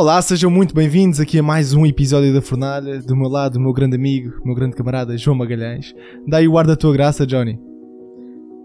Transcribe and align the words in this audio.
Olá, 0.00 0.22
sejam 0.22 0.48
muito 0.48 0.72
bem-vindos 0.72 1.18
aqui 1.18 1.40
a 1.40 1.42
mais 1.42 1.74
um 1.74 1.84
episódio 1.84 2.32
da 2.32 2.40
Fornalha. 2.40 3.00
Do 3.00 3.16
meu 3.16 3.28
lado, 3.28 3.56
o 3.56 3.60
meu 3.60 3.72
grande 3.72 3.96
amigo, 3.96 4.32
o 4.44 4.46
meu 4.46 4.54
grande 4.54 4.76
camarada 4.76 5.18
João 5.18 5.36
Magalhães. 5.36 5.92
Daí 6.24 6.46
o 6.46 6.56
ar 6.56 6.68
da 6.68 6.76
tua 6.76 6.92
graça, 6.92 7.26
Johnny. 7.26 7.58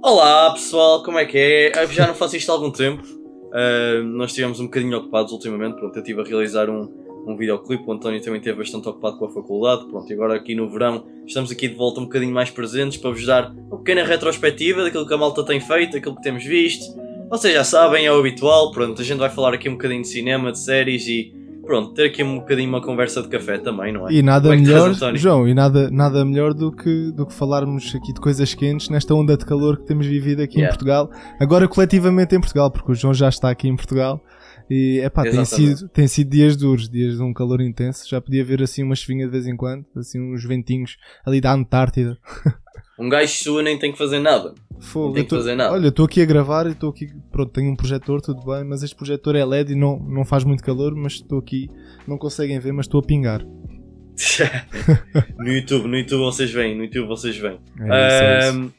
Olá 0.04 0.52
pessoal, 0.54 1.02
como 1.02 1.18
é 1.18 1.26
que 1.26 1.36
é? 1.36 1.84
Eu 1.84 1.88
já 1.88 2.06
não 2.06 2.14
faço 2.14 2.38
isto 2.38 2.52
há 2.52 2.54
algum 2.54 2.70
tempo. 2.70 3.02
Uh, 3.02 4.04
nós 4.04 4.30
estivemos 4.30 4.60
um 4.60 4.66
bocadinho 4.66 4.96
ocupados 4.96 5.32
ultimamente. 5.32 5.78
Pronto, 5.78 5.96
eu 5.96 6.04
estive 6.04 6.22
a 6.22 6.24
realizar 6.24 6.70
um, 6.70 6.88
um 7.26 7.36
videoclipe. 7.36 7.84
O 7.84 7.92
António 7.92 8.22
também 8.22 8.38
esteve 8.38 8.60
bastante 8.60 8.88
ocupado 8.88 9.18
com 9.18 9.26
a 9.26 9.32
faculdade. 9.32 9.88
Pronto, 9.88 10.08
e 10.08 10.14
agora 10.14 10.36
aqui 10.36 10.54
no 10.54 10.70
verão 10.70 11.04
estamos 11.26 11.50
aqui 11.50 11.68
de 11.68 11.74
volta 11.74 12.00
um 12.00 12.04
bocadinho 12.04 12.32
mais 12.32 12.52
presentes 12.52 13.00
para 13.00 13.10
vos 13.10 13.26
dar 13.26 13.52
uma 13.72 13.80
pequena 13.80 14.04
retrospectiva 14.04 14.84
daquilo 14.84 15.08
que 15.08 15.14
a 15.16 15.18
malta 15.18 15.44
tem 15.44 15.60
feito, 15.60 15.94
daquilo 15.94 16.16
que 16.16 16.22
temos 16.22 16.44
visto. 16.44 16.86
Vocês 17.34 17.52
já 17.52 17.64
sabem, 17.64 18.06
é 18.06 18.12
o 18.12 18.20
habitual. 18.20 18.72
Pronto, 18.72 19.02
a 19.02 19.04
gente 19.04 19.18
vai 19.18 19.28
falar 19.28 19.56
aqui 19.56 19.68
um 19.68 19.72
bocadinho 19.72 20.04
de 20.04 20.08
cinema, 20.08 20.52
de 20.52 20.60
séries 20.60 21.08
e 21.08 21.34
pronto, 21.66 21.92
ter 21.96 22.06
aqui 22.06 22.24
um 22.24 22.38
bocadinho 22.38 22.70
uma 22.70 22.80
conversa 22.80 23.24
de 23.24 23.28
café 23.28 23.58
também, 23.58 23.92
não 23.92 24.08
é? 24.08 24.14
E 24.14 24.22
nada 24.22 24.54
é 24.54 24.56
melhor, 24.56 24.92
estás, 24.92 25.20
João, 25.20 25.48
e 25.48 25.54
nada, 25.56 25.90
nada 25.90 26.24
melhor 26.24 26.54
do 26.54 26.72
que, 26.72 27.12
do 27.12 27.26
que 27.26 27.34
falarmos 27.34 27.92
aqui 27.96 28.14
de 28.14 28.22
coisas 28.22 28.54
quentes 28.54 28.88
nesta 28.88 29.16
onda 29.16 29.36
de 29.36 29.48
calor 29.48 29.78
que 29.78 29.88
temos 29.88 30.06
vivido 30.06 30.44
aqui 30.44 30.58
yeah. 30.58 30.68
em 30.68 30.78
Portugal. 30.78 31.10
Agora 31.40 31.68
coletivamente 31.68 32.36
em 32.36 32.40
Portugal, 32.40 32.70
porque 32.70 32.92
o 32.92 32.94
João 32.94 33.16
já 33.16 33.30
está 33.30 33.50
aqui 33.50 33.68
em 33.68 33.76
Portugal. 33.76 34.24
E 34.70 35.00
é 35.00 35.10
pá, 35.10 35.24
tem 35.24 35.44
sido, 35.44 35.90
tem 35.90 36.08
sido 36.08 36.30
dias 36.30 36.56
duros, 36.56 36.88
dias 36.88 37.18
de 37.18 37.24
um 37.24 37.34
calor 37.34 37.62
intenso. 37.62 38.08
Já 38.08 38.22
podia 38.22 38.46
ver 38.46 38.62
assim 38.62 38.84
uma 38.84 38.94
chuvinha 38.94 39.26
de 39.26 39.32
vez 39.32 39.48
em 39.48 39.58
quando, 39.58 39.84
assim 39.98 40.22
uns 40.22 40.46
ventinhos 40.46 40.98
ali 41.26 41.42
da 41.42 41.52
Antártida. 41.52 42.16
Um 43.00 43.10
gajo 43.10 43.34
sua 43.34 43.64
nem 43.64 43.78
tem 43.78 43.92
que 43.92 43.98
fazer 43.98 44.20
nada. 44.20 44.54
Fogo, 44.80 45.14
tem 45.14 45.24
que 45.24 45.30
tô, 45.30 45.38
fazer 45.38 45.56
nada. 45.56 45.74
Olha, 45.74 45.88
estou 45.88 46.06
aqui 46.06 46.22
a 46.22 46.26
gravar 46.26 46.68
e 46.68 46.72
estou 46.72 46.90
aqui. 46.90 47.08
Pronto, 47.32 47.52
tenho 47.52 47.72
um 47.72 47.76
projetor, 47.76 48.22
tudo 48.22 48.46
bem, 48.46 48.64
mas 48.64 48.84
este 48.84 48.96
projetor 48.96 49.36
é 49.36 49.46
LED 49.46 49.74
e 49.74 49.76
não, 49.76 49.98
não 50.00 50.26
faz 50.26 50.44
muito 50.44 50.64
calor, 50.64 50.94
mas 50.96 51.14
estou 51.14 51.40
aqui. 51.40 51.70
Não 52.08 52.18
conseguem 52.18 52.60
ver, 52.60 52.74
mas 52.74 52.86
estou 52.86 53.00
a 53.00 53.04
pingar. 53.04 53.44
no 55.40 55.48
YouTube, 55.48 55.88
no 55.88 55.98
YouTube 55.98 56.20
vocês 56.20 56.52
veem, 56.52 56.76
no 56.76 56.84
YouTube 56.84 57.08
vocês 57.08 57.36
veem. 57.36 57.60
É, 57.90 58.52
um, 58.52 58.70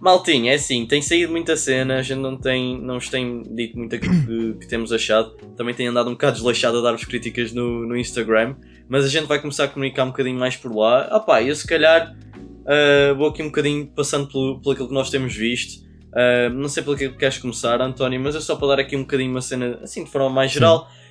Maltinho, 0.00 0.50
é 0.50 0.54
assim, 0.54 0.84
tem 0.84 1.00
saído 1.00 1.30
muita 1.30 1.56
cena, 1.56 1.96
a 1.96 2.02
gente 2.02 2.18
não 2.18 2.36
tem, 2.36 2.80
não 2.80 2.96
nos 2.96 3.08
tem 3.08 3.42
dito 3.42 3.78
muito 3.78 3.94
aquilo 3.94 4.14
que, 4.26 4.54
que 4.60 4.68
temos 4.68 4.92
achado. 4.92 5.30
Também 5.56 5.74
tem 5.74 5.86
andado 5.86 6.08
um 6.08 6.14
bocado 6.14 6.34
desleixado 6.34 6.78
a 6.78 6.80
dar-vos 6.80 7.04
críticas 7.04 7.52
no, 7.52 7.86
no 7.86 7.96
Instagram, 7.96 8.56
mas 8.88 9.04
a 9.04 9.08
gente 9.08 9.26
vai 9.26 9.40
começar 9.40 9.64
a 9.64 9.68
comunicar 9.68 10.04
um 10.04 10.08
bocadinho 10.08 10.38
mais 10.38 10.56
por 10.56 10.74
lá. 10.74 11.08
Ah 11.10 11.20
pá, 11.20 11.42
eu 11.42 11.54
se 11.54 11.66
calhar 11.66 12.16
Uh, 12.62 13.14
vou 13.16 13.28
aqui 13.28 13.42
um 13.42 13.46
bocadinho 13.46 13.86
passando 13.86 14.26
pelo, 14.28 14.60
pelo 14.60 14.72
aquilo 14.72 14.88
que 14.88 14.94
nós 14.94 15.10
temos 15.10 15.34
visto. 15.34 15.82
Uh, 16.12 16.52
não 16.52 16.68
sei 16.68 16.82
pelo 16.82 16.96
que 16.96 17.08
queres 17.10 17.38
começar, 17.38 17.80
António, 17.80 18.20
mas 18.20 18.34
é 18.36 18.40
só 18.40 18.56
para 18.56 18.68
dar 18.68 18.80
aqui 18.80 18.96
um 18.96 19.00
bocadinho 19.00 19.30
uma 19.30 19.40
cena 19.40 19.78
assim 19.82 20.04
de 20.04 20.10
forma 20.10 20.30
mais 20.30 20.50
geral. 20.50 20.80
Sim. 20.80 21.02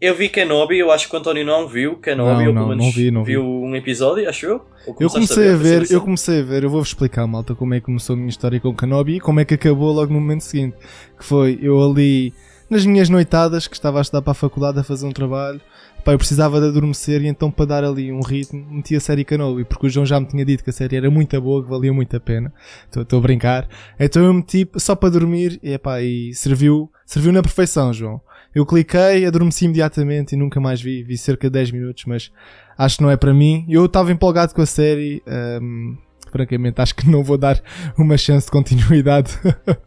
Eu 0.00 0.14
vi 0.14 0.30
Kenobi, 0.30 0.78
eu 0.78 0.90
acho 0.90 1.10
que 1.10 1.14
o 1.14 1.18
António 1.18 1.44
não 1.44 1.68
viu 1.68 1.96
Kenobi, 1.96 2.50
não, 2.50 2.68
ou 2.68 2.74
não 2.74 2.90
vi, 2.90 3.10
não 3.10 3.22
viu 3.22 3.44
um 3.44 3.76
episódio, 3.76 4.26
acho 4.26 4.46
eu. 4.46 4.64
Eu 4.98 5.10
comecei 5.10 5.50
a 5.50 5.56
ver, 5.56 5.82
a 5.82 5.84
ver 5.84 5.92
eu 5.92 6.00
comecei 6.00 6.40
a 6.40 6.42
ver, 6.42 6.64
eu 6.64 6.70
vou-vos 6.70 6.88
explicar, 6.88 7.26
malta, 7.26 7.54
como 7.54 7.74
é 7.74 7.80
que 7.80 7.86
começou 7.86 8.14
a 8.14 8.16
minha 8.16 8.30
história 8.30 8.58
com 8.58 8.74
Kenobi 8.74 9.16
e 9.16 9.20
como 9.20 9.40
é 9.40 9.44
que 9.44 9.52
acabou 9.52 9.92
logo 9.92 10.10
no 10.10 10.18
momento 10.18 10.40
seguinte. 10.40 10.74
Que 11.18 11.24
foi 11.24 11.58
eu 11.60 11.78
ali 11.82 12.32
nas 12.70 12.86
minhas 12.86 13.10
noitadas, 13.10 13.66
que 13.66 13.74
estava 13.74 13.98
a 13.98 14.00
estudar 14.00 14.22
para 14.22 14.30
a 14.30 14.34
faculdade 14.34 14.78
a 14.78 14.82
fazer 14.82 15.06
um 15.06 15.12
trabalho, 15.12 15.60
Pá, 16.10 16.14
eu 16.14 16.18
precisava 16.18 16.60
de 16.60 16.66
adormecer 16.66 17.22
e 17.22 17.28
então 17.28 17.52
para 17.52 17.66
dar 17.66 17.84
ali 17.84 18.10
um 18.10 18.20
ritmo 18.20 18.66
meti 18.68 18.96
a 18.96 19.00
série 19.00 19.24
Kenobi, 19.24 19.64
porque 19.64 19.86
o 19.86 19.88
João 19.88 20.04
já 20.04 20.18
me 20.18 20.26
tinha 20.26 20.44
dito 20.44 20.64
que 20.64 20.70
a 20.70 20.72
série 20.72 20.96
era 20.96 21.08
muito 21.08 21.40
boa, 21.40 21.62
que 21.62 21.70
valia 21.70 21.92
muito 21.92 22.16
a 22.16 22.18
pena. 22.18 22.52
Estou 22.96 23.20
a 23.20 23.22
brincar. 23.22 23.68
Então 23.96 24.24
eu 24.24 24.34
meti 24.34 24.68
só 24.76 24.96
para 24.96 25.10
dormir 25.10 25.60
e, 25.62 25.74
epá, 25.74 26.02
e 26.02 26.34
serviu, 26.34 26.90
serviu 27.06 27.32
na 27.32 27.40
perfeição, 27.40 27.92
João. 27.92 28.20
Eu 28.52 28.66
cliquei, 28.66 29.24
adormeci 29.24 29.66
imediatamente 29.66 30.32
e 30.32 30.36
nunca 30.36 30.58
mais 30.58 30.82
vi. 30.82 31.04
Vi 31.04 31.16
cerca 31.16 31.46
de 31.46 31.52
10 31.52 31.70
minutos, 31.70 32.04
mas 32.06 32.32
acho 32.76 32.96
que 32.96 33.04
não 33.04 33.10
é 33.10 33.16
para 33.16 33.32
mim. 33.32 33.64
Eu 33.68 33.84
estava 33.84 34.10
empolgado 34.10 34.52
com 34.52 34.62
a 34.62 34.66
série. 34.66 35.22
Um, 35.62 35.96
francamente, 36.32 36.80
acho 36.80 36.96
que 36.96 37.08
não 37.08 37.22
vou 37.22 37.38
dar 37.38 37.62
uma 37.96 38.18
chance 38.18 38.46
de 38.46 38.50
continuidade. 38.50 39.30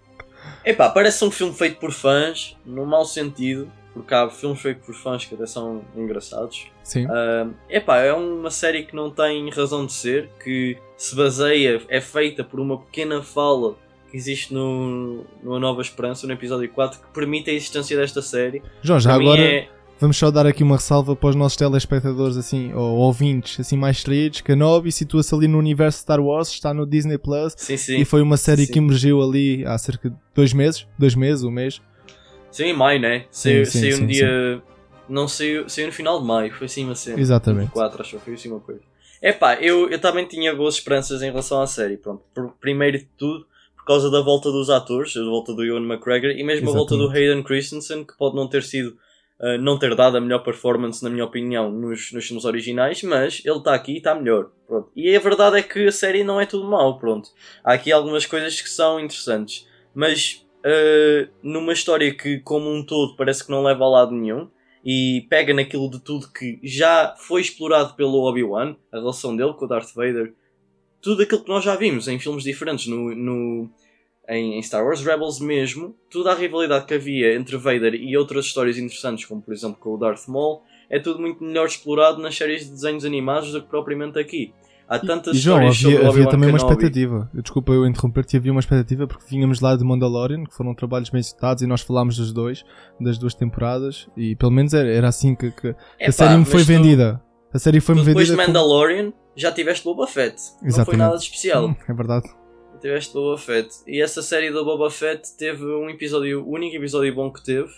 Epá, 0.64 0.90
parece 0.90 1.26
um 1.26 1.32
filme 1.32 1.54
feito 1.54 1.82
por 1.82 1.92
fãs, 1.92 2.56
no 2.66 2.86
mau 2.86 3.04
sentido 3.04 3.70
porque 3.94 4.14
há 4.14 4.30
filmes 4.30 4.60
feitos 4.60 4.86
por 4.86 4.96
fãs 4.96 5.24
que 5.24 5.36
até 5.36 5.46
são 5.46 5.84
engraçados. 5.96 6.68
Sim. 6.84 7.06
Uh, 7.06 7.54
epá, 7.70 8.00
é 8.00 8.12
uma 8.12 8.50
série 8.50 8.84
que 8.84 8.96
não 8.96 9.12
tem 9.12 9.50
razão 9.52 9.86
de 9.86 9.94
ser, 9.94 10.30
que 10.44 10.78
se 10.98 11.16
baseia, 11.16 11.82
é 11.88 12.02
feita 12.02 12.44
por 12.44 12.60
uma 12.60 12.80
pequena 12.80 13.22
fala 13.22 13.76
que 14.10 14.18
existe 14.18 14.54
no, 14.54 15.24
no 15.44 15.56
A 15.56 15.60
Nova 15.60 15.82
Esperança, 15.82 16.26
no 16.26 16.34
episódio 16.34 16.70
4, 16.70 17.00
que 17.00 17.08
permite 17.14 17.50
a 17.50 17.54
existência 17.54 17.96
desta 17.96 18.22
série. 18.22 18.62
João, 18.82 19.00
já 19.00 19.14
agora 19.14 19.42
é... 19.42 19.68
vamos 20.00 20.18
só 20.18 20.30
dar 20.30 20.46
aqui 20.46 20.64
uma 20.64 20.76
ressalva 20.76 21.16
para 21.16 21.30
os 21.30 21.36
nossos 21.36 21.58
telespectadores 21.58 22.38
assim, 22.38 22.74
ou 22.74 22.98
ouvintes 22.98 23.60
assim 23.60 23.78
mais 23.78 23.98
distraídos. 23.98 24.42
Kenobi 24.42 24.92
situa-se 24.92 25.34
ali 25.34 25.48
no 25.48 25.58
universo 25.60 26.00
Star 26.00 26.20
Wars, 26.20 26.50
está 26.50 26.74
no 26.74 26.86
Disney 26.86 27.18
Plus 27.18 27.54
sim, 27.58 27.78
sim. 27.78 27.98
e 27.98 28.06
foi 28.06 28.22
uma 28.22 28.38
série 28.38 28.66
sim. 28.66 28.74
que 28.74 28.80
emergiu 28.80 29.22
ali 29.22 29.66
há 29.66 29.78
cerca 29.78 30.10
de 30.10 30.16
dois 30.36 30.54
meses, 30.54 30.88
dois 30.98 31.16
meses, 31.16 31.44
um 31.44 31.52
mês 31.52 31.82
Saiu 32.54 32.70
em 32.70 32.78
maio, 32.78 33.00
né? 33.00 33.26
Saiu, 33.32 33.66
sim, 33.66 33.72
sim, 33.72 33.80
saiu 33.80 33.98
sim, 33.98 34.04
um 34.04 34.08
dia. 34.08 34.64
Não 35.10 35.28
saiu, 35.28 35.68
saiu 35.68 35.88
no 35.88 35.92
final 35.92 36.22
de 36.22 36.26
maio, 36.26 36.54
foi 36.54 36.66
assim 36.66 36.86
uma 36.86 36.94
cena. 36.94 37.20
Exatamente. 37.20 37.72
4, 37.72 38.02
acho 38.02 38.18
que 38.18 38.24
foi 38.24 38.34
assim 38.36 38.50
uma 38.50 38.60
coisa. 38.60 38.80
É 39.20 39.34
pá, 39.34 39.56
eu, 39.56 39.90
eu 39.90 40.00
também 40.00 40.26
tinha 40.28 40.54
boas 40.54 40.76
esperanças 40.76 41.24
em 41.24 41.32
relação 41.32 41.60
à 41.60 41.66
série. 41.66 41.98
Pronto, 41.98 42.22
por, 42.32 42.54
primeiro 42.62 43.00
de 43.00 43.06
tudo, 43.18 43.48
por 43.76 43.86
causa 43.86 44.12
da 44.12 44.22
volta 44.22 44.52
dos 44.52 44.70
atores, 44.70 45.18
a 45.18 45.24
volta 45.24 45.52
do 45.52 45.66
Ewan 45.66 45.82
McGregor 45.82 46.30
e 46.30 46.44
mesmo 46.44 46.70
Exatamente. 46.70 46.70
a 46.70 46.74
volta 46.74 46.96
do 46.96 47.10
Hayden 47.10 47.42
Christensen, 47.42 48.04
que 48.06 48.16
pode 48.16 48.36
não 48.36 48.48
ter 48.48 48.62
sido. 48.62 48.96
Uh, 49.40 49.58
não 49.60 49.78
ter 49.78 49.94
dado 49.96 50.16
a 50.16 50.22
melhor 50.22 50.40
performance, 50.40 51.04
na 51.04 51.10
minha 51.10 51.26
opinião, 51.26 51.70
nos, 51.70 52.14
nos 52.14 52.26
filmes 52.26 52.46
originais, 52.46 53.02
mas 53.02 53.42
ele 53.44 53.58
está 53.58 53.74
aqui 53.74 53.94
e 53.94 53.98
está 53.98 54.14
melhor. 54.16 54.52
Pronto. 54.68 54.90
E 54.96 55.14
a 55.14 55.20
verdade 55.20 55.58
é 55.58 55.64
que 55.64 55.88
a 55.88 55.92
série 55.92 56.24
não 56.24 56.40
é 56.40 56.46
tudo 56.46 56.70
mau. 56.70 56.98
Pronto. 57.00 57.30
Há 57.64 57.74
aqui 57.74 57.92
algumas 57.92 58.26
coisas 58.26 58.62
que 58.62 58.70
são 58.70 59.00
interessantes, 59.00 59.68
mas 59.94 60.43
uh, 60.66 61.30
numa 61.42 61.74
história 61.74 62.14
que, 62.14 62.40
como 62.40 62.72
um 62.72 62.86
todo, 62.86 63.16
parece 63.16 63.44
que 63.44 63.52
não 63.52 63.64
leva 63.64 63.84
a 63.84 63.90
lado 63.90 64.12
nenhum 64.12 64.50
e 64.84 65.26
pega 65.30 65.54
naquilo 65.54 65.90
de 65.90 66.00
tudo 66.00 66.32
que 66.32 66.60
já 66.62 67.16
foi 67.18 67.42
explorado 67.42 67.94
pelo 67.96 68.28
Obi-Wan, 68.28 68.76
a 68.92 68.98
relação 68.98 69.36
dele 69.36 69.54
com 69.54 69.66
o 69.66 69.68
Darth 69.68 69.94
Vader, 69.96 70.34
tudo 71.02 71.24
aquilo 71.24 71.44
que 71.44 71.50
nós 71.50 71.64
já 71.64 71.76
vimos 71.76 72.08
em 72.08 72.20
filmes 72.20 72.44
diferentes, 72.44 72.88
no, 72.88 73.14
no 73.16 73.70
em, 74.28 74.58
em, 74.58 74.64
Star 74.64 74.86
Wars 74.86 75.02
Rebels 75.02 75.40
mesmo, 75.40 75.96
toda 76.10 76.32
a 76.32 76.36
rivalidade 76.36 76.86
que 76.86 76.94
havia 76.94 77.36
entre 77.36 77.58
Vader 77.58 77.94
e 77.94 78.16
outras 78.18 78.46
histórias 78.46 78.78
interessantes, 78.78 79.26
como 79.26 79.42
por 79.42 79.54
exemplo 79.54 79.78
com 79.80 79.94
o 79.94 79.98
Darth 79.98 80.28
Maul, 80.28 80.64
é 80.90 81.00
tudo 81.00 81.20
muito 81.20 81.44
melhor 81.44 81.66
explorado 81.66 82.22
nas 82.22 82.36
séries 82.36 82.66
de 82.66 82.72
desenhos 82.72 83.06
animados 83.06 83.52
do 83.52 83.62
que 83.62 83.68
propriamente 83.68 84.20
aqui. 84.20 84.54
Há 84.94 85.00
tantas 85.00 85.36
e, 85.36 85.40
João, 85.40 85.68
havia, 85.68 86.08
havia 86.08 86.30
também 86.30 86.50
uma 86.50 86.58
expectativa. 86.58 87.28
Desculpa 87.34 87.74
eu 87.74 87.88
interromper-te, 87.88 88.38
havia 88.38 88.52
uma 88.52 88.60
expectativa 88.60 89.08
porque 89.08 89.26
vínhamos 89.28 89.60
lá 89.60 89.76
de 89.76 89.84
Mandalorian, 89.84 90.44
que 90.44 90.54
foram 90.54 90.76
trabalhos 90.76 91.10
bem 91.10 91.24
citados 91.24 91.64
e 91.64 91.68
nós 91.68 91.82
falámos 91.82 92.16
dos 92.16 92.32
dois, 92.32 92.64
das 93.02 93.18
duas 93.18 93.34
temporadas, 93.34 94.08
e 94.16 94.36
pelo 94.36 94.52
menos 94.52 94.72
era, 94.72 94.88
era 94.88 95.08
assim 95.08 95.34
que, 95.34 95.50
que 95.50 95.76
a 96.00 96.12
série 96.12 96.38
me 96.38 96.46
foi 96.46 96.62
vendida. 96.62 97.20
A 97.52 97.58
série 97.58 97.80
foi-me 97.80 98.02
vendida. 98.02 98.24
Depois 98.24 98.30
de 98.30 98.36
Mandalorian, 98.36 99.14
já 99.36 99.52
tiveste 99.52 99.84
Boba 99.84 100.06
Fett. 100.06 100.36
Exatamente. 100.36 100.78
Não 100.78 100.86
foi 100.86 100.98
nada 100.98 101.18
de 101.18 101.24
especial. 101.24 101.70
Hum, 101.70 101.76
é 101.90 101.94
verdade. 101.94 102.30
Tiveste 102.80 103.14
Boba 103.16 103.38
Fett. 103.40 103.70
E 103.88 104.00
essa 104.00 104.22
série 104.22 104.52
do 104.52 104.64
Boba 104.64 104.92
Fett 104.92 105.36
teve 105.38 105.66
um 105.66 105.90
episódio, 105.90 106.44
o 106.44 106.52
único 106.54 106.76
episódio 106.76 107.16
bom 107.16 107.32
que 107.32 107.44
teve, 107.44 107.72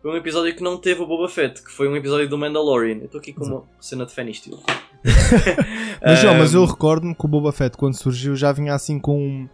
foi 0.00 0.12
um 0.12 0.16
episódio 0.16 0.54
que 0.54 0.62
não 0.62 0.76
teve 0.76 1.02
o 1.02 1.06
Boba 1.06 1.28
Fett, 1.28 1.62
que 1.62 1.72
foi 1.72 1.88
um 1.88 1.96
episódio 1.96 2.28
do 2.28 2.38
Mandalorian. 2.38 2.98
Eu 2.98 3.06
estou 3.06 3.18
aqui 3.18 3.32
com 3.32 3.44
uma 3.44 3.62
cena 3.80 4.06
de 4.06 4.14
fan 4.14 4.30
estilo. 4.30 4.60
mas, 6.00 6.20
João, 6.20 6.34
mas 6.36 6.54
eu 6.54 6.64
recordo-me 6.64 7.14
que 7.14 7.24
o 7.24 7.28
Boba 7.28 7.50
Fett, 7.52 7.76
quando 7.76 7.94
surgiu, 7.94 8.36
já 8.36 8.52
vinha 8.52 8.74
assim 8.74 8.98
com, 8.98 9.48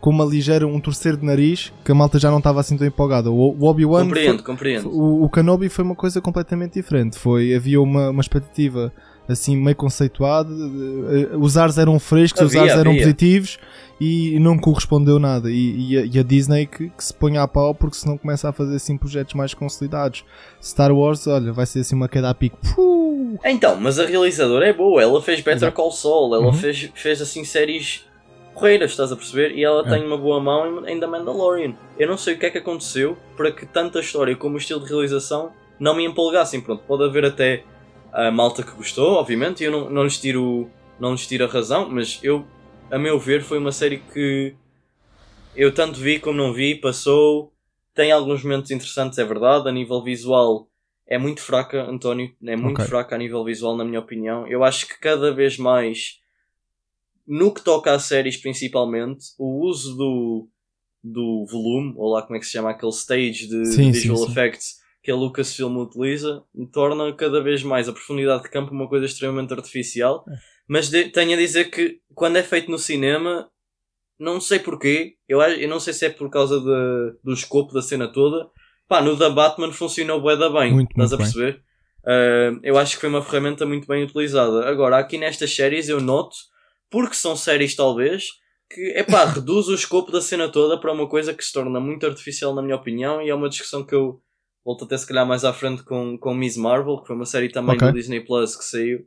com 0.00 0.10
uma 0.10 0.24
ligeira, 0.24 0.66
um 0.66 0.80
torcer 0.80 1.16
de 1.16 1.26
nariz, 1.26 1.72
que 1.84 1.92
a 1.92 1.94
malta 1.94 2.18
já 2.18 2.30
não 2.30 2.38
estava 2.38 2.60
assim 2.60 2.76
tão 2.76 2.86
empolgada. 2.86 3.30
O, 3.30 3.56
o 3.58 3.64
Obi-Wan. 3.64 4.04
Compreendo, 4.04 4.36
foi, 4.36 4.46
compreendo. 4.46 4.88
O, 4.88 5.24
o 5.24 5.28
Kenobi 5.28 5.68
foi 5.68 5.84
uma 5.84 5.94
coisa 5.94 6.22
completamente 6.22 6.74
diferente. 6.74 7.18
Foi, 7.18 7.54
havia 7.54 7.80
uma, 7.80 8.08
uma 8.10 8.20
expectativa 8.22 8.90
assim 9.28 9.56
meio 9.56 9.76
conceituada. 9.76 10.50
Os 11.38 11.56
ares 11.56 11.78
eram 11.78 11.98
frescos, 11.98 12.42
havia, 12.42 12.62
os 12.62 12.62
ares 12.62 12.80
eram 12.80 12.90
havia. 12.90 13.02
positivos 13.02 13.58
e 14.00 14.38
não 14.40 14.58
correspondeu 14.58 15.18
nada. 15.18 15.50
E, 15.50 15.92
e, 15.92 15.98
a, 15.98 16.04
e 16.04 16.18
a, 16.18 16.22
Disney 16.22 16.66
que, 16.66 16.88
que, 16.88 17.04
se 17.04 17.14
põe 17.14 17.36
a 17.38 17.46
pau 17.46 17.74
porque 17.74 17.96
senão 17.96 18.18
começa 18.18 18.48
a 18.48 18.52
fazer 18.52 18.76
assim 18.76 18.96
projetos 18.96 19.34
mais 19.34 19.54
consolidados. 19.54 20.24
Star 20.60 20.92
Wars, 20.92 21.26
olha, 21.26 21.52
vai 21.52 21.66
ser 21.66 21.80
assim 21.80 21.94
uma 21.94 22.08
queda 22.08 22.28
a 22.28 22.34
pico. 22.34 22.58
Puh. 22.74 23.38
Então, 23.44 23.76
mas 23.76 23.98
a 23.98 24.04
realizadora 24.04 24.66
é 24.66 24.72
boa, 24.72 25.00
ela 25.00 25.22
fez 25.22 25.40
Better 25.40 25.54
Exato. 25.54 25.76
Call 25.76 25.92
Saul, 25.92 26.34
ela 26.34 26.46
uhum. 26.46 26.52
fez, 26.52 26.90
fez 26.94 27.22
assim 27.22 27.44
séries 27.44 28.04
correiras, 28.54 28.90
estás 28.90 29.10
a 29.10 29.16
perceber? 29.16 29.52
E 29.52 29.64
ela 29.64 29.86
é. 29.86 29.90
tem 29.90 30.04
uma 30.04 30.18
boa 30.18 30.40
mão 30.40 30.86
em 30.86 30.98
The 30.98 31.06
Mandalorian. 31.06 31.74
Eu 31.98 32.08
não 32.08 32.16
sei 32.16 32.34
o 32.34 32.38
que 32.38 32.46
é 32.46 32.50
que 32.50 32.58
aconteceu 32.58 33.16
para 33.36 33.50
que 33.50 33.64
tanta 33.64 34.00
história 34.00 34.36
como 34.36 34.56
o 34.56 34.58
estilo 34.58 34.80
de 34.80 34.90
realização 34.90 35.52
não 35.78 35.94
me 35.94 36.04
empolgassem. 36.04 36.60
Pronto, 36.60 36.82
pode 36.86 37.04
haver 37.04 37.24
até 37.24 37.64
a 38.12 38.30
malta 38.30 38.62
que 38.62 38.72
gostou, 38.72 39.14
obviamente, 39.14 39.62
e 39.62 39.66
eu 39.66 39.72
não, 39.72 39.90
não, 39.90 40.04
lhes 40.04 40.18
tiro, 40.18 40.70
não 41.00 41.12
lhes 41.12 41.26
tiro 41.26 41.44
a 41.44 41.48
razão, 41.48 41.88
mas 41.88 42.20
eu 42.22 42.46
a 42.92 42.98
meu 42.98 43.18
ver, 43.18 43.42
foi 43.42 43.56
uma 43.56 43.72
série 43.72 43.98
que 43.98 44.54
eu 45.56 45.72
tanto 45.72 45.98
vi 45.98 46.20
como 46.20 46.36
não 46.36 46.52
vi, 46.52 46.74
passou. 46.74 47.50
Tem 47.94 48.12
alguns 48.12 48.44
momentos 48.44 48.70
interessantes, 48.70 49.18
é 49.18 49.24
verdade. 49.24 49.66
A 49.66 49.72
nível 49.72 50.02
visual 50.02 50.68
é 51.06 51.16
muito 51.16 51.40
fraca, 51.40 51.82
António. 51.84 52.34
É 52.44 52.54
muito 52.54 52.76
okay. 52.76 52.86
fraca 52.86 53.14
a 53.14 53.18
nível 53.18 53.42
visual, 53.44 53.76
na 53.76 53.84
minha 53.84 53.98
opinião. 53.98 54.46
Eu 54.46 54.62
acho 54.62 54.86
que 54.86 55.00
cada 55.00 55.32
vez 55.32 55.56
mais, 55.56 56.20
no 57.26 57.52
que 57.52 57.62
toca 57.62 57.92
a 57.92 57.98
séries 57.98 58.36
principalmente, 58.36 59.24
o 59.38 59.66
uso 59.66 59.96
do, 59.96 60.48
do 61.02 61.46
volume, 61.50 61.94
ou 61.96 62.12
lá 62.12 62.22
como 62.22 62.36
é 62.36 62.40
que 62.40 62.46
se 62.46 62.52
chama, 62.52 62.70
aquele 62.70 62.92
stage 62.92 63.46
de 63.48 63.66
sim, 63.66 63.90
visual 63.90 64.18
sim, 64.18 64.24
sim. 64.26 64.30
effects 64.32 64.81
que 65.02 65.10
a 65.10 65.16
Lucasfilm 65.16 65.78
utiliza, 65.78 66.44
torna 66.72 67.12
cada 67.14 67.42
vez 67.42 67.62
mais 67.62 67.88
a 67.88 67.92
profundidade 67.92 68.44
de 68.44 68.50
campo 68.50 68.72
uma 68.72 68.88
coisa 68.88 69.04
extremamente 69.04 69.52
artificial. 69.52 70.24
É. 70.28 70.32
Mas 70.68 70.88
de, 70.88 71.10
tenho 71.10 71.34
a 71.34 71.36
dizer 71.36 71.70
que 71.70 71.98
quando 72.14 72.36
é 72.36 72.42
feito 72.42 72.70
no 72.70 72.78
cinema, 72.78 73.50
não 74.18 74.40
sei 74.40 74.60
porquê, 74.60 75.16
eu, 75.28 75.40
eu 75.42 75.68
não 75.68 75.80
sei 75.80 75.92
se 75.92 76.06
é 76.06 76.10
por 76.10 76.30
causa 76.30 76.60
de, 76.60 77.18
do 77.24 77.32
escopo 77.32 77.74
da 77.74 77.82
cena 77.82 78.06
toda. 78.06 78.48
Pá, 78.88 79.02
no 79.02 79.16
da 79.16 79.28
Batman 79.28 79.72
funcionou 79.72 80.20
bué 80.20 80.36
da 80.36 80.48
bem, 80.48 80.72
muito, 80.72 80.90
estás 80.90 81.10
muito 81.10 81.14
a 81.14 81.24
perceber? 81.24 81.62
Uh, 82.04 82.60
eu 82.62 82.78
acho 82.78 82.94
que 82.94 83.00
foi 83.00 83.08
uma 83.08 83.22
ferramenta 83.22 83.66
muito 83.66 83.86
bem 83.88 84.04
utilizada. 84.04 84.68
Agora, 84.68 84.98
aqui 84.98 85.18
nestas 85.18 85.54
séries 85.54 85.88
eu 85.88 86.00
noto, 86.00 86.36
porque 86.90 87.14
são 87.14 87.34
séries 87.34 87.74
talvez, 87.74 88.28
que 88.70 88.92
é 88.94 89.02
pá, 89.02 89.24
reduz 89.34 89.66
o 89.68 89.74
escopo 89.74 90.12
da 90.12 90.20
cena 90.20 90.48
toda 90.48 90.78
para 90.78 90.92
uma 90.92 91.08
coisa 91.08 91.34
que 91.34 91.44
se 91.44 91.52
torna 91.52 91.80
muito 91.80 92.06
artificial, 92.06 92.54
na 92.54 92.62
minha 92.62 92.76
opinião, 92.76 93.20
e 93.20 93.30
é 93.30 93.34
uma 93.34 93.48
discussão 93.48 93.84
que 93.84 93.94
eu 93.94 94.20
volto 94.64 94.84
até 94.84 94.96
se 94.96 95.06
calhar 95.06 95.26
mais 95.26 95.44
à 95.44 95.52
frente 95.52 95.82
com, 95.82 96.16
com 96.18 96.34
Miss 96.34 96.56
Marvel, 96.56 97.00
que 97.00 97.06
foi 97.06 97.16
uma 97.16 97.26
série 97.26 97.48
também 97.48 97.76
okay. 97.76 97.88
do 97.88 97.94
Disney 97.94 98.20
Plus 98.20 98.56
que 98.56 98.64
saiu. 98.64 99.00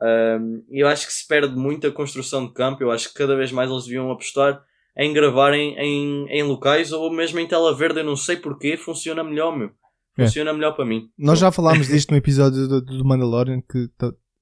Um, 0.00 0.64
e 0.70 0.82
eu 0.82 0.88
acho 0.88 1.06
que 1.06 1.12
se 1.12 1.26
perde 1.26 1.54
muito 1.54 1.86
a 1.86 1.92
construção 1.92 2.46
de 2.46 2.52
campo. 2.52 2.82
Eu 2.82 2.90
acho 2.90 3.08
que 3.08 3.14
cada 3.14 3.36
vez 3.36 3.52
mais 3.52 3.70
eles 3.70 3.84
deviam 3.84 4.10
apostar 4.10 4.62
em 4.96 5.12
gravarem 5.12 5.74
em, 5.78 6.26
em 6.28 6.42
locais 6.42 6.92
ou 6.92 7.12
mesmo 7.12 7.38
em 7.38 7.46
tela 7.46 7.74
verde. 7.74 8.00
Eu 8.00 8.04
não 8.04 8.16
sei 8.16 8.36
porquê, 8.36 8.76
funciona 8.76 9.22
melhor, 9.22 9.56
meu. 9.56 9.70
É. 10.18 10.24
Funciona 10.24 10.50
é. 10.50 10.52
melhor 10.52 10.72
para 10.72 10.84
mim. 10.84 11.08
Nós 11.18 11.38
já 11.38 11.52
falámos 11.52 11.88
disto 11.88 12.10
no 12.10 12.16
episódio 12.16 12.66
do, 12.68 12.80
do 12.80 13.04
Mandalorian, 13.04 13.60
que 13.60 13.88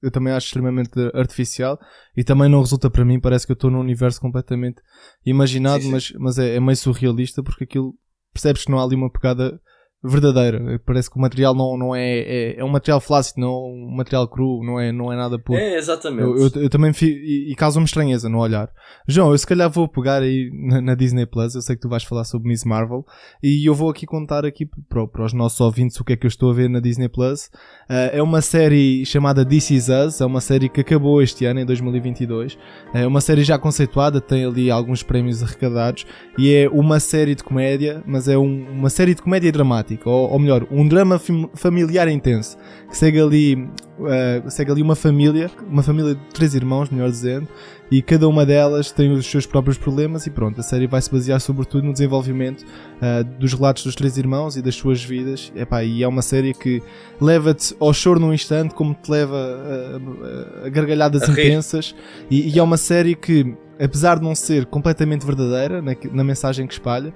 eu 0.01 0.09
também 0.09 0.33
acho 0.33 0.47
extremamente 0.47 0.93
artificial 1.13 1.79
e 2.17 2.23
também 2.23 2.49
não 2.49 2.61
resulta 2.61 2.89
para 2.89 3.05
mim. 3.05 3.19
Parece 3.19 3.45
que 3.45 3.51
eu 3.51 3.55
estou 3.55 3.69
num 3.69 3.79
universo 3.79 4.19
completamente 4.19 4.81
imaginado, 5.25 5.83
sim, 5.83 5.87
sim. 5.87 5.91
mas, 5.91 6.11
mas 6.17 6.37
é, 6.39 6.55
é 6.55 6.59
meio 6.59 6.75
surrealista 6.75 7.43
porque 7.43 7.65
aquilo 7.65 7.93
percebes 8.33 8.65
que 8.65 8.71
não 8.71 8.79
há 8.79 8.83
ali 8.83 8.95
uma 8.95 9.11
pegada 9.11 9.61
verdadeira. 10.03 10.81
Parece 10.85 11.09
que 11.09 11.17
o 11.17 11.21
material 11.21 11.53
não, 11.53 11.77
não 11.77 11.95
é, 11.95 12.19
é, 12.19 12.59
é 12.59 12.63
um 12.63 12.69
material 12.69 12.99
flácido, 12.99 13.39
não 13.39 13.65
um 13.65 13.95
material 13.95 14.27
cru, 14.27 14.63
não 14.63 14.79
é, 14.79 14.91
não 14.91 15.13
é 15.13 15.15
nada 15.15 15.37
puro. 15.37 15.59
É, 15.59 15.77
exatamente. 15.77 16.23
Eu, 16.23 16.37
eu, 16.37 16.63
eu 16.63 16.69
também 16.69 16.91
fico, 16.91 17.19
e, 17.19 17.51
e 17.51 17.55
causa-me 17.55 17.85
estranheza 17.85 18.27
no 18.27 18.39
olhar. 18.39 18.69
João, 19.07 19.31
eu 19.31 19.37
se 19.37 19.45
calhar 19.45 19.69
vou 19.69 19.87
pegar 19.87 20.23
aí 20.23 20.49
na, 20.53 20.81
na, 20.81 20.95
Disney 20.95 21.25
Plus, 21.25 21.53
eu 21.53 21.61
sei 21.61 21.75
que 21.75 21.81
tu 21.81 21.89
vais 21.89 22.03
falar 22.03 22.23
sobre 22.23 22.47
Miss 22.47 22.63
Marvel, 22.63 23.05
e 23.43 23.67
eu 23.67 23.75
vou 23.75 23.89
aqui 23.89 24.07
contar 24.07 24.43
aqui 24.43 24.65
para, 24.89 25.05
para 25.07 25.25
os 25.25 25.33
nossos 25.33 25.59
ouvintes 25.61 25.99
o 25.99 26.03
que 26.03 26.13
é 26.13 26.15
que 26.15 26.25
eu 26.25 26.29
estou 26.29 26.49
a 26.49 26.53
ver 26.53 26.69
na 26.69 26.79
Disney 26.79 27.07
Plus. 27.07 27.45
Uh, 27.89 28.09
é 28.13 28.23
uma 28.23 28.41
série 28.41 29.05
chamada 29.05 29.45
This 29.45 29.69
Is 29.69 29.87
Us, 29.89 30.19
é 30.19 30.25
uma 30.25 30.41
série 30.41 30.67
que 30.67 30.81
acabou 30.81 31.21
este 31.21 31.45
ano, 31.45 31.59
em 31.59 31.65
2022. 31.65 32.57
É 32.93 33.05
uma 33.05 33.21
série 33.21 33.43
já 33.43 33.59
conceituada, 33.59 34.19
tem 34.19 34.45
ali 34.45 34.71
alguns 34.71 35.03
prémios 35.03 35.43
arrecadados, 35.43 36.07
e 36.39 36.51
é 36.53 36.69
uma 36.69 36.99
série 36.99 37.35
de 37.35 37.43
comédia, 37.43 38.03
mas 38.05 38.27
é 38.27 38.37
um, 38.37 38.71
uma 38.71 38.89
série 38.89 39.13
de 39.13 39.21
comédia 39.21 39.51
dramática 39.51 39.90
dramático, 39.91 40.09
ou, 40.09 40.31
ou 40.31 40.39
melhor, 40.39 40.65
um 40.71 40.87
drama 40.87 41.19
familiar 41.53 42.07
intenso, 42.07 42.57
que 42.89 42.97
segue 42.97 43.19
ali, 43.19 43.55
uh, 43.55 44.49
segue 44.49 44.71
ali 44.71 44.81
uma 44.81 44.95
família, 44.95 45.49
uma 45.67 45.83
família 45.83 46.15
de 46.15 46.21
três 46.33 46.55
irmãos, 46.55 46.89
melhor 46.89 47.09
dizendo, 47.09 47.47
e 47.89 48.01
cada 48.01 48.27
uma 48.27 48.45
delas 48.45 48.91
tem 48.91 49.11
os 49.11 49.25
seus 49.25 49.45
próprios 49.45 49.77
problemas 49.77 50.25
e 50.25 50.29
pronto, 50.29 50.59
a 50.59 50.63
série 50.63 50.87
vai 50.87 51.01
se 51.01 51.11
basear 51.11 51.41
sobretudo 51.41 51.85
no 51.85 51.91
desenvolvimento 51.91 52.61
uh, 52.61 53.23
dos 53.39 53.53
relatos 53.53 53.83
dos 53.83 53.95
três 53.95 54.17
irmãos 54.17 54.55
e 54.55 54.61
das 54.61 54.75
suas 54.75 55.03
vidas, 55.03 55.51
Epá, 55.55 55.83
e 55.83 56.03
é 56.03 56.07
uma 56.07 56.21
série 56.21 56.53
que 56.53 56.81
leva-te 57.19 57.75
ao 57.79 57.93
choro 57.93 58.19
num 58.19 58.33
instante, 58.33 58.73
como 58.73 58.93
te 58.93 59.11
leva 59.11 59.35
a, 59.35 60.63
a, 60.63 60.67
a 60.67 60.69
gargalhadas 60.69 61.23
a 61.23 61.31
intensas, 61.31 61.95
e, 62.29 62.49
e 62.49 62.59
é 62.59 62.63
uma 62.63 62.77
série 62.77 63.15
que 63.15 63.55
apesar 63.81 64.19
de 64.19 64.23
não 64.23 64.35
ser 64.35 64.65
completamente 64.67 65.25
verdadeira 65.25 65.81
na, 65.81 65.95
na 66.11 66.23
mensagem 66.23 66.67
que 66.67 66.73
espalha, 66.73 67.13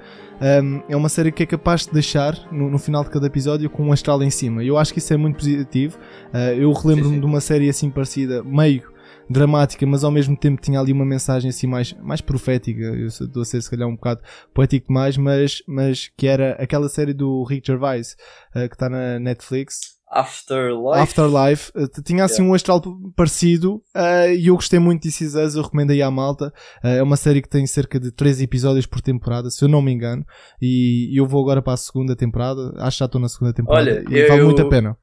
um, 0.64 0.82
é 0.90 0.96
uma 0.96 1.10
série 1.10 1.32
que 1.32 1.44
é 1.44 1.46
capaz 1.46 1.86
de 1.86 1.94
deixar 1.94 2.36
no, 2.52 2.70
no, 2.70 2.80
final 2.80 3.04
de 3.04 3.10
cada 3.10 3.28
episódio 3.28 3.70
com 3.70 3.84
um 3.84 3.94
astral 3.94 4.22
em 4.24 4.30
cima. 4.30 4.64
Eu 4.64 4.78
acho 4.78 4.92
que 4.92 5.00
isso 5.00 5.14
é 5.14 5.18
muito 5.18 5.38
positivo. 5.38 5.98
Uh, 6.34 6.60
eu 6.60 6.72
relembro-me 6.74 7.20
de 7.20 7.26
uma 7.26 7.40
série 7.40 7.70
assim 7.70 7.90
parecida, 7.90 8.44
meio 8.44 8.84
dramática, 9.30 9.86
mas 9.86 10.04
ao 10.04 10.12
mesmo 10.12 10.36
tempo 10.36 10.62
tinha 10.62 10.80
ali 10.80 10.92
uma 10.92 11.06
mensagem 11.06 11.50
assim 11.50 11.68
mais, 11.68 11.94
mais 12.02 12.22
profética. 12.22 12.82
Eu 12.82 13.08
estou 13.08 13.42
a 13.42 13.46
ser 13.46 13.62
se 13.62 13.70
calhar 13.70 13.88
um 13.88 13.96
bocado 13.96 14.22
poético 14.54 14.88
demais, 14.88 15.18
mas, 15.18 15.64
mas 15.68 16.12
que 16.18 16.28
era 16.28 16.54
aquela 16.54 16.90
série 16.90 17.14
do 17.14 17.44
Rick 17.44 17.68
Gervais 17.68 18.16
uh, 18.56 18.68
que 18.68 18.76
está 18.76 18.90
na 18.90 19.20
Netflix. 19.20 19.95
Afterlife. 20.10 21.02
Afterlife. 21.02 21.72
Uh, 21.76 22.02
tinha 22.04 22.24
assim 22.24 22.42
yeah. 22.42 22.52
um 22.52 22.54
astral 22.54 22.82
parecido 23.16 23.84
uh, 23.96 24.30
e 24.30 24.48
eu 24.48 24.56
gostei 24.56 24.80
muito 24.80 25.02
de 25.02 25.10
This 25.10 25.22
Is 25.22 25.56
eu 25.56 25.64
recomendo 25.64 25.92
aí 25.92 26.02
à 26.02 26.12
malta. 26.12 26.54
Uh, 26.84 26.88
é 26.88 27.04
uma 27.04 27.18
série 27.18 27.42
que 27.42 27.50
tem 27.50 27.66
cerca 27.66 28.00
de 28.00 28.12
3 28.12 28.42
episódios 28.42 28.86
por 28.86 29.02
temporada, 29.02 29.50
se 29.50 29.64
eu 29.64 29.70
não 29.70 29.82
me 29.82 29.92
engano. 29.92 30.26
E, 30.62 31.14
e 31.14 31.18
eu 31.18 31.26
vou 31.26 31.42
agora 31.42 31.62
para 31.62 31.74
a 31.74 31.78
segunda 31.78 32.16
temporada. 32.16 32.74
Acho 32.78 32.98
que 32.98 33.00
já 33.00 33.06
estou 33.06 33.20
na 33.20 33.30
segunda 33.30 33.54
temporada. 33.54 33.90
Olha, 33.90 34.06
e 34.10 34.20
eu, 34.20 34.28
vale 34.28 34.44
muito 34.44 34.62
a 34.62 34.70
pena. 34.70 34.98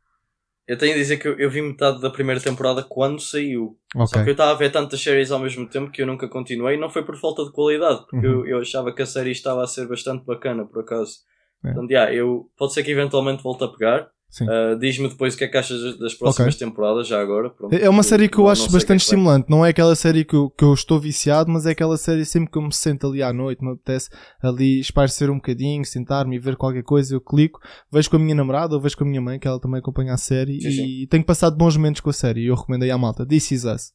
Eu 0.67 0.79
tenho 0.79 0.95
a 0.95 0.97
dizer 0.97 1.17
que 1.17 1.27
eu, 1.27 1.39
eu 1.39 1.51
vi 1.51 1.61
metade 1.61 2.01
da 2.01 2.09
primeira 2.09 2.41
temporada 2.41 2.83
quando 2.83 3.21
saiu. 3.21 3.77
Okay. 3.95 4.07
Só 4.07 4.23
que 4.23 4.31
eu 4.31 4.33
estava 4.33 4.53
a 4.53 4.57
ver 4.57 4.71
tantas 4.71 5.03
séries 5.03 5.33
ao 5.33 5.41
mesmo 5.41 5.69
tempo 5.69 5.91
que 5.91 6.01
eu 6.01 6.07
nunca 6.07 6.29
continuei. 6.29 6.79
Não 6.79 6.89
foi 6.89 7.05
por 7.05 7.17
falta 7.17 7.45
de 7.45 7.53
qualidade, 7.53 8.07
porque 8.09 8.27
uhum. 8.27 8.45
eu, 8.45 8.47
eu 8.47 8.59
achava 8.61 8.95
que 8.95 9.03
a 9.03 9.07
série 9.07 9.33
estava 9.33 9.65
a 9.65 9.67
ser 9.67 9.89
bastante 9.89 10.25
bacana, 10.25 10.65
por 10.65 10.83
acaso. 10.83 11.19
É. 11.65 11.73
Portanto, 11.73 11.91
yeah, 11.91 12.15
eu, 12.15 12.49
pode 12.57 12.73
ser 12.73 12.85
que 12.85 12.93
eventualmente 12.93 13.43
volte 13.43 13.65
a 13.65 13.69
pegar. 13.69 14.09
Uh, 14.41 14.79
Diz-me 14.79 15.09
depois 15.09 15.35
o 15.35 15.39
que 15.39 15.45
é 15.45 15.49
que 15.49 15.59
achas 15.59 15.99
das 15.99 16.15
próximas 16.15 16.55
okay. 16.55 16.67
temporadas, 16.67 17.07
já 17.07 17.21
agora. 17.21 17.51
Pronto, 17.51 17.75
é 17.75 17.89
uma 17.89 18.03
série 18.03 18.29
que 18.31 18.39
eu 18.39 18.49
acho 18.49 18.71
bastante 18.73 19.01
é 19.01 19.05
estimulante. 19.05 19.51
Não 19.51 19.65
é 19.65 19.69
aquela 19.69 19.95
série 19.95 20.25
que 20.25 20.35
eu, 20.35 20.49
que 20.49 20.65
eu 20.65 20.73
estou 20.73 20.99
viciado, 20.99 21.51
mas 21.51 21.67
é 21.67 21.73
aquela 21.73 21.99
série 21.99 22.25
sempre 22.25 22.51
que 22.51 22.57
eu 22.57 22.63
me 22.63 22.73
sento 22.73 23.07
ali 23.07 23.23
à 23.23 23.31
noite, 23.31 23.63
me 23.63 23.73
apetece 23.73 24.09
ali 24.43 24.81
esparecer 24.81 25.29
um 25.29 25.37
bocadinho, 25.37 25.85
sentar-me 25.85 26.37
e 26.37 26.39
ver 26.39 26.57
qualquer 26.57 26.83
coisa, 26.83 27.15
eu 27.15 27.21
clico, 27.21 27.61
vejo 27.93 28.09
com 28.09 28.17
a 28.17 28.19
minha 28.19 28.35
namorada 28.35 28.75
ou 28.75 28.81
vejo 28.81 28.97
com 28.97 29.05
a 29.05 29.07
minha 29.07 29.21
mãe, 29.21 29.39
que 29.39 29.47
ela 29.47 29.61
também 29.61 29.81
acompanha 29.81 30.15
a 30.15 30.17
série, 30.17 30.61
sim, 30.63 30.71
sim. 30.71 31.03
e 31.03 31.07
tenho 31.07 31.25
passado 31.25 31.57
bons 31.57 31.77
momentos 31.77 32.01
com 32.01 32.09
a 32.09 32.15
série. 32.15 32.43
E 32.43 32.47
eu 32.47 32.55
recomendo 32.55 32.85
aí 32.85 32.91
à 32.91 32.97
malta. 32.97 33.27
This 33.27 33.51
is 33.51 33.65
Us. 33.65 33.93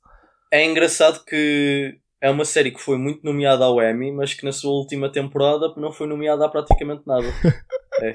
É 0.54 0.64
engraçado 0.64 1.24
que 1.26 1.98
é 2.22 2.30
uma 2.30 2.46
série 2.46 2.72
que 2.72 2.82
foi 2.82 2.98
muito 2.98 3.24
nomeada 3.24 3.66
ao 3.66 3.82
Emmy, 3.82 4.12
mas 4.12 4.34
que 4.34 4.46
na 4.46 4.52
sua 4.52 4.72
última 4.72 5.12
temporada 5.12 5.74
não 5.78 5.92
foi 5.92 6.08
nomeada 6.08 6.46
a 6.46 6.50
praticamente 6.50 7.04
nada. 7.06 7.28
É. 8.00 8.12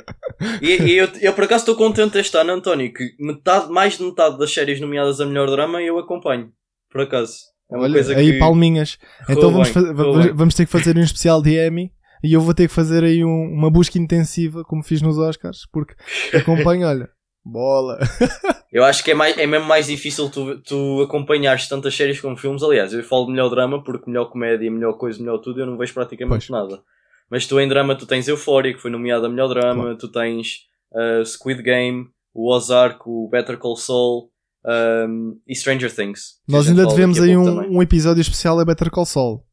E, 0.62 0.80
e 0.80 0.96
eu, 0.96 1.08
eu, 1.20 1.32
por 1.32 1.42
acaso 1.42 1.62
estou 1.62 1.74
contente 1.74 2.16
este 2.16 2.36
ano, 2.36 2.52
António, 2.52 2.92
que 2.92 3.16
metade, 3.18 3.68
mais 3.68 3.98
de 3.98 4.04
metade 4.04 4.38
das 4.38 4.54
séries 4.54 4.80
nomeadas 4.80 5.20
a 5.20 5.26
melhor 5.26 5.50
drama 5.50 5.82
eu 5.82 5.98
acompanho. 5.98 6.52
Por 6.88 7.00
acaso. 7.00 7.34
É 7.68 7.74
uma 7.74 7.82
Olha, 7.82 7.94
coisa 7.94 8.16
aí 8.16 8.30
que... 8.30 8.38
palminhas. 8.38 8.96
Então 9.28 9.50
vamos, 9.50 9.72
bem, 9.72 10.32
vamos 10.32 10.54
ter 10.54 10.66
que 10.66 10.70
fazer 10.70 10.96
um 10.96 11.00
especial 11.00 11.42
de 11.42 11.58
Emmy 11.58 11.90
e 12.22 12.32
eu 12.32 12.40
vou 12.40 12.54
ter 12.54 12.68
que 12.68 12.74
fazer 12.74 13.02
aí 13.02 13.24
um, 13.24 13.52
uma 13.52 13.70
busca 13.70 13.98
intensiva, 13.98 14.62
como 14.62 14.84
fiz 14.84 15.02
nos 15.02 15.18
Oscars, 15.18 15.66
porque 15.72 15.94
acompanho, 16.36 16.86
olha, 16.86 17.10
bola. 17.44 17.98
eu 18.72 18.84
acho 18.84 19.02
que 19.02 19.10
é, 19.10 19.14
mais, 19.14 19.36
é 19.36 19.46
mesmo 19.46 19.66
mais 19.66 19.86
difícil 19.86 20.30
tu, 20.30 20.60
tu 20.60 21.02
acompanhares 21.02 21.68
tantas 21.68 21.94
séries 21.94 22.20
como 22.20 22.36
filmes. 22.36 22.62
Aliás, 22.62 22.92
eu 22.92 23.02
falo 23.02 23.26
de 23.26 23.32
melhor 23.32 23.48
drama 23.48 23.82
porque 23.82 24.10
melhor 24.10 24.26
comédia, 24.26 24.70
melhor 24.70 24.94
coisa, 24.94 25.18
melhor 25.18 25.38
tudo, 25.38 25.60
eu 25.60 25.66
não 25.66 25.76
vejo 25.76 25.94
praticamente 25.94 26.48
pois. 26.48 26.50
nada. 26.50 26.82
Mas 27.30 27.46
tu 27.46 27.58
em 27.58 27.68
drama 27.68 27.96
tu 27.96 28.06
tens 28.06 28.28
Euphoria, 28.28 28.74
que 28.74 28.80
foi 28.80 28.90
nomeada 28.90 29.26
a 29.26 29.30
melhor 29.30 29.48
drama, 29.48 29.82
claro. 29.82 29.98
tu 29.98 30.08
tens 30.08 30.66
uh, 30.92 31.24
Squid 31.24 31.62
Game, 31.62 32.06
o 32.34 32.52
Ozark, 32.52 33.00
o 33.06 33.28
Better 33.28 33.58
Call 33.58 33.76
Saul 33.76 34.30
um, 34.64 35.40
e 35.46 35.54
Stranger 35.54 35.94
Things. 35.94 36.40
Nós 36.46 36.68
ainda 36.68 36.86
devemos 36.86 37.20
aí 37.20 37.36
um, 37.36 37.76
um, 37.76 37.82
episódio 37.82 38.20
especial 38.20 38.58
a 38.58 38.64
Better 38.64 38.90
Call 38.90 39.06
Saul. 39.06 39.44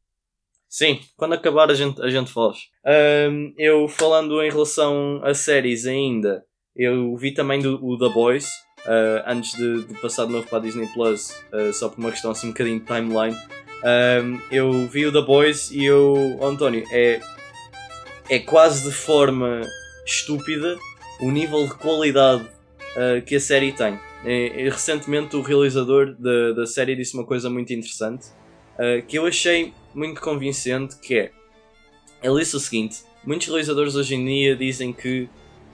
Sim, 0.68 1.00
quando 1.18 1.34
acabar 1.34 1.70
a 1.72 1.74
gente, 1.74 2.02
a 2.02 2.10
gente 2.10 2.32
faz. 2.32 2.58
Um, 3.32 3.54
eu 3.58 3.88
falando 3.88 4.42
em 4.44 4.52
relação 4.52 5.20
a 5.24 5.34
séries 5.34 5.88
ainda, 5.88 6.44
eu 6.80 7.16
vi 7.18 7.32
também 7.32 7.60
do, 7.60 7.84
o 7.86 7.98
The 7.98 8.10
Boys, 8.10 8.48
uh, 8.86 9.24
antes 9.28 9.52
de, 9.52 9.84
de, 9.84 9.94
passar 10.02 10.26
de 10.26 10.32
novo 10.32 10.48
para 10.48 10.60
a 10.60 10.62
Disney 10.62 10.88
Plus, 10.94 11.32
uh, 11.52 11.74
só 11.74 11.90
por 11.90 12.00
uma 12.00 12.10
questão 12.10 12.32
assim 12.32 12.48
um 12.48 12.52
bocadinho 12.52 12.80
de 12.80 12.86
timeline. 12.86 13.36
Um, 13.84 14.40
eu 14.50 14.88
vi 14.88 15.06
o 15.06 15.12
The 15.12 15.22
Boys 15.22 15.72
e 15.72 15.86
eu, 15.86 16.38
oh, 16.40 16.46
António, 16.46 16.86
é 16.92 17.20
é 18.30 18.40
quase 18.40 18.88
de 18.88 18.96
forma 18.96 19.62
estúpida 20.06 20.78
o 21.20 21.32
nível 21.32 21.68
de 21.68 21.74
qualidade 21.74 22.44
uh, 22.44 23.22
que 23.26 23.36
a 23.36 23.40
série 23.40 23.72
tem. 23.72 24.00
E, 24.24 24.52
e, 24.56 24.70
recentemente 24.70 25.36
o 25.36 25.42
realizador 25.42 26.16
da, 26.18 26.52
da 26.52 26.66
série 26.66 26.96
disse 26.96 27.14
uma 27.14 27.26
coisa 27.26 27.50
muito 27.50 27.74
interessante 27.74 28.28
uh, 28.76 29.06
que 29.08 29.18
eu 29.18 29.26
achei 29.26 29.74
muito 29.96 30.20
convincente 30.20 30.98
que 31.00 31.18
é 31.18 31.32
ele 32.22 32.40
disse 32.40 32.54
o 32.54 32.60
seguinte 32.60 32.98
muitos 33.26 33.48
realizadores 33.48 33.96
hoje 33.96 34.16
em 34.16 34.26
dia 34.26 34.58
dizem 34.58 34.92
que 34.92 35.30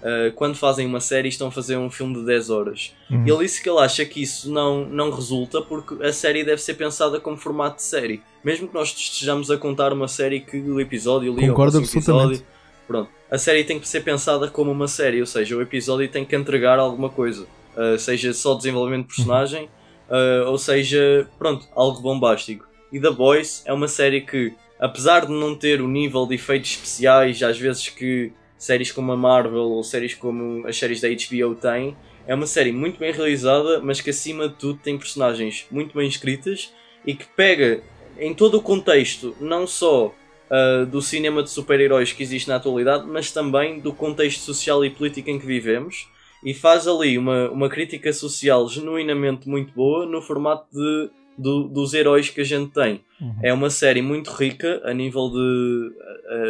uh, 0.05 0.31
quando 0.35 0.55
fazem 0.55 0.85
uma 0.85 1.01
série 1.01 1.27
estão 1.27 1.47
a 1.47 1.51
fazer 1.51 1.75
um 1.75 1.89
filme 1.89 2.13
de 2.13 2.25
10 2.25 2.50
horas 2.51 2.93
uhum. 3.09 3.27
ele 3.27 3.39
disse 3.39 3.62
que 3.62 3.69
ele 3.69 3.79
acha 3.79 4.05
que 4.05 4.21
isso 4.21 4.51
não, 4.51 4.85
não 4.85 5.09
resulta 5.09 5.62
porque 5.62 6.01
a 6.05 6.13
série 6.13 6.43
deve 6.43 6.62
ser 6.62 6.75
pensada 6.75 7.19
como 7.19 7.35
formato 7.35 7.77
de 7.77 7.83
série 7.83 8.21
mesmo 8.45 8.67
que 8.67 8.74
nós 8.75 8.93
estejamos 8.95 9.50
a 9.50 9.57
contar 9.57 9.91
uma 9.91 10.07
série 10.07 10.39
que 10.39 10.57
o 10.57 10.79
episódio 10.79 11.33
ali 11.33 11.47
Concordo 11.47 11.79
absolutamente. 11.79 12.35
Episódio, 12.35 12.45
pronto. 12.88 13.09
a 13.31 13.38
série 13.39 13.63
tem 13.63 13.79
que 13.79 13.88
ser 13.88 14.01
pensada 14.01 14.47
como 14.47 14.71
uma 14.71 14.88
série, 14.88 15.19
ou 15.19 15.25
seja, 15.25 15.57
o 15.57 15.62
episódio 15.63 16.07
tem 16.07 16.24
que 16.24 16.35
entregar 16.35 16.77
alguma 16.77 17.09
coisa, 17.09 17.47
uh, 17.75 17.97
seja 17.97 18.31
só 18.33 18.53
desenvolvimento 18.53 19.07
de 19.07 19.15
personagem, 19.15 19.67
uh, 20.09 20.47
ou 20.47 20.59
seja, 20.59 21.27
pronto, 21.39 21.67
algo 21.75 22.01
bombástico. 22.01 22.67
E 22.91 23.00
The 23.00 23.09
Boys 23.09 23.63
é 23.65 23.74
uma 23.74 23.88
série 23.88 24.21
que, 24.21 24.53
apesar 24.79 25.25
de 25.25 25.31
não 25.31 25.55
ter 25.55 25.81
o 25.81 25.88
nível 25.88 26.27
de 26.27 26.35
efeitos 26.35 26.71
especiais, 26.71 27.41
às 27.41 27.57
vezes 27.57 27.89
que 27.89 28.31
séries 28.57 28.91
como 28.91 29.12
a 29.12 29.17
Marvel 29.17 29.63
ou 29.63 29.83
séries 29.83 30.13
como 30.13 30.65
as 30.67 30.77
séries 30.77 31.01
da 31.01 31.07
HBO 31.09 31.55
têm, 31.55 31.95
é 32.27 32.33
uma 32.33 32.47
série 32.47 32.71
muito 32.71 33.00
bem 33.00 33.12
realizada, 33.12 33.79
mas 33.81 34.01
que 34.01 34.09
acima 34.09 34.50
de 34.50 34.55
tudo 34.55 34.79
tem 34.81 34.97
personagens 34.97 35.65
muito 35.69 35.95
bem 35.95 36.07
escritas 36.07 36.74
e 37.05 37.13
que 37.13 37.25
pega 37.25 37.83
em 38.17 38.33
todo 38.33 38.57
o 38.57 38.62
contexto, 38.62 39.35
não 39.39 39.67
só 39.67 40.07
uh, 40.07 40.85
do 40.85 41.01
cinema 41.01 41.43
de 41.43 41.50
super-heróis 41.50 42.12
que 42.12 42.24
existe 42.24 42.47
na 42.47 42.55
atualidade, 42.55 43.05
mas 43.05 43.31
também 43.31 43.79
do 43.79 43.93
contexto 43.93 44.41
social 44.41 44.83
e 44.83 44.89
político 44.89 45.29
em 45.29 45.39
que 45.39 45.45
vivemos 45.45 46.07
e 46.43 46.53
faz 46.53 46.88
ali 46.88 47.17
uma, 47.17 47.50
uma 47.50 47.69
crítica 47.69 48.12
social 48.13 48.67
genuinamente 48.69 49.50
muito 49.50 49.74
boa 49.74 50.05
no 50.05 50.21
formato 50.21 50.67
de, 50.71 51.09
do, 51.38 51.68
dos 51.68 51.94
heróis 51.94 52.30
que 52.30 52.42
a 52.42 52.46
gente 52.46 52.72
tem. 52.72 53.01
Uhum. 53.20 53.36
É 53.44 53.54
uma 53.54 53.70
série 53.70 54.01
muito 54.01 54.32
rica 54.32 54.82
a 54.84 54.94
nível 54.94 55.30
de, 55.30 55.92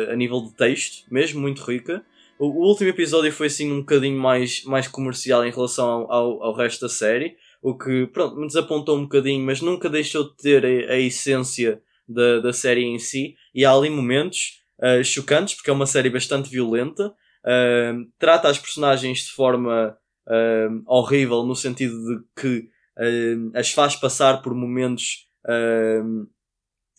a, 0.10 0.14
a 0.14 0.16
nível 0.16 0.42
de 0.42 0.54
texto, 0.54 1.04
mesmo 1.12 1.42
muito 1.42 1.64
rica 1.64 2.04
o, 2.38 2.48
o, 2.48 2.68
último 2.68 2.90
episódio 2.90 3.32
foi 3.32 3.48
assim 3.48 3.72
um 3.72 3.80
bocadinho 3.80 4.20
mais, 4.20 4.64
mais 4.66 4.88
comercial 4.88 5.46
em 5.46 5.52
relação 5.52 5.88
ao, 5.88 6.12
ao, 6.12 6.44
ao, 6.44 6.54
resto 6.54 6.82
da 6.82 6.90
série, 6.90 7.38
o 7.62 7.78
que 7.78 8.08
pronto, 8.08 8.36
me 8.36 8.48
desapontou 8.48 8.98
um 8.98 9.04
bocadinho, 9.04 9.44
mas 9.46 9.62
nunca 9.62 9.90
deixou 9.90 10.26
de 10.26 10.36
ter 10.36 10.66
a, 10.66 10.94
a 10.94 11.00
essência 11.00 11.82
da, 12.08 12.40
da 12.40 12.54
série 12.54 12.84
em 12.84 13.00
si. 13.00 13.36
E 13.54 13.64
há 13.64 13.72
ali 13.72 13.90
momentos 13.90 14.62
uh, 14.80 15.04
chocantes, 15.04 15.56
porque 15.56 15.70
é 15.70 15.74
uma 15.74 15.86
série 15.86 16.10
bastante 16.10 16.50
violenta, 16.50 17.08
uh, 17.08 18.12
trata 18.20 18.50
as 18.50 18.60
personagens 18.60 19.20
de 19.20 19.32
forma 19.32 19.98
uh, 20.28 20.84
horrível, 20.86 21.44
no 21.44 21.56
sentido 21.56 21.96
de 22.06 22.24
que 22.40 22.70
as 23.54 23.72
faz 23.72 23.96
passar 23.96 24.42
por 24.42 24.54
momentos 24.54 25.28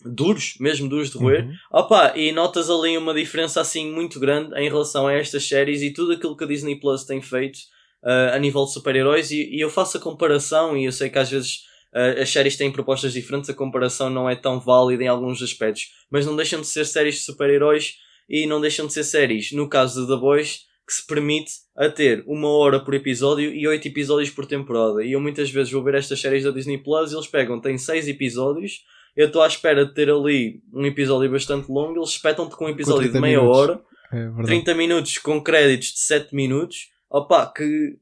duros, 0.04 0.54
mesmo 0.60 0.88
duros 0.88 1.10
de 1.10 1.18
roer. 1.18 1.44
Uhum. 1.44 1.54
Opa, 1.72 2.12
e 2.16 2.32
notas 2.32 2.68
ali 2.68 2.96
uma 2.96 3.14
diferença 3.14 3.60
assim 3.60 3.90
muito 3.90 4.20
grande 4.20 4.54
em 4.58 4.68
relação 4.68 5.06
a 5.06 5.14
estas 5.14 5.46
séries 5.46 5.82
e 5.82 5.92
tudo 5.92 6.12
aquilo 6.12 6.36
que 6.36 6.44
a 6.44 6.46
Disney 6.46 6.78
Plus 6.78 7.04
tem 7.04 7.20
feito 7.20 7.58
uh, 8.04 8.34
a 8.34 8.38
nível 8.38 8.64
de 8.64 8.72
super-heróis. 8.72 9.30
E, 9.30 9.42
e, 9.56 9.60
eu 9.60 9.70
faço 9.70 9.96
a 9.96 10.00
comparação, 10.00 10.76
e 10.76 10.84
eu 10.84 10.92
sei 10.92 11.08
que 11.08 11.18
às 11.18 11.30
vezes 11.30 11.62
uh, 11.94 12.20
as 12.20 12.30
séries 12.30 12.56
têm 12.56 12.70
propostas 12.70 13.12
diferentes, 13.12 13.48
a 13.48 13.54
comparação 13.54 14.10
não 14.10 14.28
é 14.28 14.36
tão 14.36 14.60
válida 14.60 15.02
em 15.02 15.08
alguns 15.08 15.42
aspectos, 15.42 15.90
mas 16.10 16.26
não 16.26 16.36
deixam 16.36 16.60
de 16.60 16.66
ser 16.66 16.84
séries 16.84 17.16
de 17.16 17.20
super-heróis 17.22 17.94
e 18.28 18.46
não 18.46 18.60
deixam 18.60 18.86
de 18.86 18.92
ser 18.92 19.04
séries, 19.04 19.52
no 19.52 19.68
caso 19.68 20.02
de 20.02 20.12
The 20.12 20.20
Boys, 20.20 20.65
que 20.86 20.94
se 20.94 21.06
permite 21.06 21.52
a 21.76 21.88
ter 21.88 22.22
uma 22.26 22.48
hora 22.48 22.78
por 22.78 22.94
episódio 22.94 23.52
e 23.52 23.66
oito 23.66 23.88
episódios 23.88 24.30
por 24.30 24.46
temporada. 24.46 25.02
E 25.02 25.12
eu 25.12 25.20
muitas 25.20 25.50
vezes 25.50 25.72
vou 25.72 25.82
ver 25.82 25.96
estas 25.96 26.20
séries 26.20 26.44
da 26.44 26.50
Disney 26.50 26.78
Plus, 26.78 27.12
eles 27.12 27.26
pegam, 27.26 27.60
têm 27.60 27.76
seis 27.76 28.06
episódios 28.06 28.84
eu 29.16 29.28
estou 29.28 29.42
à 29.42 29.46
espera 29.46 29.86
de 29.86 29.94
ter 29.94 30.10
ali 30.10 30.62
um 30.72 30.84
episódio 30.84 31.30
bastante 31.30 31.72
longo, 31.72 31.98
eles 31.98 32.10
espetam-te 32.10 32.54
com 32.54 32.66
um 32.66 32.68
episódio 32.68 33.10
de 33.10 33.18
meia 33.18 33.40
minutos. 33.40 33.58
hora, 33.58 33.82
é 34.12 34.42
30 34.42 34.74
minutos 34.74 35.18
com 35.18 35.40
créditos 35.40 35.88
de 35.88 36.00
7 36.00 36.34
minutos, 36.34 36.90
opa, 37.08 37.50
que 37.50 37.96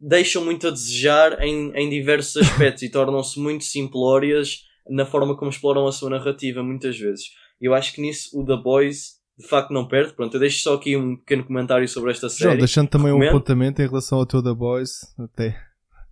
deixam 0.00 0.44
muito 0.44 0.66
a 0.66 0.70
desejar 0.70 1.40
em, 1.40 1.70
em 1.76 1.88
diversos 1.88 2.42
aspectos 2.42 2.82
e 2.82 2.90
tornam-se 2.90 3.38
muito 3.38 3.62
simplórias 3.62 4.64
na 4.90 5.06
forma 5.06 5.36
como 5.36 5.48
exploram 5.48 5.86
a 5.86 5.92
sua 5.92 6.10
narrativa 6.10 6.60
muitas 6.60 6.98
vezes. 6.98 7.26
Eu 7.60 7.72
acho 7.72 7.92
que 7.92 8.00
nisso 8.00 8.36
o 8.36 8.44
The 8.44 8.56
Boys 8.56 9.21
de 9.38 9.46
facto 9.48 9.72
não 9.72 9.86
perde. 9.86 10.12
Pronto, 10.14 10.34
eu 10.34 10.40
deixo 10.40 10.62
só 10.62 10.74
aqui 10.74 10.96
um 10.96 11.16
pequeno 11.16 11.44
comentário 11.44 11.88
sobre 11.88 12.10
esta 12.10 12.28
série. 12.28 12.50
João, 12.50 12.58
deixando 12.58 12.88
também 12.88 13.08
Recomendo. 13.08 13.28
um 13.28 13.36
apontamento 13.36 13.82
em 13.82 13.86
relação 13.86 14.18
ao 14.18 14.26
teu 14.26 14.42
The 14.42 14.54
Boys, 14.54 15.14
até 15.18 15.56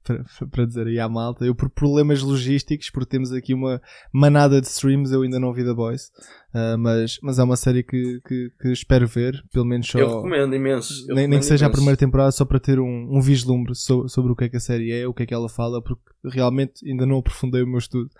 para, 0.02 0.24
para 0.48 0.66
dizer 0.66 0.86
aí 0.86 0.98
à 0.98 1.08
malta. 1.08 1.44
Eu, 1.44 1.54
por 1.54 1.70
problemas 1.70 2.22
logísticos, 2.22 2.90
porque 2.90 3.10
temos 3.10 3.32
aqui 3.32 3.54
uma 3.54 3.80
manada 4.12 4.60
de 4.60 4.66
streams, 4.66 5.12
eu 5.12 5.22
ainda 5.22 5.38
não 5.38 5.52
vi 5.52 5.64
The 5.64 5.74
Boys, 5.74 6.10
uh, 6.54 6.78
mas, 6.78 7.18
mas 7.22 7.38
é 7.38 7.42
uma 7.42 7.56
série 7.56 7.82
que, 7.82 8.20
que, 8.26 8.50
que, 8.60 8.72
espero 8.72 9.06
ver, 9.06 9.42
pelo 9.52 9.66
menos 9.66 9.86
só. 9.86 9.98
Eu 9.98 10.08
recomendo 10.16 10.54
imenso. 10.54 10.92
Eu 10.92 10.98
nem, 10.98 11.06
recomendo 11.08 11.30
nem 11.30 11.38
que 11.38 11.44
seja 11.44 11.66
imenso. 11.66 11.74
a 11.74 11.76
primeira 11.76 11.96
temporada, 11.96 12.32
só 12.32 12.44
para 12.44 12.60
ter 12.60 12.80
um, 12.80 13.08
um 13.10 13.20
vislumbre 13.20 13.74
sobre, 13.74 14.08
sobre 14.08 14.32
o 14.32 14.36
que 14.36 14.44
é 14.44 14.48
que 14.48 14.56
a 14.56 14.60
série 14.60 14.92
é, 14.92 15.06
o 15.06 15.14
que 15.14 15.22
é 15.22 15.26
que 15.26 15.34
ela 15.34 15.48
fala, 15.48 15.82
porque 15.82 16.02
realmente 16.24 16.88
ainda 16.88 17.06
não 17.06 17.18
aprofundei 17.18 17.62
o 17.62 17.66
meu 17.66 17.78
estudo 17.78 18.10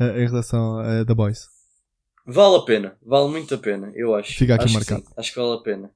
uh, 0.00 0.18
em 0.18 0.26
relação 0.26 0.78
a 0.78 1.04
The 1.04 1.14
Boys. 1.14 1.57
Vale 2.30 2.56
a 2.56 2.60
pena, 2.60 2.94
vale 3.02 3.30
muito 3.30 3.54
a 3.54 3.58
pena, 3.58 3.90
eu 3.94 4.14
acho. 4.14 4.36
Fica 4.36 4.54
aqui 4.54 4.66
acho 4.66 4.74
marcado. 4.74 5.02
Que 5.02 5.08
acho 5.16 5.32
que 5.32 5.40
vale 5.40 5.54
a 5.54 5.62
pena. 5.62 5.90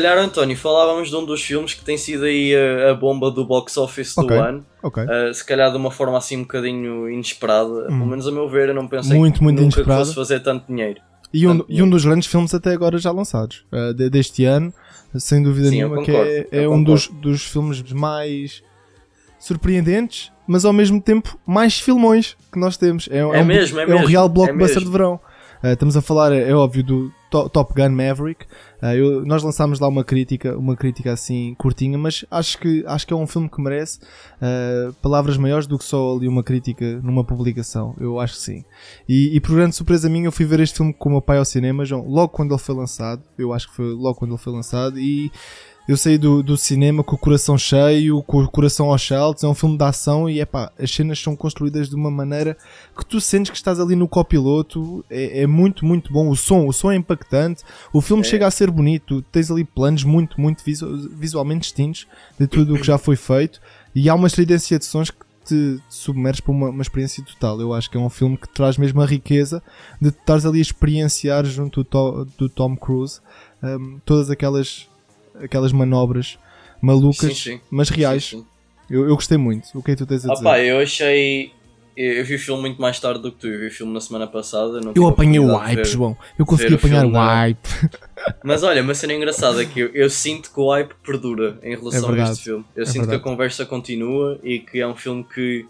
Calhar, 0.00 0.18
António, 0.18 0.56
falávamos 0.56 1.10
de 1.10 1.16
um 1.16 1.24
dos 1.24 1.42
filmes 1.42 1.74
que 1.74 1.84
tem 1.84 1.96
sido 1.98 2.24
aí 2.24 2.54
a, 2.56 2.90
a 2.90 2.94
bomba 2.94 3.30
do 3.30 3.44
box 3.44 3.76
office 3.76 4.14
do 4.14 4.32
ano. 4.32 4.64
Okay. 4.82 5.04
Uh, 5.04 5.34
se 5.34 5.44
calhar 5.44 5.70
de 5.70 5.76
uma 5.76 5.90
forma 5.90 6.16
assim 6.16 6.38
um 6.38 6.42
bocadinho 6.42 7.08
inesperada. 7.10 7.84
Hum. 7.84 7.98
Pelo 7.98 8.06
menos 8.06 8.26
a 8.26 8.32
meu 8.32 8.48
ver, 8.48 8.68
eu 8.68 8.74
não 8.74 8.88
pensei 8.88 9.16
muito, 9.16 9.42
muito 9.42 9.60
nunca 9.60 9.82
que 9.82 9.84
fosse 9.84 10.14
fazer 10.14 10.40
tanto 10.40 10.66
dinheiro. 10.66 11.00
E 11.32 11.46
um, 11.46 11.64
e 11.68 11.82
um 11.82 11.88
dos 11.88 12.04
grandes 12.04 12.28
filmes 12.28 12.52
até 12.52 12.72
agora 12.72 12.98
já 12.98 13.12
lançados 13.12 13.64
uh, 13.72 13.94
deste 14.10 14.44
ano, 14.44 14.72
sem 15.14 15.42
dúvida 15.42 15.68
Sim, 15.68 15.76
nenhuma, 15.76 15.96
concordo, 15.96 16.24
que 16.24 16.48
é, 16.50 16.64
é 16.64 16.68
um 16.68 16.82
dos, 16.82 17.06
dos 17.06 17.44
filmes 17.44 17.82
mais 17.92 18.64
surpreendentes, 19.38 20.32
mas 20.46 20.64
ao 20.64 20.72
mesmo 20.72 21.00
tempo 21.00 21.38
mais 21.46 21.78
filmões 21.78 22.36
que 22.52 22.58
nós 22.58 22.76
temos. 22.76 23.08
É, 23.10 23.18
é, 23.18 23.20
é 23.20 23.24
um, 23.24 23.44
mesmo, 23.44 23.78
é, 23.78 23.84
é 23.84 23.86
mesmo, 23.86 24.02
um 24.02 24.06
real 24.06 24.28
blockbuster 24.28 24.82
de 24.82 24.90
verão. 24.90 25.20
Uh, 25.62 25.68
estamos 25.68 25.96
a 25.96 26.00
falar, 26.00 26.32
é 26.32 26.52
óbvio, 26.52 26.82
do 26.82 27.12
Top 27.30 27.74
Gun 27.74 27.90
Maverick. 27.90 28.44
Uh, 28.82 28.86
eu, 28.86 29.26
nós 29.26 29.42
lançámos 29.42 29.78
lá 29.78 29.88
uma 29.88 30.02
crítica, 30.02 30.56
uma 30.56 30.74
crítica 30.74 31.12
assim 31.12 31.54
curtinha, 31.58 31.96
mas 31.96 32.24
acho 32.30 32.58
que, 32.58 32.84
acho 32.86 33.06
que 33.06 33.12
é 33.12 33.16
um 33.16 33.26
filme 33.26 33.48
que 33.48 33.60
merece 33.60 33.98
uh, 34.00 34.92
palavras 34.94 35.36
maiores 35.36 35.66
do 35.66 35.78
que 35.78 35.84
só 35.84 36.16
ali 36.16 36.26
uma 36.26 36.42
crítica 36.42 37.00
numa 37.02 37.24
publicação. 37.24 37.94
Eu 38.00 38.18
acho 38.18 38.34
que 38.34 38.40
sim. 38.40 38.64
E, 39.08 39.36
e 39.36 39.40
por 39.40 39.54
grande 39.54 39.76
surpresa 39.76 40.08
minha, 40.08 40.26
eu 40.26 40.32
fui 40.32 40.44
ver 40.44 40.60
este 40.60 40.78
filme 40.78 40.92
com 40.92 41.08
o 41.08 41.12
meu 41.12 41.22
pai 41.22 41.38
ao 41.38 41.44
cinema, 41.44 41.84
João, 41.84 42.06
logo 42.08 42.30
quando 42.30 42.52
ele 42.52 42.60
foi 42.60 42.74
lançado. 42.74 43.22
Eu 43.38 43.52
acho 43.52 43.68
que 43.68 43.76
foi 43.76 43.92
logo 43.92 44.18
quando 44.18 44.32
ele 44.32 44.42
foi 44.42 44.52
lançado. 44.52 44.98
E 44.98 45.30
eu 45.90 45.96
saí 45.96 46.16
do, 46.16 46.40
do 46.40 46.56
cinema 46.56 47.02
com 47.02 47.16
o 47.16 47.18
coração 47.18 47.58
cheio, 47.58 48.22
com 48.22 48.44
o 48.44 48.48
coração 48.48 48.92
aos 48.92 49.04
saltos. 49.04 49.42
É 49.42 49.48
um 49.48 49.54
filme 49.56 49.76
de 49.76 49.82
ação 49.82 50.30
e 50.30 50.38
é 50.38 50.46
pá, 50.46 50.70
as 50.78 50.88
cenas 50.88 51.18
são 51.18 51.34
construídas 51.34 51.88
de 51.88 51.96
uma 51.96 52.12
maneira 52.12 52.56
que 52.96 53.04
tu 53.04 53.20
sentes 53.20 53.50
que 53.50 53.56
estás 53.56 53.80
ali 53.80 53.96
no 53.96 54.06
copiloto. 54.06 55.04
É, 55.10 55.42
é 55.42 55.46
muito, 55.48 55.84
muito 55.84 56.12
bom. 56.12 56.28
O 56.28 56.36
som, 56.36 56.64
o 56.68 56.72
som 56.72 56.92
é 56.92 56.94
impactante. 56.94 57.64
O 57.92 58.00
filme 58.00 58.22
é. 58.22 58.24
chega 58.24 58.46
a 58.46 58.52
ser 58.52 58.70
bonito. 58.70 59.20
Tens 59.32 59.50
ali 59.50 59.64
planos 59.64 60.04
muito, 60.04 60.40
muito 60.40 60.62
visualmente 60.64 61.62
distintos 61.62 62.06
de 62.38 62.46
tudo 62.46 62.76
o 62.76 62.78
que 62.78 62.86
já 62.86 62.96
foi 62.96 63.16
feito. 63.16 63.60
E 63.92 64.08
há 64.08 64.14
uma 64.14 64.28
estridência 64.28 64.78
de 64.78 64.84
sons 64.84 65.10
que 65.10 65.26
te 65.44 65.82
submerges 65.88 66.40
para 66.40 66.52
uma, 66.52 66.68
uma, 66.68 66.82
experiência 66.82 67.24
total. 67.24 67.60
Eu 67.60 67.74
acho 67.74 67.90
que 67.90 67.96
é 67.96 68.00
um 68.00 68.08
filme 68.08 68.36
que 68.36 68.48
traz 68.48 68.78
mesmo 68.78 69.02
a 69.02 69.06
riqueza 69.06 69.60
de 70.00 70.10
estares 70.10 70.46
ali 70.46 70.60
a 70.60 70.62
experienciar 70.62 71.44
junto 71.46 71.82
do, 71.82 72.28
do 72.38 72.48
Tom 72.48 72.76
Cruise 72.76 73.20
um, 73.62 73.98
todas 74.04 74.30
aquelas 74.30 74.88
aquelas 75.42 75.72
manobras 75.72 76.38
malucas, 76.80 77.36
sim, 77.36 77.52
sim. 77.52 77.60
mas 77.70 77.88
reais. 77.88 78.24
Sim, 78.24 78.44
eu, 78.90 79.08
eu 79.08 79.14
gostei 79.14 79.38
muito. 79.38 79.68
O 79.74 79.82
que 79.82 79.92
é 79.92 79.94
que 79.94 80.02
tu 80.02 80.06
tens 80.06 80.24
a 80.24 80.32
dizer? 80.32 80.44
Opa, 80.44 80.58
eu 80.58 80.78
achei. 80.80 81.52
Eu 81.96 82.24
vi 82.24 82.36
o 82.36 82.38
filme 82.38 82.62
muito 82.62 82.80
mais 82.80 82.98
tarde 82.98 83.20
do 83.20 83.30
que 83.30 83.38
tu. 83.38 83.46
Eu 83.46 83.60
vi 83.60 83.66
o 83.66 83.70
filme 83.70 83.92
na 83.92 84.00
semana 84.00 84.26
passada. 84.26 84.80
eu 84.94 85.06
apanhei 85.06 85.38
o 85.38 85.54
hype, 85.54 85.84
João. 85.84 86.16
Eu 86.38 86.46
consegui 86.46 86.74
apanhar 86.74 87.06
o, 87.06 87.12
hype. 87.12 87.68
Mas 88.42 88.62
olha, 88.62 88.82
uma 88.82 88.94
cena 88.94 89.12
engraçada 89.12 89.62
é 89.62 89.66
que 89.66 89.80
eu, 89.80 89.88
eu, 89.94 90.10
sinto 90.10 90.52
que 90.52 90.60
o 90.60 90.70
hype 90.70 90.94
perdura 91.04 91.58
em 91.62 91.76
relação 91.76 92.14
é 92.14 92.20
a 92.20 92.30
este 92.30 92.44
filme. 92.44 92.64
Eu 92.74 92.82
é 92.82 92.86
sinto 92.86 93.02
verdade. 93.02 93.22
que 93.22 93.28
a 93.28 93.30
conversa 93.30 93.66
continua 93.66 94.38
e 94.42 94.58
que 94.58 94.80
é 94.80 94.86
um 94.86 94.96
filme 94.96 95.24
que. 95.24 95.66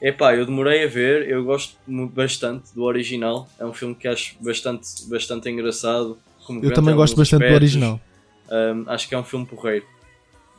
Epá, 0.00 0.34
eu 0.34 0.44
demorei 0.44 0.84
a 0.84 0.86
ver, 0.86 1.28
eu 1.28 1.44
gosto 1.44 1.76
bastante 2.12 2.74
do 2.74 2.82
original. 2.82 3.48
É 3.58 3.64
um 3.64 3.72
filme 3.72 3.94
que 3.94 4.06
acho 4.06 4.36
bastante, 4.40 4.86
bastante 5.08 5.48
engraçado. 5.48 6.18
eu 6.62 6.72
também 6.72 6.94
gosto 6.94 7.16
bastante 7.16 7.42
aspectos. 7.42 7.50
do 7.50 7.54
original. 7.54 8.00
Um, 8.50 8.84
acho 8.88 9.08
que 9.08 9.14
é 9.14 9.18
um 9.18 9.24
filme 9.24 9.46
porreiro. 9.46 9.86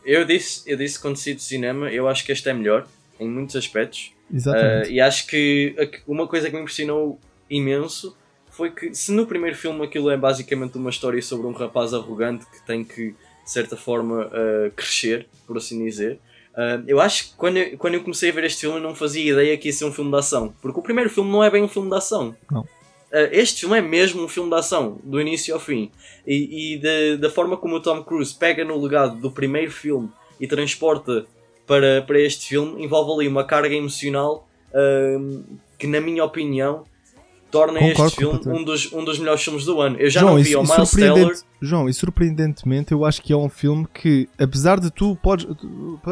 Eu 0.04 0.24
disse, 0.26 0.70
eu 0.70 0.78
disse 0.78 1.00
quando 1.00 1.18
saí 1.18 1.34
do 1.34 1.42
cinema, 1.42 1.90
eu 1.90 2.08
acho 2.08 2.24
que 2.26 2.32
este 2.32 2.48
é 2.50 2.54
melhor, 2.54 2.88
em 3.20 3.28
muitos 3.28 3.56
aspectos. 3.56 4.12
Exatamente. 4.34 4.90
Uh, 4.90 4.92
e 4.92 5.02
acho 5.02 5.28
que 5.28 5.76
uma 6.08 6.28
coisa 6.28 6.50
que 6.50 6.56
me 6.56 6.62
impressionou 6.62 7.20
imenso 7.50 8.16
foi 8.50 8.72
que, 8.72 8.94
se 8.94 9.12
no 9.12 9.26
primeiro 9.26 9.56
filme 9.56 9.84
aquilo 9.84 10.10
é 10.10 10.18
basicamente 10.18 10.78
uma 10.78 10.90
história 10.90 11.22
sobre 11.22 11.48
um 11.48 11.52
rapaz 11.52 11.94
arrogante 11.94 12.46
que 12.46 12.66
tem 12.66 12.84
que, 12.84 13.10
de 13.12 13.52
certa 13.52 13.76
forma, 13.76 14.28
uh, 14.28 14.72
crescer, 14.76 15.28
por 15.46 15.58
assim 15.58 15.84
dizer. 15.84 16.20
Uh, 16.54 16.82
eu 16.88 17.02
acho 17.02 17.32
que 17.32 17.36
quando 17.36 17.58
eu, 17.58 17.78
quando 17.78 17.96
eu 17.96 18.02
comecei 18.02 18.30
a 18.30 18.34
ver 18.34 18.46
este 18.46 18.62
filme 18.62 18.78
eu 18.78 18.82
não 18.82 18.96
fazia 18.96 19.34
ideia 19.34 19.58
que 19.58 19.68
ia 19.68 19.74
ser 19.74 19.86
um 19.86 19.92
filme 19.92 20.10
de 20.10 20.18
ação. 20.18 20.54
Porque 20.62 20.80
o 20.80 20.84
primeiro 20.84 21.10
filme 21.10 21.30
não 21.30 21.44
é 21.44 21.50
bem 21.50 21.64
um 21.64 21.68
filme 21.68 21.90
de 21.90 21.96
ação. 21.96 22.36
Não. 22.50 22.66
Uh, 23.16 23.32
este 23.32 23.62
filme 23.62 23.78
é 23.78 23.82
mesmo 23.82 24.26
um 24.26 24.28
filme 24.28 24.50
de 24.50 24.58
ação, 24.58 25.00
do 25.02 25.22
início 25.22 25.54
ao 25.54 25.60
fim. 25.60 25.90
E, 26.28 26.74
e 26.74 26.78
de, 26.78 27.16
da 27.16 27.30
forma 27.30 27.56
como 27.56 27.76
o 27.76 27.80
Tom 27.80 28.04
Cruise 28.04 28.36
pega 28.36 28.66
no 28.66 28.78
legado 28.78 29.16
do 29.22 29.32
primeiro 29.32 29.72
filme 29.72 30.10
e 30.38 30.46
transporta 30.46 31.26
para, 31.66 32.02
para 32.02 32.20
este 32.20 32.50
filme, 32.50 32.84
envolve 32.84 33.14
ali 33.14 33.28
uma 33.30 33.46
carga 33.46 33.74
emocional 33.74 34.46
uh, 34.72 35.44
que, 35.80 35.88
na 35.88 36.02
minha 36.02 36.26
opinião, 36.26 36.84
torna 37.50 37.80
Concordo 37.80 38.06
este 38.06 38.18
filme 38.18 38.42
um 38.48 38.64
dos, 38.66 38.92
um 38.92 39.06
dos 39.06 39.18
melhores 39.18 39.42
filmes 39.42 39.64
do 39.64 39.80
ano. 39.80 39.96
Eu 39.98 40.10
já 40.10 40.20
João, 40.20 40.36
não 40.36 40.44
vi 40.44 40.56
o 40.58 40.64
Miles 40.64 40.92
Teller. 40.92 41.34
João, 41.62 41.88
e 41.88 41.94
surpreendentemente, 41.94 42.92
eu 42.92 43.06
acho 43.06 43.22
que 43.22 43.32
é 43.32 43.38
um 43.38 43.48
filme 43.48 43.88
que, 43.94 44.28
apesar 44.38 44.78
de 44.78 44.92
tu, 44.92 45.18
podes, 45.24 45.48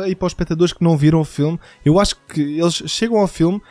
e 0.07 0.15
para 0.15 0.25
os 0.25 0.31
espectadores 0.31 0.71
que 0.71 0.81
não 0.81 0.95
viram 0.97 1.19
o 1.19 1.25
filme, 1.25 1.59
eu 1.83 1.99
acho 1.99 2.15
que 2.27 2.41
eles 2.41 2.75
chegam 2.87 3.17
ao 3.17 3.27
filme 3.27 3.61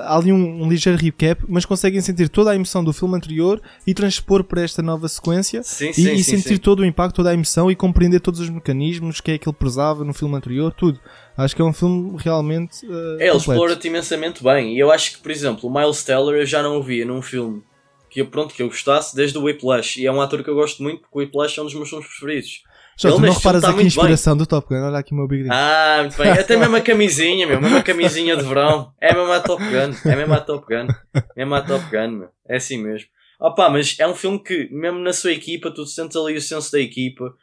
há 0.00 0.16
ali 0.16 0.32
um, 0.32 0.62
um, 0.62 0.68
ligeiro 0.68 0.98
recap, 0.98 1.42
mas 1.48 1.64
conseguem 1.64 2.00
sentir 2.00 2.28
toda 2.28 2.50
a 2.50 2.54
emoção 2.54 2.84
do 2.84 2.92
filme 2.92 3.16
anterior 3.16 3.60
e 3.86 3.94
transpor 3.94 4.44
para 4.44 4.62
esta 4.62 4.82
nova 4.82 5.08
sequência 5.08 5.62
sim, 5.62 5.90
e, 5.90 5.94
sim, 5.94 6.12
e 6.12 6.24
sim, 6.24 6.36
sentir 6.38 6.58
todo 6.58 6.80
o 6.80 6.84
impacto, 6.84 7.16
toda 7.16 7.30
a 7.30 7.34
emoção 7.34 7.70
e 7.70 7.76
compreender 7.76 8.20
todos 8.20 8.40
os 8.40 8.50
mecanismos 8.50 9.20
que 9.20 9.32
é 9.32 9.38
que 9.38 9.48
ele 9.48 9.56
prezava 9.56 10.04
no 10.04 10.12
filme 10.12 10.34
anterior, 10.34 10.72
tudo. 10.72 11.00
Acho 11.36 11.56
que 11.56 11.62
é 11.62 11.64
um 11.64 11.72
filme 11.72 12.16
realmente. 12.18 12.84
Uh, 12.86 13.18
é, 13.18 13.28
ele 13.28 13.36
explora-te 13.36 13.88
imensamente 13.88 14.42
bem. 14.42 14.76
E 14.76 14.78
eu 14.78 14.90
acho 14.90 15.12
que, 15.12 15.18
por 15.18 15.30
exemplo, 15.30 15.68
o 15.68 15.72
Miles 15.72 16.04
Teller 16.04 16.40
eu 16.40 16.46
já 16.46 16.62
não 16.62 16.76
o 16.76 16.82
via 16.82 17.06
num 17.06 17.22
filme 17.22 17.62
que, 18.10 18.22
pronto, 18.22 18.54
que 18.54 18.62
eu 18.62 18.68
gostasse 18.68 19.16
desde 19.16 19.38
o 19.38 19.44
Whiplash. 19.44 19.96
E 19.98 20.06
é 20.06 20.12
um 20.12 20.20
ator 20.20 20.44
que 20.44 20.50
eu 20.50 20.54
gosto 20.54 20.82
muito 20.82 21.00
porque 21.00 21.18
o 21.18 21.20
Whiplash 21.20 21.58
é 21.58 21.62
um 21.62 21.64
dos 21.64 21.74
meus 21.74 21.88
filmes 21.88 22.06
preferidos. 22.06 22.62
Já, 23.02 23.16
tu 23.16 23.20
não 23.20 23.32
reparas 23.32 23.62
tá 23.62 23.70
aqui 23.70 23.80
a 23.80 23.82
inspiração 23.82 24.34
bem. 24.34 24.38
do 24.38 24.46
Top 24.46 24.68
Gun, 24.68 24.80
olha 24.80 24.98
aqui 24.98 25.12
o 25.12 25.16
meu 25.16 25.26
Big 25.26 25.48
Ah, 25.50 25.98
muito 26.02 26.16
bem. 26.16 26.30
Até 26.30 26.56
mesmo 26.56 26.76
a 26.76 26.80
camisinha, 26.80 27.46
meu. 27.46 27.60
Mesmo 27.60 27.76
a 27.76 27.82
camisinha 27.82 28.36
de 28.36 28.44
verão. 28.44 28.92
É 29.00 29.12
mesmo 29.12 29.32
a 29.32 29.40
Top 29.40 29.62
Gun. 29.62 30.10
É 30.10 30.16
mesmo 30.16 30.34
a 30.34 30.40
Top 30.40 30.66
Gun. 30.66 30.86
É 31.14 31.44
mesmo 31.44 31.54
a 31.54 31.62
Top 31.62 31.84
Gun, 31.90 32.10
meu. 32.10 32.28
É 32.48 32.56
assim 32.56 32.78
mesmo. 32.78 33.08
Opa, 33.40 33.68
mas 33.68 33.96
é 33.98 34.06
um 34.06 34.14
filme 34.14 34.38
que, 34.38 34.68
mesmo 34.70 35.00
na 35.00 35.12
sua 35.12 35.32
equipa, 35.32 35.70
tu 35.70 35.84
sentes 35.84 36.16
ali 36.16 36.36
o 36.36 36.40
senso 36.40 36.70
da 36.70 36.78
equipa. 36.78 37.34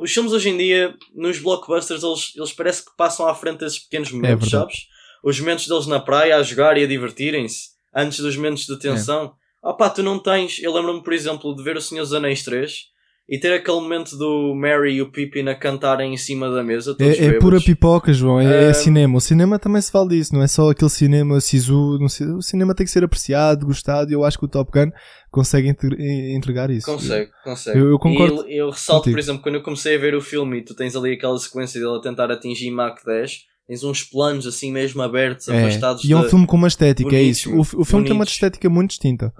Os 0.00 0.10
filmes 0.10 0.32
hoje 0.32 0.48
em 0.48 0.56
dia, 0.56 0.94
nos 1.14 1.38
blockbusters, 1.38 2.02
eles, 2.02 2.32
eles 2.34 2.52
parece 2.52 2.84
que 2.84 2.96
passam 2.96 3.28
à 3.28 3.34
frente 3.34 3.58
desses 3.58 3.80
pequenos 3.80 4.08
é 4.08 4.12
momentos, 4.12 4.48
é 4.48 4.50
sabes? 4.52 4.86
Os 5.22 5.38
momentos 5.38 5.68
deles 5.68 5.86
na 5.86 6.00
praia 6.00 6.36
a 6.36 6.42
jogar 6.42 6.78
e 6.78 6.84
a 6.84 6.86
divertirem-se, 6.86 7.70
antes 7.94 8.20
dos 8.20 8.36
momentos 8.36 8.64
de 8.64 8.78
tensão. 8.78 9.34
É. 9.62 9.68
Opa, 9.68 9.90
tu 9.90 10.02
não 10.02 10.18
tens. 10.18 10.58
Eu 10.62 10.72
lembro-me, 10.72 11.02
por 11.02 11.12
exemplo, 11.12 11.54
de 11.54 11.62
ver 11.62 11.76
O 11.76 11.80
Senhor 11.80 12.02
dos 12.02 12.14
Anéis 12.14 12.42
3 12.42 12.93
e 13.26 13.38
ter 13.38 13.54
aquele 13.54 13.80
momento 13.80 14.16
do 14.18 14.54
Mary 14.54 14.96
e 14.96 15.02
o 15.02 15.10
Pippin 15.10 15.48
a 15.48 15.54
cantarem 15.54 16.12
em 16.12 16.16
cima 16.16 16.50
da 16.50 16.62
mesa. 16.62 16.94
É, 17.00 17.26
é 17.26 17.32
pura 17.38 17.58
pipoca, 17.58 18.12
João. 18.12 18.38
É, 18.38 18.68
é, 18.68 18.72
cinema. 18.74 19.16
O 19.16 19.20
cinema 19.20 19.58
também 19.58 19.80
se 19.80 19.90
fala 19.90 20.10
disso. 20.10 20.34
Não 20.34 20.42
é 20.42 20.46
só 20.46 20.68
aquele 20.70 20.90
cinema 20.90 21.40
sisu. 21.40 21.98
O 22.36 22.42
cinema 22.42 22.74
tem 22.74 22.84
que 22.84 22.92
ser 22.92 23.02
apreciado, 23.02 23.64
gostado. 23.64 24.10
E 24.10 24.14
eu 24.14 24.24
acho 24.24 24.38
que 24.38 24.44
o 24.44 24.48
Top 24.48 24.70
Gun 24.70 24.90
consegue 25.30 25.74
entregar 26.34 26.70
isso. 26.70 26.86
Consegue, 26.86 27.30
consegue. 27.42 27.78
Eu, 27.78 27.88
eu 27.88 27.98
concordo. 27.98 28.46
E 28.46 28.58
eu, 28.58 28.66
eu 28.66 28.70
ressalto, 28.70 29.04
contigo. 29.04 29.14
por 29.14 29.20
exemplo, 29.20 29.42
quando 29.42 29.54
eu 29.54 29.62
comecei 29.62 29.96
a 29.96 29.98
ver 29.98 30.14
o 30.14 30.20
filme 30.20 30.58
e 30.58 30.62
tu 30.64 30.74
tens 30.74 30.94
ali 30.94 31.14
aquela 31.14 31.38
sequência 31.38 31.80
dele 31.80 31.96
a 31.96 32.00
tentar 32.00 32.30
atingir 32.30 32.70
Mach 32.70 33.02
10. 33.06 33.54
Tens 33.66 33.82
uns 33.82 34.02
planos 34.04 34.46
assim 34.46 34.70
mesmo 34.70 35.00
abertos, 35.00 35.48
é. 35.48 35.58
afastados 35.58 36.04
E 36.04 36.12
é 36.12 36.16
um 36.16 36.24
filme 36.24 36.46
com 36.46 36.58
uma 36.58 36.68
estética, 36.68 37.08
bonitos, 37.08 37.26
é 37.26 37.30
isso. 37.30 37.50
O, 37.50 37.60
o 37.60 37.64
filme 37.64 37.84
bonitos. 37.84 38.08
tem 38.08 38.12
uma 38.12 38.24
estética 38.24 38.68
muito 38.68 38.90
distinta. 38.90 39.32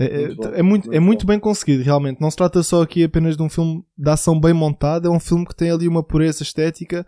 É, 0.00 0.04
é, 0.04 0.26
muito 0.26 0.48
é, 0.48 0.62
muito, 0.62 0.64
muito, 0.64 0.92
é 0.94 1.00
muito 1.00 1.26
bem 1.26 1.38
conseguido, 1.38 1.82
realmente. 1.82 2.22
Não 2.22 2.30
se 2.30 2.36
trata 2.36 2.62
só 2.62 2.80
aqui 2.80 3.04
apenas 3.04 3.36
de 3.36 3.42
um 3.42 3.50
filme 3.50 3.84
de 3.98 4.10
ação 4.10 4.40
bem 4.40 4.54
montado, 4.54 5.06
é 5.06 5.10
um 5.10 5.20
filme 5.20 5.44
que 5.44 5.54
tem 5.54 5.70
ali 5.70 5.86
uma 5.86 6.02
pureza 6.02 6.42
estética 6.42 7.06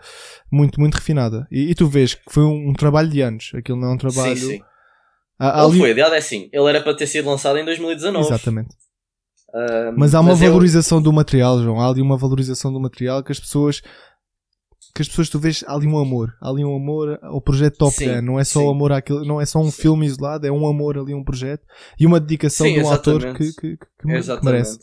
muito, 0.51 0.79
muito 0.79 0.97
refinada. 0.97 1.49
E, 1.51 1.71
e 1.71 1.75
tu 1.75 1.87
vês 1.87 2.15
que 2.15 2.23
foi 2.29 2.45
um, 2.45 2.69
um, 2.69 2.75
trabalho 2.75 3.09
de 3.09 3.23
anos. 3.23 3.51
Aquilo 3.55 3.81
não 3.81 3.89
é 3.89 3.95
um 3.95 3.97
trabalho. 3.97 4.37
Sim, 4.37 4.47
sim. 4.47 4.53
Ele 4.53 4.63
ali... 5.41 5.79
foi, 5.79 5.91
aliás, 5.93 6.13
é 6.13 6.19
assim. 6.19 6.51
Ele 6.53 6.69
era 6.69 6.83
para 6.83 6.95
ter 6.95 7.07
sido 7.07 7.31
lançado 7.31 7.57
em 7.57 7.65
2019. 7.65 8.27
Exatamente. 8.27 8.75
Uh, 9.49 9.93
mas 9.97 10.15
há 10.15 10.21
uma 10.21 10.31
mas 10.31 10.41
valorização 10.41 10.99
eu... 10.99 11.05
do 11.05 11.13
material, 11.13 11.63
João. 11.63 11.81
Há 11.81 11.89
ali 11.89 12.03
uma 12.03 12.19
valorização 12.19 12.71
do 12.71 12.79
material 12.79 13.23
que 13.23 13.33
as 13.33 13.41
pessoas 13.41 13.83
que 14.95 15.01
as 15.01 15.09
pessoas 15.09 15.29
tu 15.29 15.39
vês 15.39 15.65
há 15.67 15.75
ali 15.75 15.87
um 15.87 15.99
amor, 15.99 16.37
há 16.41 16.51
ali 16.51 16.65
um 16.65 16.77
amor 16.77 17.19
ao 17.23 17.41
projeto 17.41 17.79
Top 17.79 17.95
sim, 17.95 18.07
Gun, 18.07 18.23
não 18.23 18.39
é 18.39 18.45
só 18.45 18.61
sim. 18.61 18.71
amor 18.71 18.93
àquilo, 18.93 19.25
não 19.25 19.41
é 19.41 19.47
só 19.47 19.59
um 19.59 19.71
sim. 19.71 19.83
filme 19.83 20.07
isolado, 20.07 20.47
é 20.47 20.53
um 20.53 20.67
amor 20.67 20.99
ali 20.99 21.15
um 21.15 21.25
projeto 21.25 21.67
e 21.99 22.07
uma 22.07 22.21
dedicação 22.21 22.67
de 22.67 22.81
um 22.81 22.91
ator 22.91 23.35
que, 23.35 23.53
que, 23.55 23.77
que, 23.77 23.87
que 24.01 24.45
merece. 24.45 24.79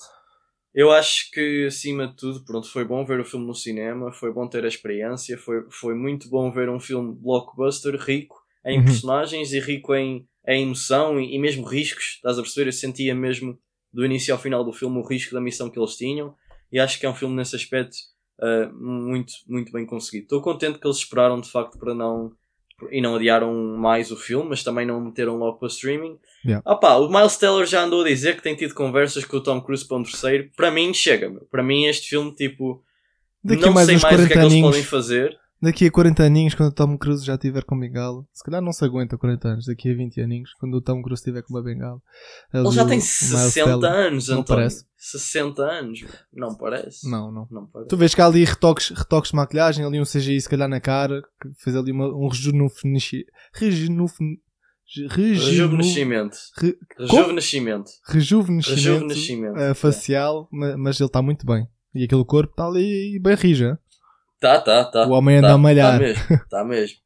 Eu 0.73 0.91
acho 0.91 1.31
que 1.31 1.65
acima 1.65 2.07
de 2.07 2.15
tudo, 2.15 2.43
pronto, 2.43 2.71
foi 2.71 2.85
bom 2.85 3.03
ver 3.03 3.19
o 3.19 3.25
filme 3.25 3.45
no 3.45 3.55
cinema, 3.55 4.11
foi 4.11 4.31
bom 4.31 4.47
ter 4.47 4.63
a 4.65 4.67
experiência, 4.67 5.37
foi, 5.37 5.61
foi 5.69 5.95
muito 5.95 6.29
bom 6.29 6.51
ver 6.51 6.69
um 6.69 6.79
filme 6.79 7.15
blockbuster 7.19 7.95
rico 7.95 8.35
em 8.65 8.79
uhum. 8.79 8.85
personagens 8.85 9.51
e 9.51 9.59
rico 9.59 9.93
em, 9.95 10.27
em 10.47 10.63
emoção 10.63 11.19
e, 11.19 11.35
e 11.35 11.39
mesmo 11.39 11.65
riscos, 11.65 12.15
estás 12.15 12.37
a 12.37 12.41
perceber? 12.41 12.69
Eu 12.69 12.73
sentia 12.73 13.15
mesmo 13.15 13.57
do 13.91 14.05
início 14.05 14.33
ao 14.33 14.39
final 14.39 14.63
do 14.63 14.73
filme 14.73 14.97
o 14.97 15.07
risco 15.07 15.33
da 15.33 15.41
missão 15.41 15.69
que 15.69 15.79
eles 15.79 15.95
tinham 15.95 16.35
e 16.71 16.79
acho 16.79 16.99
que 16.99 17.05
é 17.05 17.09
um 17.09 17.15
filme 17.15 17.35
nesse 17.35 17.55
aspecto 17.55 17.97
uh, 18.39 18.73
muito, 18.73 19.33
muito 19.47 19.71
bem 19.71 19.85
conseguido. 19.85 20.23
Estou 20.23 20.41
contente 20.41 20.79
que 20.79 20.87
eles 20.87 20.97
esperaram 20.97 21.39
de 21.39 21.49
facto 21.49 21.77
para 21.77 21.93
não. 21.93 22.31
E 22.91 23.01
não 23.01 23.15
adiaram 23.15 23.53
mais 23.77 24.09
o 24.09 24.15
filme, 24.15 24.49
mas 24.49 24.63
também 24.63 24.85
não 24.85 25.01
meteram 25.01 25.35
logo 25.35 25.59
para 25.59 25.67
streaming. 25.67 26.17
Yeah. 26.45 26.63
Opa, 26.65 26.95
o 26.95 27.09
Miles 27.09 27.35
Teller 27.35 27.65
já 27.65 27.83
andou 27.83 28.03
a 28.03 28.07
dizer 28.07 28.37
que 28.37 28.41
tem 28.41 28.55
tido 28.55 28.73
conversas 28.73 29.25
com 29.25 29.35
o 29.35 29.43
Tom 29.43 29.59
Cruise 29.61 29.85
para 29.85 29.97
um 29.97 30.03
terceiro. 30.03 30.49
Para 30.55 30.71
mim, 30.71 30.93
chega, 30.93 31.29
meu. 31.29 31.45
Para 31.51 31.61
mim, 31.61 31.85
este 31.85 32.09
filme, 32.09 32.33
tipo. 32.33 32.81
Daqui 33.43 33.65
não 33.65 33.75
sei 33.75 33.97
mais 33.97 34.23
o 34.23 34.27
que 34.27 34.33
é 34.33 34.37
que 34.37 34.45
eles 34.45 34.61
podem 34.61 34.83
fazer 34.83 35.38
daqui 35.61 35.85
a 35.85 35.91
40 35.91 36.23
aninhos, 36.23 36.55
quando 36.55 36.69
o 36.69 36.73
Tom 36.73 36.97
Cruise 36.97 37.25
já 37.25 37.35
estiver 37.35 37.63
com 37.63 37.77
bengala, 37.77 38.23
se 38.33 38.43
calhar 38.43 38.61
não 38.61 38.71
se 38.71 38.83
aguenta 38.83 39.17
40 39.17 39.47
anos, 39.47 39.65
daqui 39.65 39.91
a 39.91 39.95
20 39.95 40.21
aninhos, 40.21 40.53
quando 40.59 40.75
o 40.75 40.81
Tom 40.81 41.01
Cruise 41.01 41.21
estiver 41.21 41.41
com 41.43 41.53
uma 41.53 41.63
bengala. 41.63 42.01
Ele 42.53 42.71
já 42.71 42.85
tem 42.85 42.99
60 42.99 43.87
anos, 43.87 44.27
não 44.27 44.39
António. 44.39 44.61
parece? 44.61 44.85
60 44.97 45.61
anos, 45.61 46.05
não 46.33 46.55
parece. 46.55 47.09
Não, 47.09 47.31
não. 47.31 47.47
não 47.49 47.67
parece. 47.67 47.89
Tu 47.89 47.97
vês 47.97 48.13
que 48.15 48.21
há 48.21 48.25
ali 48.25 48.43
retoques, 48.43 48.89
retoques 48.89 49.31
de 49.31 49.37
maquilhagem, 49.37 49.85
ali 49.85 49.99
um 49.99 50.03
CGI 50.03 50.41
se 50.41 50.49
calhar 50.49 50.67
na 50.67 50.79
cara, 50.79 51.21
que 51.41 51.49
fez 51.63 51.75
ali 51.75 51.91
uma, 51.91 52.07
um 52.07 52.27
rejuvenescimento. 52.27 53.31
Rejuvenescimento. 53.53 54.39
Re... 56.57 56.77
Rejuvenescimento. 56.97 57.89
Rejuvenescimento, 58.07 58.75
Rejuvenescimento. 58.75 59.59
Uh, 59.59 59.75
facial, 59.75 60.49
é. 60.51 60.75
mas 60.75 60.99
ele 60.99 61.07
está 61.07 61.21
muito 61.21 61.45
bem. 61.45 61.67
E 61.93 62.03
aquele 62.03 62.25
corpo 62.25 62.51
está 62.51 62.65
ali 62.67 63.19
bem 63.19 63.35
rija. 63.35 63.79
Tá, 64.39 64.61
tá, 64.61 64.85
tá. 64.85 65.05
O 65.07 65.11
homem 65.11 65.37
anda 65.37 65.49
tá, 65.49 65.53
a 65.53 65.57
malhar. 65.57 65.93
Tá 65.93 65.99
mesmo, 65.99 66.23
tá 66.49 66.63
mesmo. 66.63 66.97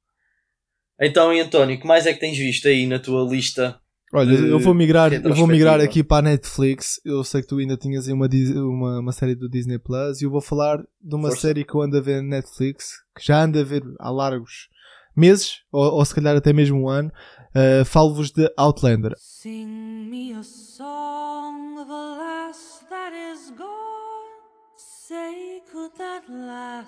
Então, 1.01 1.33
e 1.33 1.39
António, 1.39 1.79
que 1.79 1.87
mais 1.87 2.05
é 2.05 2.13
que 2.13 2.19
tens 2.19 2.37
visto 2.37 2.67
aí 2.67 2.85
na 2.85 2.99
tua 2.99 3.27
lista? 3.29 3.79
Olha, 4.15 4.31
eu 4.31 4.59
vou 4.59 4.75
migrar, 4.75 5.11
eu 5.11 5.33
vou 5.33 5.47
migrar 5.47 5.81
aqui 5.81 6.03
para 6.03 6.27
a 6.27 6.31
Netflix. 6.31 7.01
Eu 7.03 7.23
sei 7.23 7.41
que 7.41 7.47
tu 7.47 7.57
ainda 7.57 7.75
tinhas 7.75 8.07
uma, 8.07 8.27
uma, 8.27 8.99
uma 8.99 9.11
série 9.11 9.33
do 9.33 9.49
Disney 9.49 9.79
Plus 9.79 10.21
e 10.21 10.25
eu 10.25 10.29
vou 10.29 10.39
falar 10.39 10.77
de 11.01 11.15
uma 11.15 11.29
Força. 11.29 11.47
série 11.47 11.65
que 11.65 11.73
eu 11.73 11.81
ando 11.81 11.97
a 11.97 12.01
ver 12.01 12.21
na 12.21 12.37
Netflix, 12.37 12.91
que 13.17 13.25
já 13.25 13.41
ando 13.41 13.59
a 13.59 13.63
ver 13.63 13.81
há 13.99 14.11
largos 14.11 14.69
meses, 15.17 15.61
ou, 15.71 15.95
ou 15.95 16.05
se 16.05 16.13
calhar 16.13 16.35
até 16.35 16.53
mesmo 16.53 16.83
um 16.83 16.89
ano. 16.89 17.11
Uh, 17.55 17.83
Falo-vos 17.85 18.29
de 18.31 18.51
Outlander. 18.55 19.13
Sing 19.17 19.65
me 20.09 20.33
a 20.33 20.43
song 20.43 21.79
of 21.79 21.89
a 21.89 22.17
lass 22.17 22.85
that 22.89 23.13
is 23.15 23.51
gone. 23.57 23.92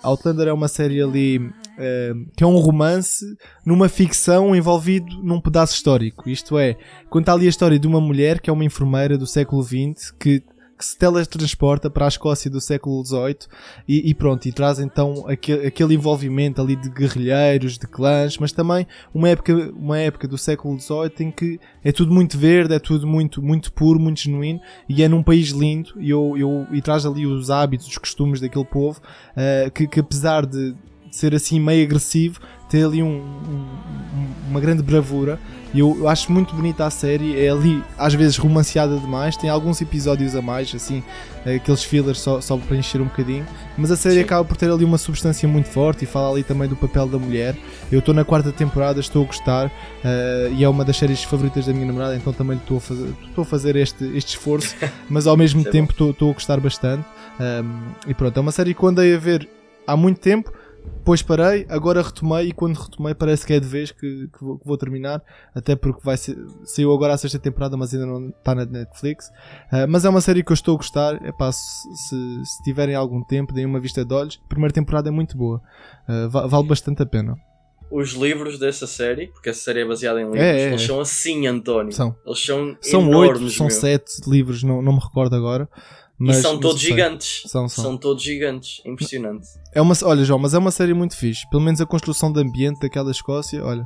Outlander 0.02 0.48
é 0.48 0.52
uma 0.52 0.68
série 0.68 1.02
ali 1.02 1.38
uh, 1.38 2.30
que 2.34 2.42
é 2.42 2.46
um 2.46 2.56
romance 2.56 3.24
numa 3.64 3.90
ficção 3.90 4.56
envolvido 4.56 5.22
num 5.22 5.38
pedaço 5.38 5.74
histórico. 5.74 6.28
Isto 6.30 6.58
é, 6.58 6.78
conta 7.10 7.32
ali 7.34 7.44
a 7.44 7.50
história 7.50 7.78
de 7.78 7.86
uma 7.86 8.00
mulher 8.00 8.40
que 8.40 8.48
é 8.48 8.52
uma 8.52 8.64
enfermeira 8.64 9.18
do 9.18 9.26
século 9.26 9.62
XX 9.62 10.12
que 10.18 10.42
que 10.76 10.84
se 10.84 10.96
teletransporta 10.96 11.88
para 11.88 12.04
a 12.04 12.08
Escócia 12.08 12.50
do 12.50 12.60
século 12.60 13.04
XVIII 13.04 13.38
e, 13.88 14.10
e 14.10 14.14
pronto, 14.14 14.46
e 14.46 14.52
traz 14.52 14.78
então 14.78 15.24
aquele, 15.26 15.66
aquele 15.66 15.94
envolvimento 15.94 16.60
ali 16.60 16.76
de 16.76 16.90
guerrilheiros, 16.90 17.78
de 17.78 17.86
clãs, 17.86 18.36
mas 18.38 18.52
também 18.52 18.86
uma 19.14 19.28
época, 19.28 19.54
uma 19.74 19.98
época 19.98 20.28
do 20.28 20.36
século 20.36 20.78
XVIII 20.78 21.12
em 21.20 21.30
que 21.30 21.58
é 21.82 21.92
tudo 21.92 22.12
muito 22.12 22.36
verde, 22.36 22.74
é 22.74 22.78
tudo 22.78 23.06
muito, 23.06 23.42
muito 23.42 23.72
puro, 23.72 23.98
muito 23.98 24.20
genuíno 24.20 24.60
e 24.88 25.02
é 25.02 25.08
num 25.08 25.22
país 25.22 25.48
lindo 25.48 25.94
e, 25.98 26.10
eu, 26.10 26.34
eu, 26.36 26.66
e 26.72 26.82
traz 26.82 27.06
ali 27.06 27.26
os 27.26 27.50
hábitos, 27.50 27.86
os 27.86 27.98
costumes 27.98 28.40
daquele 28.40 28.64
povo 28.64 29.00
uh, 29.00 29.70
que, 29.70 29.86
que 29.86 30.00
apesar 30.00 30.44
de 30.44 30.74
ser 31.10 31.34
assim 31.34 31.58
meio 31.58 31.84
agressivo, 31.84 32.40
tem 32.68 32.84
ali 32.84 33.02
um, 33.02 33.18
um, 33.18 33.68
uma 34.50 34.60
grande 34.60 34.82
bravura 34.82 35.40
e 35.76 35.80
eu, 35.80 35.94
eu, 35.98 36.08
acho 36.08 36.32
muito 36.32 36.56
bonita 36.56 36.86
a 36.86 36.90
série. 36.90 37.38
É 37.38 37.50
ali, 37.50 37.84
às 37.98 38.14
vezes, 38.14 38.38
romanceada 38.38 38.96
demais. 38.96 39.36
Tem 39.36 39.50
alguns 39.50 39.78
episódios 39.82 40.34
a 40.34 40.40
mais, 40.40 40.74
assim, 40.74 41.02
aqueles 41.44 41.84
fillers 41.84 42.18
só, 42.18 42.40
só 42.40 42.56
para 42.56 42.78
encher 42.78 42.98
um 42.98 43.04
bocadinho. 43.04 43.46
Mas 43.76 43.90
a 43.90 43.96
série 43.96 44.14
Sim. 44.14 44.20
acaba 44.22 44.42
por 44.42 44.56
ter 44.56 44.70
ali 44.70 44.86
uma 44.86 44.96
substância 44.96 45.46
muito 45.46 45.68
forte 45.68 46.04
e 46.04 46.06
fala 46.06 46.30
ali 46.30 46.42
também 46.42 46.66
do 46.66 46.76
papel 46.76 47.06
da 47.06 47.18
mulher. 47.18 47.54
Eu 47.92 47.98
estou 47.98 48.14
na 48.14 48.24
quarta 48.24 48.50
temporada, 48.52 49.00
estou 49.00 49.24
a 49.24 49.26
gostar 49.26 49.66
uh, 49.66 50.54
e 50.56 50.64
é 50.64 50.68
uma 50.68 50.82
das 50.82 50.96
séries 50.96 51.22
favoritas 51.22 51.66
da 51.66 51.74
minha 51.74 51.84
namorada, 51.84 52.16
então 52.16 52.32
também 52.32 52.56
estou 52.56 52.78
a 52.78 52.80
fazer, 52.80 53.14
estou 53.28 53.42
a 53.42 53.44
fazer 53.44 53.76
este, 53.76 54.04
este 54.16 54.30
esforço, 54.30 54.74
mas 55.10 55.26
ao 55.26 55.36
mesmo 55.36 55.60
é 55.60 55.70
tempo 55.70 55.92
estou, 55.92 56.10
estou 56.10 56.30
a 56.30 56.32
gostar 56.32 56.58
bastante. 56.58 57.04
Um, 57.38 57.92
e 58.06 58.14
pronto, 58.14 58.34
é 58.34 58.40
uma 58.40 58.52
série 58.52 58.72
que 58.72 58.82
eu 58.82 58.88
andei 58.88 59.14
a 59.14 59.18
ver 59.18 59.46
há 59.86 59.94
muito 59.94 60.20
tempo 60.20 60.50
depois 61.06 61.22
parei, 61.22 61.64
agora 61.68 62.02
retomei 62.02 62.48
e 62.48 62.52
quando 62.52 62.76
retomei 62.76 63.14
parece 63.14 63.46
que 63.46 63.52
é 63.52 63.60
de 63.60 63.66
vez 63.66 63.92
que, 63.92 64.28
que, 64.28 64.44
vou, 64.44 64.58
que 64.58 64.66
vou, 64.66 64.76
terminar, 64.76 65.22
até 65.54 65.76
porque 65.76 66.00
vai 66.02 66.16
ser, 66.16 66.36
saiu 66.64 66.92
agora 66.92 67.14
a 67.14 67.16
sexta 67.16 67.38
temporada, 67.38 67.76
mas 67.76 67.94
ainda 67.94 68.06
não 68.06 68.30
está 68.30 68.54
na 68.56 68.64
Netflix. 68.64 69.28
Uh, 69.72 69.86
mas 69.88 70.04
é 70.04 70.08
uma 70.08 70.20
série 70.20 70.42
que 70.42 70.50
eu 70.50 70.54
estou 70.54 70.74
a 70.74 70.76
gostar. 70.78 71.24
Epá, 71.24 71.52
se, 71.52 71.60
se, 71.94 72.44
se 72.44 72.62
tiverem 72.64 72.96
algum 72.96 73.22
tempo, 73.22 73.52
deem 73.52 73.66
uma 73.66 73.78
vista 73.78 74.04
de 74.04 74.12
olhos. 74.12 74.40
A 74.44 74.48
primeira 74.48 74.74
temporada 74.74 75.08
é 75.08 75.12
muito 75.12 75.36
boa, 75.36 75.62
uh, 76.08 76.48
vale 76.48 76.66
bastante 76.66 77.02
a 77.02 77.06
pena. 77.06 77.36
Os 77.88 78.14
livros 78.14 78.58
dessa 78.58 78.86
série, 78.86 79.28
porque 79.28 79.50
essa 79.50 79.60
série 79.60 79.82
é 79.82 79.84
baseada 79.86 80.20
em 80.20 80.24
livros, 80.24 80.42
é, 80.42 80.58
é, 80.58 80.66
eles 80.70 80.82
é. 80.82 80.86
são 80.86 81.00
assim, 81.00 81.46
António. 81.46 81.92
São. 81.92 82.16
Eles 82.26 82.44
são, 82.44 82.76
são 82.80 83.02
enormes. 83.02 83.42
Oito, 83.42 83.50
são 83.50 83.66
meu. 83.66 83.76
sete 83.76 84.28
livros, 84.28 84.64
não, 84.64 84.82
não 84.82 84.94
me 84.94 84.98
recordo 84.98 85.36
agora. 85.36 85.68
Mas, 86.18 86.38
e 86.38 86.42
são 86.42 86.58
todos 86.58 86.80
gigantes. 86.80 87.42
São, 87.46 87.68
são. 87.68 87.84
são 87.84 87.96
todos 87.96 88.22
gigantes. 88.22 88.80
Impressionante. 88.86 89.46
É 89.74 89.80
uma, 89.80 89.94
olha, 90.02 90.24
João, 90.24 90.38
mas 90.38 90.54
é 90.54 90.58
uma 90.58 90.70
série 90.70 90.94
muito 90.94 91.16
fixe. 91.16 91.48
Pelo 91.50 91.62
menos 91.62 91.80
a 91.80 91.86
construção 91.86 92.32
de 92.32 92.40
ambiente 92.40 92.80
daquela 92.80 93.10
Escócia, 93.10 93.62
olha. 93.62 93.84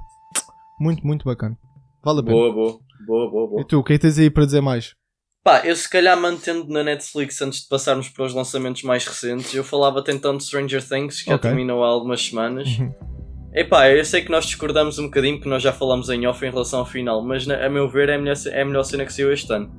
Muito, 0.78 1.04
muito 1.06 1.24
bacana. 1.24 1.58
Vale 2.04 2.20
a 2.20 2.22
pena. 2.22 2.36
Boa, 2.36 2.52
boa. 2.52 2.80
Boa, 3.06 3.30
boa, 3.30 3.48
boa. 3.48 3.60
E 3.60 3.64
tu, 3.64 3.78
o 3.78 3.84
que 3.84 3.94
é 3.94 3.96
que 3.96 4.02
tens 4.02 4.18
aí 4.18 4.30
para 4.30 4.44
dizer 4.44 4.60
mais? 4.60 4.94
Pá, 5.42 5.62
eu 5.64 5.74
se 5.74 5.88
calhar 5.88 6.18
mantendo 6.20 6.68
na 6.68 6.84
Netflix 6.84 7.40
antes 7.40 7.62
de 7.62 7.68
passarmos 7.68 8.08
para 8.08 8.24
os 8.24 8.34
lançamentos 8.34 8.82
mais 8.82 9.06
recentes, 9.06 9.54
eu 9.54 9.64
falava 9.64 10.04
tentando 10.04 10.42
Stranger 10.42 10.86
Things, 10.86 11.22
que 11.22 11.32
okay. 11.32 11.32
já 11.32 11.38
terminou 11.38 11.82
há 11.82 11.88
algumas 11.88 12.24
semanas. 12.24 12.68
Uhum. 12.78 12.92
Epá, 13.52 13.90
eu 13.90 14.04
sei 14.04 14.22
que 14.22 14.30
nós 14.30 14.44
discordamos 14.44 14.98
um 14.98 15.04
bocadinho, 15.04 15.36
porque 15.36 15.48
nós 15.48 15.62
já 15.62 15.72
falamos 15.72 16.08
em 16.10 16.26
off 16.26 16.44
em 16.44 16.50
relação 16.50 16.80
ao 16.80 16.86
final, 16.86 17.22
mas 17.24 17.48
a 17.48 17.68
meu 17.68 17.88
ver 17.88 18.10
é 18.10 18.14
a 18.14 18.18
melhor, 18.18 18.36
é 18.46 18.62
a 18.62 18.64
melhor 18.64 18.84
cena 18.84 19.04
que 19.04 19.12
saiu 19.12 19.32
este 19.32 19.52
ano. 19.52 19.72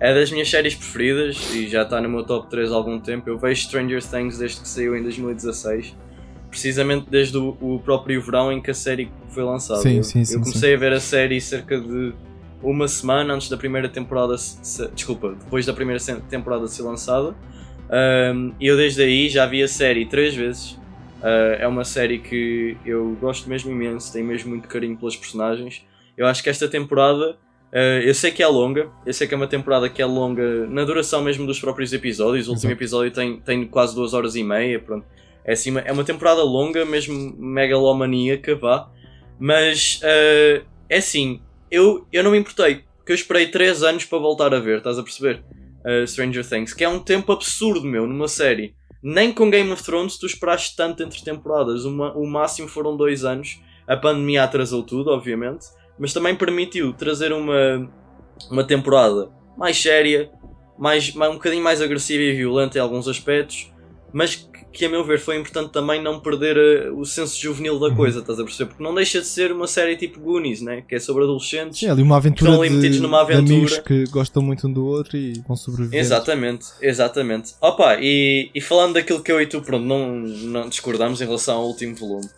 É 0.00 0.14
das 0.14 0.30
minhas 0.30 0.48
séries 0.48 0.74
preferidas 0.74 1.54
e 1.54 1.68
já 1.68 1.82
está 1.82 2.00
no 2.00 2.08
meu 2.08 2.24
top 2.24 2.48
3 2.48 2.72
há 2.72 2.74
algum 2.74 2.98
tempo. 2.98 3.28
Eu 3.28 3.36
vejo 3.36 3.60
Stranger 3.60 4.02
Things 4.02 4.38
desde 4.38 4.62
que 4.62 4.68
saiu 4.68 4.96
em 4.96 5.02
2016, 5.02 5.94
precisamente 6.48 7.06
desde 7.10 7.36
o, 7.36 7.54
o 7.60 7.78
próprio 7.84 8.20
verão 8.22 8.50
em 8.50 8.62
que 8.62 8.70
a 8.70 8.74
série 8.74 9.10
foi 9.28 9.42
lançada. 9.42 9.82
Sim, 9.82 10.02
sim, 10.02 10.24
sim, 10.24 10.34
eu 10.34 10.40
comecei 10.40 10.70
sim. 10.70 10.74
a 10.74 10.78
ver 10.78 10.92
a 10.94 11.00
série 11.00 11.38
cerca 11.38 11.78
de 11.78 12.14
uma 12.62 12.88
semana 12.88 13.34
antes 13.34 13.50
da 13.50 13.58
primeira 13.58 13.90
temporada. 13.90 14.38
Se, 14.38 14.88
desculpa, 14.88 15.36
depois 15.38 15.66
da 15.66 15.74
primeira 15.74 16.02
temporada 16.30 16.66
ser 16.66 16.82
lançada. 16.82 17.34
Um, 18.34 18.54
eu 18.58 18.78
desde 18.78 19.02
aí 19.02 19.28
já 19.28 19.44
vi 19.44 19.62
a 19.62 19.68
série 19.68 20.06
três 20.06 20.34
vezes. 20.34 20.72
Uh, 21.20 21.58
é 21.58 21.68
uma 21.68 21.84
série 21.84 22.18
que 22.18 22.74
eu 22.86 23.14
gosto 23.20 23.50
mesmo 23.50 23.70
imenso, 23.70 24.10
tenho 24.10 24.24
mesmo 24.24 24.48
muito 24.48 24.66
carinho 24.66 24.96
pelas 24.96 25.14
personagens. 25.14 25.84
Eu 26.16 26.26
acho 26.26 26.42
que 26.42 26.48
esta 26.48 26.66
temporada 26.66 27.36
Uh, 27.72 28.02
eu 28.02 28.14
sei 28.14 28.32
que 28.32 28.42
é 28.42 28.46
longa, 28.48 28.90
eu 29.06 29.12
sei 29.12 29.28
que 29.28 29.34
é 29.34 29.36
uma 29.36 29.46
temporada 29.46 29.88
que 29.88 30.02
é 30.02 30.06
longa 30.06 30.66
na 30.66 30.84
duração 30.84 31.22
mesmo 31.22 31.46
dos 31.46 31.60
próprios 31.60 31.92
episódios. 31.92 32.48
O 32.48 32.52
último 32.52 32.72
episódio 32.72 33.12
tem, 33.12 33.40
tem 33.40 33.64
quase 33.64 33.94
duas 33.94 34.12
horas 34.12 34.34
e 34.34 34.42
meia. 34.42 34.80
Pronto. 34.80 35.06
É, 35.44 35.52
assim, 35.52 35.72
é 35.84 35.92
uma 35.92 36.04
temporada 36.04 36.42
longa, 36.42 36.84
mesmo 36.84 37.34
megalomaníaca, 37.38 38.56
vá. 38.56 38.90
Mas 39.38 40.00
uh, 40.02 40.64
é 40.88 40.98
assim, 40.98 41.40
eu, 41.70 42.06
eu 42.12 42.24
não 42.24 42.32
me 42.32 42.38
importei, 42.38 42.82
porque 42.96 43.12
eu 43.12 43.16
esperei 43.16 43.46
3 43.46 43.84
anos 43.84 44.04
para 44.04 44.18
voltar 44.18 44.52
a 44.52 44.58
ver, 44.58 44.78
estás 44.78 44.98
a 44.98 45.02
perceber? 45.02 45.42
Uh, 45.84 46.06
Stranger 46.06 46.46
Things, 46.46 46.74
que 46.74 46.84
é 46.84 46.88
um 46.88 46.98
tempo 46.98 47.32
absurdo, 47.32 47.86
meu, 47.86 48.06
numa 48.06 48.28
série. 48.28 48.74
Nem 49.02 49.32
com 49.32 49.48
Game 49.48 49.70
of 49.70 49.82
Thrones 49.82 50.18
tu 50.18 50.26
esperaste 50.26 50.76
tanto 50.76 51.02
entre 51.02 51.22
temporadas. 51.22 51.84
Uma, 51.84 52.12
o 52.18 52.26
máximo 52.26 52.68
foram 52.68 52.96
2 52.96 53.24
anos. 53.24 53.60
A 53.86 53.96
pandemia 53.96 54.42
atrasou 54.42 54.82
tudo, 54.82 55.10
obviamente 55.10 55.66
mas 56.00 56.14
também 56.14 56.34
permitiu 56.34 56.94
trazer 56.94 57.30
uma, 57.30 57.88
uma 58.50 58.64
temporada 58.64 59.28
mais 59.56 59.80
séria, 59.80 60.30
mais, 60.78 61.14
um 61.14 61.34
bocadinho 61.34 61.62
mais 61.62 61.82
agressiva 61.82 62.22
e 62.22 62.32
violenta 62.32 62.78
em 62.78 62.80
alguns 62.80 63.06
aspectos, 63.06 63.70
mas 64.10 64.48
que 64.72 64.84
a 64.84 64.88
meu 64.88 65.04
ver 65.04 65.18
foi 65.18 65.36
importante 65.36 65.72
também 65.72 66.02
não 66.02 66.20
perder 66.20 66.56
uh, 66.90 66.98
o 66.98 67.04
senso 67.04 67.38
juvenil 67.38 67.78
da 67.78 67.88
uhum. 67.88 67.96
coisa, 67.96 68.20
estás 68.20 68.38
a 68.38 68.44
perceber? 68.44 68.68
Porque 68.70 68.82
não 68.82 68.94
deixa 68.94 69.20
de 69.20 69.26
ser 69.26 69.52
uma 69.52 69.66
série 69.66 69.96
tipo 69.96 70.20
Goonies, 70.20 70.62
né? 70.62 70.82
que 70.88 70.94
é 70.94 70.98
sobre 71.00 71.24
adolescentes 71.24 71.80
Sim, 71.80 71.88
ali 71.88 72.02
uma 72.02 72.16
aventura 72.16 72.50
que 72.50 72.56
estão 72.56 72.62
ali 72.62 72.74
metidos 72.74 73.00
numa 73.00 73.20
aventura. 73.20 73.44
De 73.44 73.52
amigos 73.52 73.78
que 73.78 74.04
gostam 74.04 74.42
muito 74.42 74.68
um 74.68 74.72
do 74.72 74.86
outro 74.86 75.16
e 75.16 75.42
vão 75.46 75.56
sobreviver. 75.56 76.00
Exatamente, 76.00 76.66
exatamente. 76.80 77.54
Opa, 77.60 77.98
e, 78.00 78.50
e 78.54 78.60
falando 78.60 78.94
daquilo 78.94 79.22
que 79.22 79.30
eu 79.30 79.40
e 79.40 79.46
tu 79.46 79.60
pronto, 79.60 79.84
não, 79.84 80.16
não 80.16 80.68
discordamos 80.68 81.20
em 81.20 81.24
relação 81.26 81.58
ao 81.58 81.66
último 81.66 81.94
volume. 81.96 82.28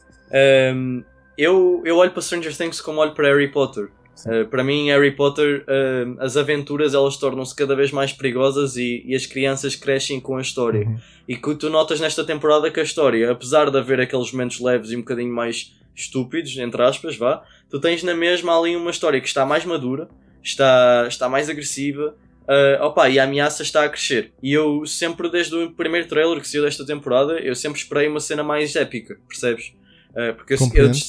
Um, 0.74 1.04
eu, 1.36 1.82
eu 1.84 1.96
olho 1.96 2.10
para 2.10 2.22
Stranger 2.22 2.56
Things 2.56 2.80
como 2.80 3.00
olho 3.00 3.12
para 3.12 3.28
Harry 3.28 3.48
Potter. 3.48 3.90
Uh, 4.26 4.46
para 4.46 4.62
mim, 4.62 4.88
Harry 4.88 5.10
Potter, 5.10 5.64
uh, 5.66 6.16
as 6.20 6.36
aventuras 6.36 6.94
elas 6.94 7.16
tornam-se 7.16 7.54
cada 7.56 7.74
vez 7.74 7.90
mais 7.90 8.12
perigosas 8.12 8.76
e, 8.76 9.02
e, 9.06 9.14
as 9.14 9.26
crianças 9.26 9.74
crescem 9.74 10.20
com 10.20 10.36
a 10.36 10.40
história. 10.40 10.86
Uhum. 10.86 10.98
E 11.26 11.36
que 11.36 11.54
tu 11.54 11.70
notas 11.70 11.98
nesta 12.00 12.22
temporada 12.22 12.70
que 12.70 12.78
a 12.78 12.82
história, 12.82 13.30
apesar 13.30 13.70
de 13.70 13.78
haver 13.78 14.00
aqueles 14.00 14.30
momentos 14.30 14.60
leves 14.60 14.90
e 14.90 14.96
um 14.96 15.00
bocadinho 15.00 15.32
mais 15.32 15.74
estúpidos, 15.94 16.56
entre 16.58 16.82
aspas, 16.82 17.16
vá, 17.16 17.42
tu 17.70 17.80
tens 17.80 18.02
na 18.02 18.14
mesma 18.14 18.58
ali 18.58 18.76
uma 18.76 18.90
história 18.90 19.20
que 19.20 19.26
está 19.26 19.44
mais 19.44 19.64
madura, 19.64 20.08
está, 20.42 21.06
está 21.08 21.28
mais 21.28 21.48
agressiva, 21.48 22.14
uh, 22.42 22.84
opa, 22.84 23.08
e 23.08 23.18
a 23.18 23.24
ameaça 23.24 23.62
está 23.62 23.84
a 23.84 23.88
crescer. 23.88 24.32
E 24.42 24.52
eu 24.52 24.86
sempre, 24.86 25.30
desde 25.30 25.54
o 25.54 25.70
primeiro 25.72 26.06
trailer 26.06 26.40
que 26.40 26.48
saiu 26.48 26.62
desta 26.62 26.84
temporada, 26.84 27.38
eu 27.40 27.54
sempre 27.54 27.78
esperei 27.78 28.08
uma 28.08 28.20
cena 28.20 28.42
mais 28.42 28.76
épica, 28.76 29.18
percebes? 29.26 29.72
Uh, 30.12 30.34
porque 30.36 30.54
eu, 30.54 30.58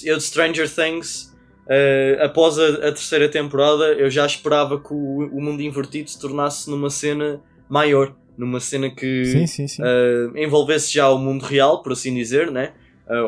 eu, 0.06 0.18
de 0.18 0.24
Stranger 0.24 0.70
Things, 0.70 1.34
uh, 1.66 2.24
após 2.24 2.58
a, 2.58 2.68
a, 2.68 2.92
terceira 2.92 3.28
temporada, 3.28 3.94
eu 3.94 4.10
já 4.10 4.26
esperava 4.26 4.80
que 4.80 4.94
o, 4.94 5.28
o, 5.28 5.42
mundo 5.42 5.62
invertido 5.62 6.10
se 6.10 6.20
tornasse 6.20 6.70
numa 6.70 6.90
cena 6.90 7.42
maior, 7.68 8.16
numa 8.38 8.62
cena 8.62 8.90
que 8.90 9.26
sim, 9.26 9.46
sim, 9.46 9.68
sim. 9.68 9.82
Uh, 9.82 10.38
envolvesse 10.38 10.94
já 10.94 11.10
o 11.10 11.18
mundo 11.18 11.44
real, 11.44 11.84
por 11.84 11.92
assim 11.92 12.14
dizer, 12.14 12.50
né? 12.50 12.72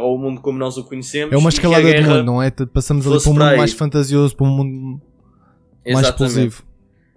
ou 0.01 0.15
o 0.15 0.17
mundo 0.17 0.41
como 0.41 0.57
nós 0.57 0.77
o 0.77 0.83
conhecemos. 0.85 1.33
É 1.33 1.37
uma 1.37 1.49
escalada 1.49 1.93
de 1.93 2.01
mundo, 2.01 2.23
não 2.23 2.41
é? 2.41 2.49
Passamos 2.49 3.05
ali 3.05 3.21
para 3.21 3.29
um 3.29 3.33
mundo 3.33 3.57
mais 3.57 3.73
fantasioso, 3.73 4.35
para 4.35 4.47
um 4.47 4.49
mundo 4.49 5.01
mais 5.85 6.07
explosivo. 6.07 6.63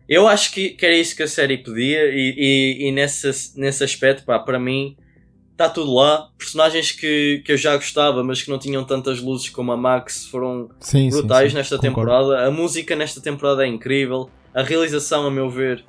Eu 0.09 0.27
acho 0.27 0.53
que, 0.53 0.71
que 0.71 0.85
era 0.85 0.97
isso 0.97 1.15
que 1.15 1.23
a 1.23 1.29
série 1.29 1.59
pedia 1.59 2.05
e, 2.07 2.35
e, 2.37 2.89
e 2.89 2.93
nesse, 2.93 3.59
nesse 3.59 3.85
aspecto, 3.85 4.25
pá, 4.25 4.39
para 4.39 4.59
mim, 4.59 4.97
está 5.59 5.69
tudo 5.69 5.93
lá. 5.93 6.29
Personagens 6.39 6.93
que, 6.93 7.43
que 7.45 7.51
eu 7.51 7.57
já 7.57 7.75
gostava, 7.75 8.23
mas 8.23 8.41
que 8.41 8.49
não 8.49 8.59
tinham 8.59 8.85
tantas 8.85 9.21
luzes 9.21 9.49
como 9.49 9.73
a 9.73 9.77
Max, 9.77 10.27
foram 10.27 10.71
sim, 10.79 11.11
brutais 11.11 11.47
sim, 11.47 11.51
sim. 11.51 11.57
nesta 11.57 11.77
Concordo. 11.77 12.01
temporada. 12.01 12.47
A 12.47 12.51
música 12.51 12.95
nesta 12.95 13.21
temporada 13.21 13.65
é 13.65 13.67
incrível. 13.67 14.31
A 14.55 14.63
realização, 14.63 15.27
a 15.27 15.31
meu 15.31 15.51
ver, 15.51 15.85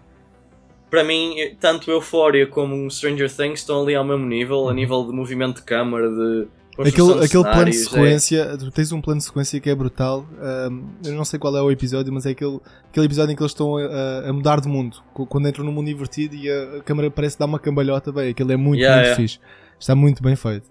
para 0.89 1.03
mim, 1.03 1.35
tanto 1.59 1.91
Euphoria 1.91 2.47
como 2.47 2.89
Stranger 2.89 3.31
Things 3.31 3.59
estão 3.59 3.83
ali 3.83 3.93
ao 3.93 4.03
mesmo 4.03 4.25
nível, 4.25 4.57
a 4.57 4.63
uhum. 4.65 4.73
nível 4.73 5.03
de 5.05 5.11
movimento 5.11 5.57
de 5.57 5.63
câmara, 5.63 6.09
de. 6.09 6.47
Aquele, 6.87 7.25
aquele 7.25 7.43
plano 7.43 7.65
de 7.65 7.77
é. 7.77 7.79
sequência, 7.79 8.41
é... 8.41 8.57
tu 8.57 8.71
tens 8.71 8.91
um 8.91 9.01
plano 9.01 9.19
de 9.19 9.25
sequência 9.25 9.59
que 9.59 9.69
é 9.69 9.75
brutal. 9.75 10.25
Um, 10.71 10.89
eu 11.03 11.13
não 11.13 11.25
sei 11.25 11.37
qual 11.37 11.55
é 11.57 11.61
o 11.61 11.69
episódio, 11.69 12.11
mas 12.13 12.25
é 12.25 12.31
aquele, 12.31 12.59
aquele 12.89 13.05
episódio 13.05 13.33
em 13.33 13.35
que 13.35 13.41
eles 13.41 13.51
estão 13.51 13.77
a, 13.77 14.29
a 14.29 14.33
mudar 14.33 14.61
de 14.61 14.67
mundo. 14.67 14.97
Quando 15.13 15.47
entram 15.47 15.65
no 15.65 15.71
mundo 15.71 15.89
invertido 15.89 16.35
e 16.35 16.49
a, 16.49 16.77
a 16.77 16.81
câmera 16.81 17.11
parece 17.11 17.37
dar 17.37 17.45
uma 17.45 17.59
cambalhota, 17.59 18.11
bem, 18.11 18.29
aquele 18.29 18.53
é 18.53 18.57
muito, 18.57 18.79
yeah, 18.79 18.95
muito 18.95 19.07
yeah. 19.07 19.21
fixe. 19.21 19.39
Está 19.79 19.95
muito 19.95 20.23
bem 20.23 20.35
feito. 20.35 20.69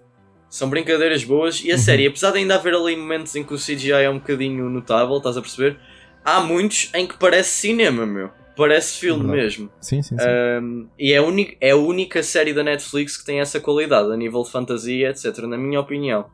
São 0.49 0.67
brincadeiras 0.67 1.23
boas 1.23 1.63
e 1.63 1.71
a 1.71 1.75
uhum. 1.75 1.79
série, 1.79 2.07
apesar 2.07 2.31
de 2.31 2.39
ainda 2.39 2.55
haver 2.55 2.73
ali 2.73 2.95
momentos 2.95 3.35
em 3.35 3.43
que 3.43 3.53
o 3.53 3.57
CGI 3.57 3.91
é 3.91 4.09
um 4.09 4.17
bocadinho 4.17 4.67
notável, 4.67 5.17
estás 5.17 5.37
a 5.37 5.41
perceber? 5.41 5.77
Há 6.25 6.41
muitos 6.41 6.91
em 6.95 7.05
que 7.05 7.17
parece 7.17 7.49
cinema, 7.51 8.05
meu. 8.05 8.31
Parece 8.59 8.99
filme 8.99 9.23
mesmo. 9.23 9.71
Sim, 9.79 10.01
sim, 10.01 10.17
sim. 10.17 10.25
Um, 10.61 10.89
e 10.99 11.13
é 11.13 11.17
a, 11.17 11.23
única, 11.23 11.55
é 11.61 11.71
a 11.71 11.77
única 11.77 12.21
série 12.21 12.53
da 12.53 12.61
Netflix 12.61 13.15
que 13.15 13.25
tem 13.25 13.39
essa 13.39 13.57
qualidade 13.57 14.11
a 14.11 14.17
nível 14.17 14.43
de 14.43 14.51
fantasia, 14.51 15.09
etc. 15.09 15.37
Na 15.43 15.57
minha 15.57 15.79
opinião. 15.79 16.25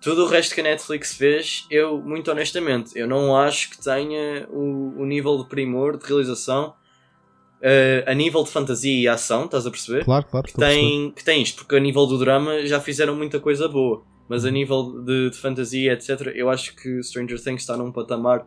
Tudo 0.00 0.24
o 0.24 0.26
resto 0.26 0.54
que 0.54 0.62
a 0.62 0.64
Netflix 0.64 1.14
fez, 1.14 1.66
eu, 1.70 1.98
muito 1.98 2.30
honestamente, 2.30 2.98
eu 2.98 3.06
não 3.06 3.36
acho 3.36 3.70
que 3.70 3.82
tenha 3.82 4.46
o, 4.50 4.94
o 4.98 5.04
nível 5.04 5.36
de 5.36 5.46
primor 5.46 5.98
de 5.98 6.06
realização 6.06 6.74
uh, 7.60 8.10
a 8.10 8.14
nível 8.14 8.42
de 8.44 8.50
fantasia 8.50 9.02
e 9.02 9.06
ação, 9.06 9.44
estás 9.44 9.66
a 9.66 9.70
perceber? 9.70 10.04
Claro, 10.04 10.26
claro. 10.30 10.46
Que 10.46 10.54
tem, 10.54 11.10
que 11.10 11.24
tem 11.24 11.42
isto, 11.42 11.58
porque 11.58 11.76
a 11.76 11.80
nível 11.80 12.06
do 12.06 12.18
drama 12.18 12.66
já 12.66 12.80
fizeram 12.80 13.14
muita 13.14 13.38
coisa 13.38 13.68
boa. 13.68 14.02
Mas 14.26 14.46
a 14.46 14.50
nível 14.50 15.02
de, 15.04 15.30
de 15.30 15.36
fantasia, 15.36 15.92
etc., 15.92 16.32
eu 16.34 16.48
acho 16.48 16.74
que 16.76 17.02
Stranger 17.02 17.38
Things 17.42 17.60
está 17.60 17.76
num 17.76 17.92
patamar 17.92 18.46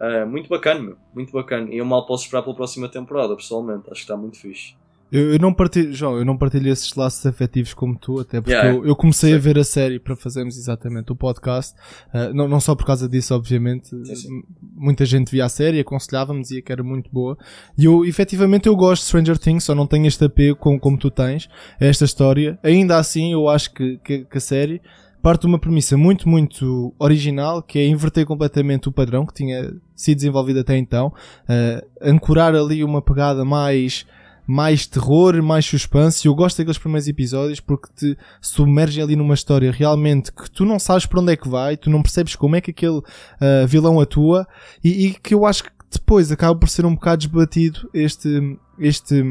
uh, 0.00 0.26
muito 0.26 0.48
bacana, 0.48 0.80
meu. 0.80 0.96
Muito 1.14 1.32
bacana. 1.32 1.72
E 1.72 1.78
eu 1.78 1.84
mal 1.84 2.06
posso 2.06 2.24
esperar 2.24 2.42
pela 2.42 2.54
próxima 2.54 2.88
temporada, 2.88 3.34
pessoalmente. 3.36 3.84
Acho 3.90 3.94
que 3.94 3.98
está 4.00 4.16
muito 4.16 4.38
fixe. 4.38 4.74
Eu, 5.10 5.32
eu, 5.32 5.38
não 5.38 5.54
partilho, 5.54 5.92
João, 5.92 6.18
eu 6.18 6.24
não 6.24 6.36
partilho 6.36 6.68
esses 6.68 6.92
laços 6.94 7.24
afetivos 7.24 7.72
como 7.72 7.96
tu, 7.96 8.18
até 8.18 8.40
porque 8.40 8.52
yeah. 8.52 8.76
eu, 8.76 8.84
eu, 8.84 8.96
comecei 8.96 9.30
sim. 9.30 9.36
a 9.36 9.38
ver 9.38 9.56
a 9.56 9.62
série 9.62 10.00
para 10.00 10.16
fazermos 10.16 10.58
exatamente 10.58 11.12
o 11.12 11.16
podcast, 11.16 11.76
uh, 12.12 12.34
não, 12.34 12.48
não 12.48 12.58
só 12.58 12.74
por 12.74 12.84
causa 12.84 13.08
disso, 13.08 13.32
obviamente, 13.32 13.90
sim, 13.90 14.16
sim. 14.16 14.42
muita 14.74 15.04
gente 15.04 15.30
via 15.30 15.44
a 15.44 15.48
série, 15.48 15.78
aconselhava-me, 15.78 16.40
dizia 16.40 16.60
que 16.60 16.72
era 16.72 16.82
muito 16.82 17.08
boa, 17.12 17.38
e 17.78 17.84
eu, 17.84 18.04
efetivamente, 18.04 18.66
eu 18.66 18.74
gosto 18.74 19.02
de 19.02 19.06
Stranger 19.06 19.38
Things, 19.38 19.62
só 19.62 19.76
não 19.76 19.86
tenho 19.86 20.06
este 20.06 20.24
apego 20.24 20.56
como, 20.56 20.80
como 20.80 20.98
tu 20.98 21.08
tens, 21.08 21.48
a 21.80 21.84
esta 21.84 22.04
história, 22.04 22.58
ainda 22.60 22.98
assim, 22.98 23.32
eu 23.32 23.48
acho 23.48 23.72
que, 23.72 23.98
que, 23.98 24.24
que 24.24 24.38
a 24.38 24.40
série 24.40 24.82
parte 25.22 25.42
de 25.42 25.46
uma 25.46 25.58
premissa 25.58 25.96
muito, 25.96 26.28
muito 26.28 26.94
original, 26.98 27.62
que 27.62 27.78
é 27.78 27.86
inverter 27.86 28.24
completamente 28.26 28.88
o 28.88 28.92
padrão 28.92 29.26
que 29.26 29.34
tinha 29.34 29.74
sido 29.94 30.16
desenvolvido 30.16 30.60
até 30.60 30.76
então, 30.76 31.08
uh, 31.08 31.86
ancorar 32.00 32.54
ali 32.54 32.84
uma 32.84 33.02
pegada 33.02 33.44
mais 33.44 34.06
mais 34.46 34.86
terror, 34.86 35.42
mais 35.42 35.66
suspense. 35.66 36.26
Eu 36.26 36.34
gosto 36.34 36.58
daqueles 36.58 36.78
primeiros 36.78 37.08
episódios 37.08 37.58
porque 37.58 37.88
te 37.96 38.18
submergem 38.40 39.02
ali 39.02 39.16
numa 39.16 39.34
história 39.34 39.72
realmente 39.72 40.32
que 40.32 40.48
tu 40.48 40.64
não 40.64 40.78
sabes 40.78 41.04
para 41.04 41.20
onde 41.20 41.32
é 41.32 41.36
que 41.36 41.48
vai, 41.48 41.76
tu 41.76 41.90
não 41.90 42.00
percebes 42.00 42.36
como 42.36 42.54
é 42.54 42.60
que 42.60 42.70
aquele 42.70 42.98
uh, 42.98 43.66
vilão 43.66 43.98
atua 43.98 44.46
e, 44.84 45.06
e, 45.06 45.14
que 45.14 45.34
eu 45.34 45.44
acho 45.44 45.64
que 45.64 45.70
depois 45.90 46.30
acaba 46.30 46.56
por 46.58 46.68
ser 46.68 46.86
um 46.86 46.94
bocado 46.94 47.18
desbatido 47.18 47.90
este, 47.92 48.56
este, 48.78 49.24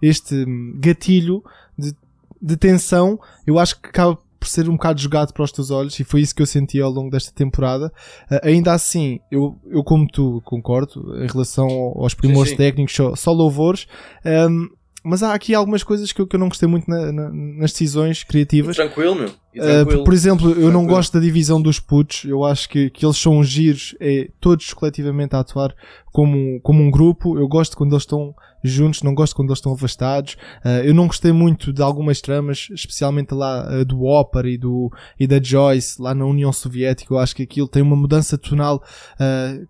este 0.00 0.44
gatilho 0.78 1.44
de, 1.78 1.94
de 2.40 2.56
tensão. 2.56 3.20
Eu 3.46 3.58
acho 3.58 3.80
que 3.80 3.88
acaba 3.88 4.18
por 4.42 4.48
ser 4.48 4.68
um 4.68 4.72
bocado 4.72 5.00
jogado 5.00 5.32
para 5.32 5.44
os 5.44 5.52
teus 5.52 5.70
olhos 5.70 5.98
e 6.00 6.02
foi 6.02 6.20
isso 6.20 6.34
que 6.34 6.42
eu 6.42 6.46
senti 6.46 6.80
ao 6.80 6.90
longo 6.90 7.10
desta 7.10 7.30
temporada. 7.32 7.92
Uh, 8.28 8.40
ainda 8.42 8.72
assim, 8.72 9.20
eu, 9.30 9.56
eu 9.66 9.84
como 9.84 10.04
tu 10.08 10.42
concordo 10.44 11.14
em 11.22 11.28
relação 11.28 11.68
aos 11.94 12.12
primores 12.12 12.50
sim, 12.50 12.56
sim. 12.56 12.62
técnicos, 12.62 12.92
só, 12.92 13.14
só 13.14 13.30
louvores. 13.30 13.86
Um, 14.26 14.68
mas 15.04 15.22
há 15.22 15.32
aqui 15.32 15.54
algumas 15.54 15.84
coisas 15.84 16.10
que 16.12 16.20
eu, 16.20 16.26
que 16.26 16.34
eu 16.34 16.40
não 16.40 16.48
gostei 16.48 16.68
muito 16.68 16.90
na, 16.90 17.12
na, 17.12 17.30
nas 17.30 17.70
decisões 17.70 18.24
criativas. 18.24 18.74
tranquilo, 18.74 19.14
meu. 19.14 19.30
Tranquilo. 19.54 20.00
Uh, 20.00 20.04
por 20.04 20.12
exemplo, 20.12 20.46
eu 20.48 20.54
tranquilo. 20.54 20.72
não 20.72 20.86
gosto 20.86 21.12
da 21.12 21.20
divisão 21.20 21.62
dos 21.62 21.78
putos. 21.78 22.24
Eu 22.24 22.44
acho 22.44 22.68
que, 22.68 22.90
que 22.90 23.06
eles 23.06 23.16
são 23.16 23.42
giros, 23.44 23.94
é, 24.00 24.28
todos 24.40 24.74
coletivamente 24.74 25.36
a 25.36 25.40
atuar 25.40 25.72
como, 26.06 26.60
como 26.62 26.82
um 26.82 26.90
grupo. 26.90 27.38
Eu 27.38 27.46
gosto 27.46 27.76
quando 27.76 27.92
eles 27.92 28.02
estão 28.02 28.34
juntos, 28.62 29.02
não 29.02 29.14
gosto 29.14 29.34
quando 29.34 29.48
eles 29.48 29.58
estão 29.58 29.72
afastados. 29.72 30.36
Uh, 30.64 30.84
eu 30.84 30.94
não 30.94 31.06
gostei 31.06 31.32
muito 31.32 31.72
de 31.72 31.82
algumas 31.82 32.20
tramas, 32.20 32.68
especialmente 32.72 33.34
lá 33.34 33.68
uh, 33.68 33.84
do 33.84 34.04
Opera 34.04 34.48
e, 34.48 34.58
do, 34.58 34.90
e 35.18 35.26
da 35.26 35.40
Joyce, 35.42 36.00
lá 36.00 36.14
na 36.14 36.24
União 36.24 36.52
Soviética. 36.52 37.12
Eu 37.12 37.18
acho 37.18 37.34
que 37.34 37.42
aquilo 37.42 37.68
tem 37.68 37.82
uma 37.82 37.96
mudança 37.96 38.38
tonal 38.38 38.82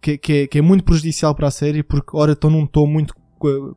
que, 0.00 0.16
que, 0.18 0.32
é, 0.32 0.46
que 0.46 0.58
é 0.58 0.62
muito 0.62 0.84
prejudicial 0.84 1.34
para 1.34 1.48
a 1.48 1.50
série, 1.50 1.82
porque 1.82 2.16
ora 2.16 2.32
estão 2.32 2.50
num 2.50 2.66
tom 2.66 2.86
muito 2.86 3.14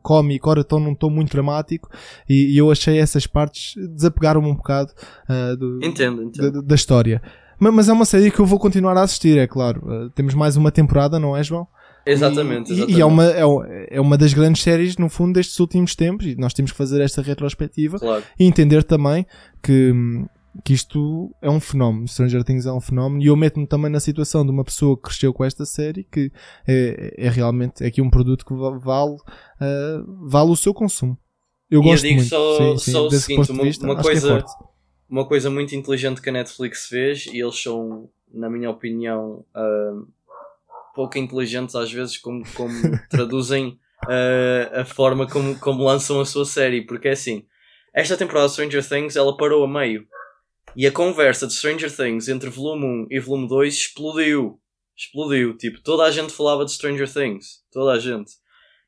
cómico, 0.02 0.48
ora 0.48 0.60
estão 0.60 0.78
num 0.78 0.94
tom 0.94 1.10
muito 1.10 1.30
dramático 1.30 1.88
e, 2.28 2.54
e 2.54 2.58
eu 2.58 2.70
achei 2.70 2.98
essas 2.98 3.26
partes 3.26 3.74
desapegaram-me 3.94 4.48
um 4.48 4.54
bocado 4.54 4.92
uh, 5.28 5.56
do, 5.56 5.84
entendo, 5.84 6.22
entendo. 6.22 6.52
Da, 6.52 6.60
da, 6.60 6.74
história. 6.74 7.20
Mas, 7.58 7.74
mas, 7.74 7.88
é 7.88 7.92
uma 7.92 8.04
série 8.04 8.30
que 8.30 8.38
eu 8.38 8.46
vou 8.46 8.58
continuar 8.58 8.96
a 8.96 9.02
assistir, 9.02 9.38
é 9.38 9.46
claro. 9.46 9.82
Uh, 9.84 10.10
temos 10.10 10.34
mais 10.34 10.56
uma 10.56 10.70
temporada, 10.70 11.18
não 11.18 11.36
é, 11.36 11.42
João? 11.42 11.66
Exatamente, 12.06 12.72
exatamente. 12.72 12.94
E, 12.94 12.98
e 12.98 13.00
é, 13.00 13.04
uma, 13.04 13.26
é, 13.26 13.40
é, 13.90 14.00
uma 14.00 14.16
das 14.16 14.32
grandes 14.32 14.62
séries, 14.62 14.96
no 14.96 15.08
fundo, 15.08 15.34
destes 15.34 15.58
últimos 15.58 15.96
tempos, 15.96 16.26
e 16.26 16.36
nós 16.36 16.54
temos 16.54 16.70
que 16.70 16.78
fazer 16.78 17.02
esta 17.02 17.20
retrospectiva 17.20 17.98
claro. 17.98 18.22
e 18.38 18.44
entender 18.44 18.84
também 18.84 19.26
que 19.62 19.92
que 20.64 20.72
isto 20.72 21.30
é 21.42 21.50
um 21.50 21.60
fenómeno. 21.60 22.08
Stranger 22.08 22.42
Things 22.44 22.66
é 22.66 22.72
um 22.72 22.80
fenómeno 22.80 23.22
e 23.22 23.26
eu 23.26 23.36
meto-me 23.36 23.66
também 23.66 23.90
na 23.90 24.00
situação 24.00 24.44
de 24.44 24.50
uma 24.50 24.64
pessoa 24.64 24.96
que 24.96 25.02
cresceu 25.02 25.32
com 25.32 25.44
esta 25.44 25.66
série 25.66 26.04
que 26.04 26.30
é, 26.66 27.14
é 27.16 27.28
realmente 27.28 27.82
é 27.82 27.86
aqui 27.86 28.00
um 28.00 28.10
produto 28.10 28.44
que 28.44 28.54
vale, 28.54 29.12
uh, 29.14 30.28
vale 30.28 30.50
o 30.50 30.56
seu 30.56 30.72
consumo. 30.72 31.18
Eu 31.70 31.82
gosto 31.82 32.06
eu 32.06 32.10
digo 32.10 32.20
muito. 32.20 32.28
Só, 32.28 32.58
sim, 32.58 32.78
sim, 32.78 32.92
só 32.92 33.06
o 33.06 33.10
seguinte, 33.10 33.52
uma, 33.52 33.64
vista, 33.64 33.84
uma 33.84 33.98
é 33.98 34.02
coisa, 34.02 34.44
uma 35.08 35.26
coisa 35.26 35.50
muito 35.50 35.74
inteligente 35.74 36.22
que 36.22 36.28
a 36.28 36.32
Netflix 36.32 36.86
fez 36.86 37.26
e 37.26 37.40
eles 37.40 37.60
são, 37.60 38.08
na 38.32 38.48
minha 38.48 38.70
opinião, 38.70 39.44
uh, 39.54 40.06
pouco 40.96 41.18
inteligentes 41.18 41.76
às 41.76 41.92
vezes 41.92 42.16
como, 42.16 42.42
como 42.54 42.72
traduzem 43.10 43.78
uh, 44.04 44.80
a 44.80 44.84
forma 44.84 45.28
como, 45.28 45.56
como 45.60 45.84
lançam 45.84 46.18
a 46.18 46.24
sua 46.24 46.46
série, 46.46 46.86
porque 46.86 47.08
é 47.08 47.12
assim, 47.12 47.44
esta 47.94 48.16
temporada 48.16 48.46
de 48.46 48.54
Stranger 48.54 48.88
Things 48.88 49.14
ela 49.14 49.36
parou 49.36 49.62
a 49.62 49.68
meio 49.68 50.06
e 50.74 50.86
a 50.86 50.92
conversa 50.92 51.46
de 51.46 51.54
Stranger 51.54 51.94
Things 51.94 52.28
entre 52.28 52.50
volume 52.50 52.84
1 52.84 53.06
e 53.10 53.20
volume 53.20 53.48
2 53.48 53.74
explodiu. 53.74 54.60
Explodiu. 54.96 55.56
Tipo, 55.56 55.80
toda 55.82 56.04
a 56.04 56.10
gente 56.10 56.32
falava 56.32 56.64
de 56.64 56.72
Stranger 56.72 57.10
Things. 57.10 57.62
Toda 57.72 57.92
a 57.92 57.98
gente. 57.98 58.32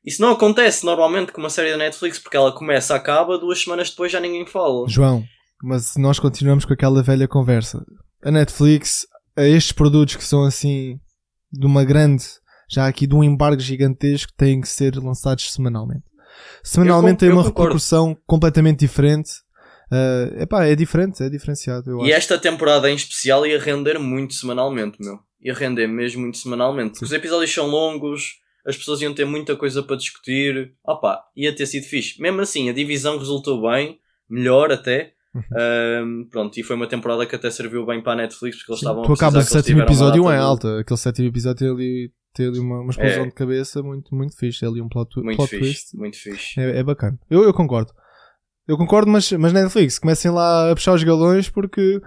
Isso 0.05 0.21
não 0.21 0.31
acontece 0.31 0.85
normalmente 0.85 1.31
com 1.31 1.41
uma 1.41 1.49
série 1.49 1.71
da 1.71 1.77
Netflix 1.77 2.19
porque 2.19 2.37
ela 2.37 2.51
começa, 2.51 2.95
acaba, 2.95 3.37
duas 3.37 3.61
semanas 3.61 3.89
depois 3.89 4.11
já 4.11 4.19
ninguém 4.19 4.45
fala. 4.45 4.87
João, 4.87 5.23
mas 5.63 5.95
nós 5.97 6.19
continuamos 6.19 6.63
com 6.63 6.73
aquela 6.73 7.03
velha 7.03 7.27
conversa. 7.27 7.83
A 8.23 8.31
Netflix, 8.31 9.05
a 9.35 9.43
estes 9.43 9.71
produtos 9.71 10.15
que 10.15 10.23
são 10.23 10.43
assim, 10.43 10.99
de 11.51 11.65
uma 11.65 11.83
grande, 11.83 12.23
já 12.69 12.87
aqui 12.87 13.07
de 13.07 13.15
um 13.15 13.23
embargo 13.23 13.61
gigantesco, 13.61 14.31
têm 14.37 14.61
que 14.61 14.69
ser 14.69 14.95
lançados 14.95 15.51
semanalmente. 15.51 16.03
Semanalmente 16.63 17.25
eu, 17.25 17.29
tem 17.29 17.31
uma 17.31 17.43
repercussão 17.43 18.15
completamente 18.25 18.79
diferente 18.79 19.31
Uh, 19.91 20.43
epá, 20.43 20.65
é 20.65 20.75
diferente, 20.75 21.23
é 21.23 21.29
diferenciado. 21.29 22.05
e 22.05 22.13
acho. 22.13 22.13
esta 22.13 22.37
temporada 22.37 22.89
em 22.89 22.95
especial 22.95 23.45
ia 23.45 23.59
render 23.59 23.97
muito 23.97 24.35
semanalmente, 24.35 24.97
meu. 24.99 25.19
Ia 25.41 25.53
render 25.53 25.87
mesmo 25.87 26.21
muito 26.21 26.37
semanalmente. 26.37 26.91
Porque 26.91 27.05
os 27.05 27.11
episódios 27.11 27.51
são 27.51 27.65
longos, 27.67 28.35
as 28.65 28.77
pessoas 28.77 29.01
iam 29.01 29.13
ter 29.13 29.25
muita 29.25 29.55
coisa 29.55 29.81
para 29.81 29.95
discutir. 29.95 30.73
Opá, 30.85 31.23
ia 31.35 31.55
ter 31.55 31.65
sido 31.65 31.85
fixe. 31.85 32.21
Mesmo 32.21 32.41
assim, 32.41 32.69
a 32.69 32.73
divisão 32.73 33.17
resultou 33.17 33.61
bem, 33.61 33.99
melhor 34.29 34.71
até. 34.71 35.13
Um, 35.35 36.27
pronto, 36.29 36.59
e 36.59 36.63
foi 36.63 36.75
uma 36.75 36.87
temporada 36.87 37.25
que 37.25 37.35
até 37.35 37.51
serviu 37.51 37.85
bem 37.85 38.01
para 38.01 38.13
a 38.13 38.15
Netflix 38.15 38.57
porque 38.57 38.71
eles 38.71 38.81
estavam 38.81 39.03
Tu 39.03 39.13
acabas 39.13 39.47
o 39.47 39.49
sétimo 39.49 39.81
episódio 39.81 40.29
é 40.29 40.37
alta. 40.37 40.79
Aquele 40.79 40.97
sétimo 40.97 41.27
episódio 41.27 41.59
tem 41.59 41.69
ali, 41.69 42.11
tem 42.33 42.47
ali 42.47 42.59
uma, 42.59 42.81
uma 42.81 42.89
explosão 42.89 43.23
é. 43.23 43.27
de 43.27 43.33
cabeça 43.33 43.83
muito, 43.83 44.13
muito 44.15 44.35
fixe. 44.35 44.65
ali 44.65 44.81
um 44.81 44.89
plot, 44.89 45.21
muito 45.21 45.37
plot 45.37 45.49
fixe, 45.49 45.61
twist. 45.61 45.97
Muito 45.97 46.17
fixe. 46.17 46.59
É, 46.59 46.79
é 46.79 46.83
bacana. 46.83 47.19
Eu, 47.29 47.43
eu 47.43 47.53
concordo. 47.53 47.93
Eu 48.67 48.77
concordo, 48.77 49.09
mas, 49.09 49.31
mas 49.31 49.53
Netflix, 49.53 49.99
comecem 49.99 50.31
lá 50.31 50.71
a 50.71 50.75
puxar 50.75 50.93
os 50.93 51.03
galões 51.03 51.49
porque 51.49 52.01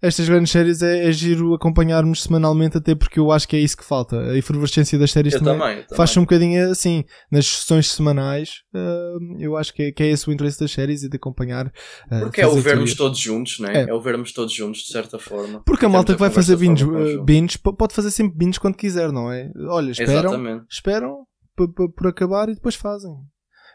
estas 0.00 0.28
grandes 0.28 0.52
séries 0.52 0.82
é, 0.82 1.08
é 1.08 1.12
giro 1.12 1.54
acompanharmos 1.54 2.22
semanalmente, 2.22 2.78
até 2.78 2.94
porque 2.94 3.18
eu 3.18 3.32
acho 3.32 3.48
que 3.48 3.56
é 3.56 3.58
isso 3.58 3.76
que 3.76 3.84
falta. 3.84 4.18
A 4.20 4.36
efervescência 4.36 4.98
das 4.98 5.10
séries 5.10 5.34
eu 5.34 5.42
também, 5.42 5.58
também 5.58 5.96
faz 5.96 6.16
um 6.16 6.20
bocadinho 6.20 6.70
assim, 6.70 7.04
nas 7.30 7.46
sessões 7.46 7.90
semanais. 7.90 8.62
Uh, 8.72 9.40
eu 9.40 9.56
acho 9.56 9.74
que 9.74 9.82
é, 9.84 9.92
que 9.92 10.02
é 10.02 10.08
esse 10.08 10.28
o 10.28 10.32
interesse 10.32 10.60
das 10.60 10.70
séries 10.70 11.02
e 11.02 11.08
de 11.08 11.16
acompanhar. 11.16 11.66
Uh, 11.66 12.20
porque 12.22 12.40
é 12.40 12.46
o 12.46 12.54
vermos 12.60 12.94
todos 12.94 13.18
juntos, 13.18 13.58
né? 13.58 13.84
É. 13.84 13.90
é 13.90 13.94
o 13.94 14.00
vermos 14.00 14.32
todos 14.32 14.52
juntos, 14.52 14.82
de 14.82 14.92
certa 14.92 15.18
forma. 15.18 15.62
Porque 15.64 15.84
a 15.84 15.88
malta 15.88 16.14
que 16.14 16.20
vai 16.20 16.30
fazer 16.30 16.56
binge, 16.56 16.84
uh, 16.84 17.24
binge, 17.24 17.58
pode 17.58 17.92
fazer 17.92 18.10
sempre 18.10 18.36
binge 18.36 18.60
quando 18.60 18.76
quiser, 18.76 19.10
não 19.10 19.32
é? 19.32 19.50
Olha, 19.68 19.90
esperam, 19.90 20.32
Exatamente. 20.32 20.64
esperam 20.70 21.26
por 21.56 22.06
acabar 22.06 22.48
e 22.48 22.54
depois 22.54 22.76
fazem. 22.76 23.10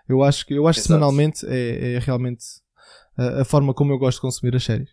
Eu 0.07 0.21
acho 0.23 0.45
que 0.45 0.53
eu 0.53 0.67
acho 0.67 0.81
que 0.81 0.87
semanalmente 0.87 1.45
é, 1.47 1.95
é 1.95 1.99
realmente 1.99 2.43
a, 3.17 3.41
a, 3.41 3.45
forma 3.45 3.73
como 3.73 3.91
eu 3.91 3.97
gosto 3.97 4.17
de 4.17 4.21
consumir 4.21 4.55
as 4.55 4.63
séries. 4.63 4.89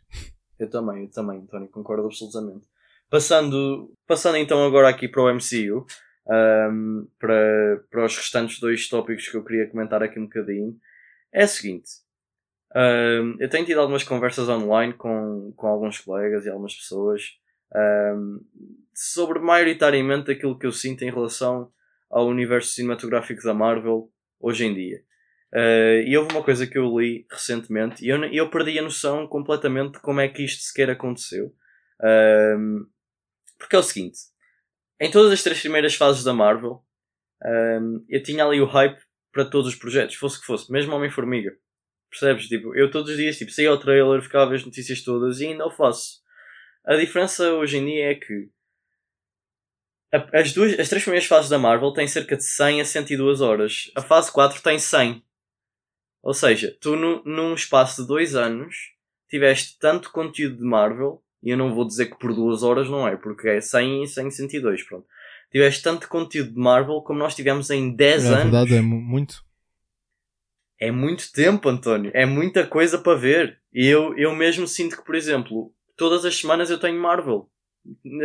Eu 0.61 0.69
também, 0.69 1.05
eu 1.05 1.11
também, 1.11 1.39
António, 1.39 1.69
concordo 1.69 2.05
absolutamente. 2.05 2.67
Passando, 3.09 3.91
passando 4.07 4.37
então 4.37 4.63
agora 4.65 4.91
aqui 4.91 5.09
para 5.09 5.23
o 5.23 5.35
MCU, 5.35 5.87
um, 6.29 7.09
para, 7.19 7.83
para 7.91 8.05
os 8.05 8.15
restantes 8.15 8.61
dois 8.61 8.87
tópicos 8.87 9.27
que 9.27 9.37
eu 9.37 9.43
queria 9.43 9.67
comentar 9.69 10.03
aqui 10.03 10.21
um 10.21 10.25
bocadinho, 10.25 10.79
é 11.33 11.45
o 11.45 11.49
seguinte. 11.49 11.91
Um, 12.77 13.37
eu 13.41 13.49
tenho 13.49 13.65
tido 13.65 13.81
algumas 13.81 14.05
conversas 14.05 14.49
online 14.51 14.93
com, 14.93 15.53
com 15.57 15.67
alguns 15.67 15.99
colegas 15.99 16.45
e 16.45 16.51
algumas 16.51 16.77
pessoas 16.77 17.41
um, 17.75 18.41
sobre 18.95 19.39
maioritariamente 19.41 20.31
aquilo 20.31 20.59
que 20.59 20.67
eu 20.67 20.73
sinto 20.73 21.03
em 21.03 21.11
relação 21.11 21.73
ao 22.11 22.27
universo 22.27 22.73
cinematográfico 22.73 23.43
da 23.43 23.55
Marvel 23.55 24.11
hoje 24.39 24.67
em 24.67 24.75
dia. 24.75 25.03
Uh, 25.53 26.03
e 26.07 26.17
houve 26.17 26.33
uma 26.33 26.45
coisa 26.45 26.67
que 26.67 26.79
eu 26.79 26.99
li 26.99 27.27
recentemente 27.29 28.05
e 28.05 28.09
eu, 28.09 28.25
eu 28.27 28.49
perdi 28.49 28.79
a 28.79 28.83
noção 28.83 29.27
completamente 29.27 29.95
de 29.95 30.01
como 30.01 30.21
é 30.21 30.29
que 30.29 30.45
isto 30.45 30.63
sequer 30.63 30.91
aconteceu. 30.91 31.55
Porque 33.59 33.77
é 33.77 33.79
o 33.79 33.83
seguinte: 33.83 34.19
em 35.01 35.11
todas 35.11 35.33
as 35.33 35.43
três 35.43 35.61
primeiras 35.61 35.95
fases 35.95 36.25
da 36.25 36.33
Marvel, 36.33 36.83
eu 38.09 38.23
tinha 38.23 38.45
ali 38.45 38.61
o 38.61 38.67
hype 38.67 39.01
para 39.33 39.45
todos 39.45 39.69
os 39.69 39.75
projetos, 39.75 40.17
fosse 40.17 40.41
que 40.41 40.47
fosse, 40.47 40.71
mesmo 40.73 40.95
Homem-Formiga. 40.95 41.53
Percebes? 42.11 42.49
Tipo, 42.49 42.75
eu 42.75 42.91
todos 42.91 43.11
os 43.11 43.17
dias 43.17 43.39
tipo, 43.39 43.53
saía 43.53 43.71
ao 43.71 43.79
trailer, 43.79 44.21
ficava 44.21 44.45
a 44.45 44.49
ver 44.49 44.57
as 44.57 44.65
notícias 44.65 45.03
todas 45.03 45.41
e 45.41 45.47
ainda 45.47 45.67
o 45.67 45.71
faço. 45.71 46.21
A 46.85 46.97
diferença 46.97 47.53
hoje 47.55 47.79
em 47.79 47.87
dia 47.87 48.11
é 48.11 48.15
que 48.15 48.51
as, 50.33 50.53
duas, 50.53 50.79
as 50.79 50.89
três 50.89 51.05
primeiras 51.05 51.29
fases 51.29 51.49
da 51.49 51.59
Marvel 51.59 51.93
têm 51.93 52.09
cerca 52.09 52.37
de 52.37 52.45
100 52.45 52.81
a 52.81 52.85
102 52.85 53.41
horas. 53.41 53.93
A 53.95 54.03
fase 54.03 54.33
4 54.33 54.61
tem 54.61 54.79
100. 54.79 55.23
Ou 56.23 56.35
seja, 56.35 56.77
tu 56.81 56.97
no, 56.97 57.23
num 57.25 57.55
espaço 57.55 58.03
de 58.03 58.09
dois 58.09 58.35
anos 58.35 58.93
tiveste 59.29 59.79
tanto 59.79 60.11
conteúdo 60.11 60.57
de 60.57 60.65
Marvel, 60.65 61.23
e 61.43 61.51
eu 61.51 61.57
não 61.57 61.75
vou 61.75 61.87
dizer 61.87 62.07
que 62.07 62.19
por 62.19 62.35
duas 62.35 62.63
horas 62.63 62.89
não 62.89 63.07
é, 63.09 63.17
porque 63.17 63.49
é 63.49 63.61
100 63.61 64.05
e 64.05 64.09
100 64.09 64.31
102, 64.31 64.83
pronto. 64.83 65.07
Tiveste 65.51 65.83
tanto 65.83 66.09
conteúdo 66.09 66.53
de 66.53 66.59
Marvel 66.59 67.01
como 67.03 67.19
nós 67.19 67.35
tivemos 67.35 67.71
em 67.71 67.95
10 67.95 68.25
é, 68.25 68.29
anos. 68.29 68.39
É 68.39 68.43
verdade, 68.43 68.75
é 68.77 68.81
muito. 68.81 69.45
É 70.79 70.91
muito 70.91 71.31
tempo, 71.33 71.69
António. 71.69 72.11
É 72.15 72.25
muita 72.25 72.67
coisa 72.67 72.99
para 72.99 73.19
ver. 73.19 73.61
E 73.73 73.87
eu, 73.87 74.17
eu 74.17 74.35
mesmo 74.35 74.67
sinto 74.67 74.97
que, 74.97 75.05
por 75.05 75.15
exemplo, 75.15 75.73
todas 75.97 76.25
as 76.25 76.37
semanas 76.37 76.71
eu 76.71 76.79
tenho 76.79 77.01
Marvel. 77.01 77.51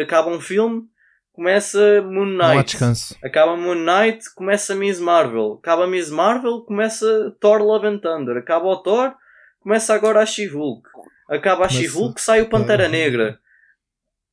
Acaba 0.02 0.30
um 0.30 0.40
filme, 0.40 0.88
começa 1.36 2.02
Moon 2.02 2.26
Knight. 2.26 2.38
Não 2.38 2.60
há 2.60 2.64
descanso. 2.64 3.18
Acaba 3.22 3.58
Moon 3.58 3.76
Knight, 3.76 4.34
começa 4.34 4.74
Miss 4.74 5.00
Marvel. 5.00 5.60
Acaba 5.62 5.86
Miss 5.86 6.10
Marvel, 6.10 6.62
começa 6.62 7.36
Thor 7.40 7.62
Love 7.62 7.88
and 7.88 8.00
Thunder. 8.00 8.38
Acaba 8.38 8.66
o 8.66 8.78
Thor, 8.78 9.14
começa 9.60 9.94
agora 9.94 10.22
a 10.22 10.26
She-Hulk. 10.26 10.90
Acaba 11.30 11.66
a 11.66 11.70
She-Hulk, 11.70 12.22
sai 12.22 12.42
o 12.42 12.50
Pantera 12.50 12.88
Negra. 12.88 13.40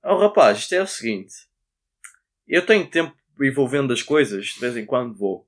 Oh 0.05 0.17
rapaz, 0.17 0.59
isto 0.59 0.75
é 0.75 0.83
o 0.83 0.87
seguinte. 0.87 1.35
Eu 2.47 2.65
tenho 2.65 2.89
tempo 2.89 3.15
e 3.41 3.51
vou 3.51 3.69
vendo 3.69 3.93
as 3.93 4.03
coisas, 4.03 4.47
de 4.47 4.61
vez 4.61 4.77
em 4.77 4.87
quando 4.87 5.17
vou. 5.17 5.47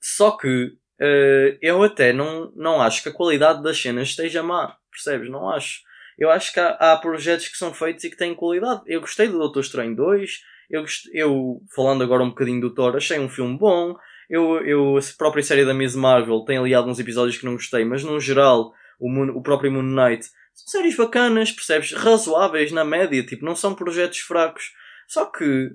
Só 0.00 0.32
que 0.32 0.66
uh, 0.66 1.58
eu 1.60 1.82
até 1.82 2.12
não, 2.12 2.52
não 2.54 2.82
acho 2.82 3.02
que 3.02 3.08
a 3.08 3.14
qualidade 3.14 3.62
das 3.62 3.80
cenas 3.80 4.08
esteja 4.08 4.42
má. 4.42 4.76
Percebes? 4.90 5.30
Não 5.30 5.48
acho 5.48 5.80
eu 6.18 6.30
acho 6.30 6.52
que 6.52 6.60
há, 6.60 6.70
há, 6.70 6.96
projetos 6.96 7.48
que 7.48 7.56
são 7.56 7.72
feitos 7.72 8.04
e 8.04 8.10
que 8.10 8.16
têm 8.16 8.34
qualidade. 8.34 8.82
Eu 8.86 9.00
gostei 9.00 9.28
do 9.28 9.38
Doutor 9.38 9.60
Estranho 9.60 9.94
2, 9.94 10.40
eu, 10.70 10.84
eu 11.12 11.62
falando 11.74 12.02
agora 12.02 12.22
um 12.22 12.30
bocadinho 12.30 12.60
do 12.60 12.74
Thor, 12.74 12.96
achei 12.96 13.18
um 13.18 13.28
filme 13.28 13.56
bom. 13.58 13.94
Eu, 14.28 14.64
eu, 14.64 14.96
a 14.96 15.00
própria 15.18 15.42
série 15.42 15.64
da 15.64 15.74
Miss 15.74 15.94
Marvel 15.94 16.44
tem 16.46 16.56
ali 16.56 16.72
alguns 16.74 16.98
episódios 16.98 17.36
que 17.36 17.44
não 17.44 17.52
gostei, 17.52 17.84
mas 17.84 18.02
no 18.02 18.18
geral, 18.18 18.72
o, 18.98 19.10
Moon, 19.10 19.30
o 19.36 19.42
próprio 19.42 19.70
Moon 19.70 19.82
Knight 19.82 20.24
são 20.54 20.68
séries 20.68 20.96
bacanas, 20.96 21.50
percebes? 21.50 21.92
Razoáveis 21.92 22.72
na 22.72 22.84
média, 22.84 23.24
tipo, 23.24 23.44
não 23.44 23.54
são 23.54 23.74
projetos 23.74 24.18
fracos. 24.20 24.72
Só 25.06 25.26
que, 25.26 25.70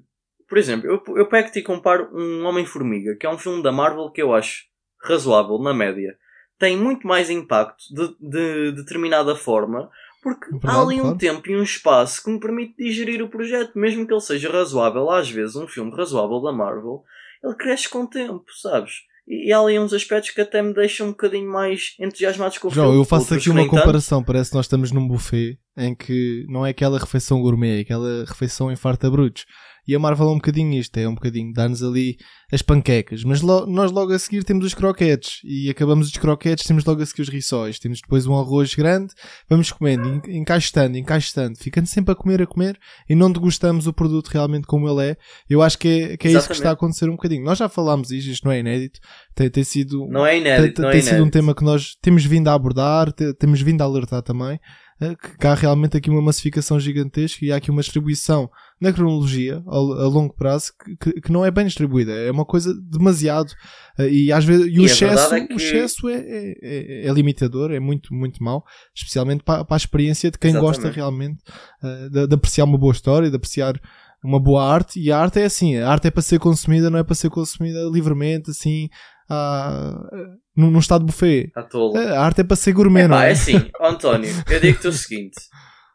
por 0.48 0.58
exemplo, 0.58 0.90
eu, 0.90 1.04
eu 1.16 1.28
pego-te 1.28 1.60
e 1.60 1.64
comparo 1.64 2.10
um 2.14 2.46
Homem-Formiga, 2.46 3.16
que 3.16 3.26
é 3.26 3.30
um 3.30 3.38
filme 3.38 3.62
da 3.62 3.72
Marvel 3.72 4.12
que 4.12 4.22
eu 4.22 4.34
acho 4.34 4.66
razoável 5.04 5.60
na 5.60 5.74
média. 5.74 6.18
Tem 6.58 6.76
muito 6.76 7.06
mais 7.06 7.30
impacto 7.30 7.84
de, 7.92 8.16
de 8.20 8.72
determinada 8.72 9.36
forma 9.36 9.92
porque 10.22 10.48
é 10.48 10.52
verdade, 10.52 10.76
há 10.76 10.82
ali 10.82 10.96
um 10.96 11.02
claro. 11.02 11.18
tempo 11.18 11.50
e 11.50 11.58
um 11.58 11.64
espaço 11.64 12.24
que 12.24 12.30
me 12.30 12.40
permite 12.40 12.76
digerir 12.78 13.22
o 13.22 13.30
projeto, 13.30 13.78
mesmo 13.78 14.06
que 14.06 14.14
ele 14.14 14.22
seja 14.22 14.52
razoável. 14.52 15.10
Às 15.10 15.30
vezes, 15.30 15.56
um 15.56 15.68
filme 15.68 15.96
razoável 15.96 16.42
da 16.42 16.52
Marvel, 16.52 17.04
ele 17.44 17.56
cresce 17.56 17.90
com 17.90 18.04
o 18.04 18.08
tempo, 18.08 18.44
sabes? 18.62 18.94
E, 19.28 19.52
há 19.52 19.60
ali 19.60 19.78
uns 19.78 19.94
aspectos 19.94 20.32
que 20.32 20.40
até 20.40 20.62
me 20.62 20.74
deixam 20.74 21.08
um 21.08 21.12
bocadinho 21.12 21.52
mais 21.52 21.96
entusiasmados 22.00 22.58
com 22.58 22.70
o 22.70 22.72
João, 22.72 22.88
filme. 22.88 23.02
eu 23.02 23.06
faço 23.06 23.34
aqui 23.34 23.50
uma 23.50 23.68
comparação. 23.68 24.24
Parece 24.24 24.52
que 24.52 24.56
nós 24.56 24.66
estamos 24.66 24.92
num 24.92 25.06
buffet 25.06 25.60
em 25.78 25.94
que 25.94 26.46
não 26.48 26.66
é 26.66 26.70
aquela 26.70 26.98
refeição 26.98 27.42
gourmet, 27.42 27.80
é 27.80 27.82
aquela 27.82 28.24
refeição 28.26 28.72
em 28.72 28.78
farta 28.78 29.10
brutos. 29.12 29.46
E 29.88 29.96
a 29.96 30.00
Marvel 30.00 30.28
é 30.28 30.32
um 30.32 30.36
bocadinho 30.36 30.78
isto, 30.78 30.98
é 30.98 31.08
um 31.08 31.16
bocadinho 31.16 31.54
dar-nos 31.54 31.82
ali 31.82 32.18
as 32.52 32.62
panquecas. 32.62 33.24
Mas 33.24 33.42
lo 33.42 33.66
nós 33.66 33.92
logo 33.92 34.14
a 34.14 34.20
seguir 34.20 34.44
temos 34.44 34.66
os 34.66 34.74
croquetes. 34.74 35.40
E 35.44 35.70
acabamos 35.70 36.08
os 36.08 36.18
croquetes, 36.18 36.66
temos 36.66 36.84
logo 36.84 37.02
a 37.02 37.06
seguir 37.06 37.22
os 37.22 37.30
rissóis. 37.30 37.80
Temos 37.80 38.02
depois 38.02 38.26
um 38.26 38.38
arroz 38.38 38.74
grande, 38.76 39.14
vamos 39.50 39.72
comendo, 39.72 40.22
encaixando, 40.30 40.98
encaixando, 40.98 41.58
ficando 41.58 41.88
sempre 41.88 42.12
a 42.12 42.16
comer, 42.16 42.42
a 42.42 42.48
comer, 42.48 42.78
e 43.10 43.16
não 43.16 43.32
degustamos 43.32 43.88
o 43.88 43.94
produto 43.94 44.28
realmente 44.28 44.68
como 44.68 44.90
ele 44.90 45.12
é. 45.12 45.18
Eu 45.50 45.62
acho 45.62 45.78
que 45.78 45.88
é, 45.88 46.18
que 46.18 46.28
é 46.28 46.32
isso 46.32 46.48
que 46.48 46.54
está 46.54 46.70
a 46.70 46.74
acontecer 46.74 47.10
um 47.10 47.16
bocadinho. 47.16 47.44
Nós 47.44 47.58
já 47.58 47.70
falámos 47.70 48.12
isto, 48.12 48.30
isto 48.30 48.46
não 48.46 48.52
é 48.52 48.60
inédito. 48.60 49.00
Tem, 49.34 49.50
tem 49.50 49.64
sido, 49.64 50.08
não 50.10 50.26
é 50.26 50.38
inédito, 50.38 50.82
tem, 50.82 50.90
é 50.90 50.92
tem 50.92 51.00
é 51.00 51.04
sido 51.04 51.24
um 51.24 51.30
tema 51.30 51.56
que 51.56 51.64
nós 51.64 51.96
temos 52.02 52.26
vindo 52.26 52.48
a 52.50 52.54
abordar, 52.54 53.12
temos 53.40 53.62
vindo 53.62 53.82
a 53.82 53.86
alertar 53.86 54.22
também. 54.22 54.60
Eh, 55.00 55.16
que 55.40 55.46
há 55.46 55.54
realmente 55.54 55.96
aqui 55.96 56.10
uma 56.10 56.24
massificação 56.24 56.80
gigantesca 56.80 57.46
e 57.46 57.52
há 57.52 57.58
aqui 57.58 57.70
uma 57.70 57.82
distribuição 57.82 58.50
na 58.82 58.92
cronologia 58.92 59.62
a, 59.68 59.76
a 59.76 60.08
longo 60.08 60.34
prazo 60.34 60.72
que, 61.00 61.22
que, 61.22 61.32
não 61.32 61.46
é 61.46 61.52
bem 61.52 61.68
distribuída, 61.68 62.12
é 62.12 62.32
uma 62.32 62.44
coisa 62.46 62.74
demasiado 62.74 63.54
eh, 64.00 64.10
e 64.10 64.32
às 64.32 64.44
vezes 64.44 64.66
e, 64.66 64.80
o, 64.80 64.86
excesso, 64.86 65.36
é 65.36 65.46
que... 65.46 65.54
o 65.54 65.58
excesso 65.58 66.10
é, 66.10 66.16
é, 66.16 66.56
é, 66.62 67.08
é, 67.08 67.14
limitador, 67.14 67.72
é 67.72 67.80
muito, 67.80 68.12
muito 68.12 68.44
mau, 68.44 68.64
especialmente 68.96 69.44
para, 69.44 69.64
para 69.64 69.76
a 69.76 69.78
experiência 69.78 70.32
de 70.32 70.40
quem 70.40 70.50
Exatamente. 70.50 70.78
gosta 70.78 70.92
realmente 70.92 71.44
uh, 71.84 72.10
de, 72.10 72.28
de 72.28 72.34
apreciar 72.34 72.66
uma 72.66 72.78
boa 72.80 72.92
história, 72.92 73.30
de 73.30 73.36
apreciar 73.36 73.80
uma 74.24 74.40
boa 74.40 74.64
arte 74.64 75.00
e 75.00 75.12
a 75.12 75.20
arte 75.20 75.40
é 75.40 75.46
assim, 75.46 75.78
a 75.78 75.90
arte 75.90 76.08
é 76.08 76.12
para 76.12 76.24
ser 76.24 76.40
consumida, 76.40 76.90
não 76.90 76.98
é 76.98 77.04
para 77.04 77.14
ser 77.14 77.30
consumida 77.30 77.84
livremente, 77.84 78.50
assim, 78.50 78.90
ah, 79.30 80.10
num, 80.56 80.72
num 80.72 80.80
estado 80.80 81.06
buffet. 81.06 81.52
A 81.56 82.22
arte 82.22 82.42
é 82.42 82.44
para 82.44 82.56
ser 82.56 82.74
gourmet, 82.74 83.04
é, 83.04 83.08
não 83.08 83.20
é? 83.20 83.30
É 83.30 83.32
assim, 83.32 83.70
António, 83.82 84.32
eu 84.50 84.60
digo-te 84.60 84.88
o 84.88 84.92
seguinte. 84.92 85.38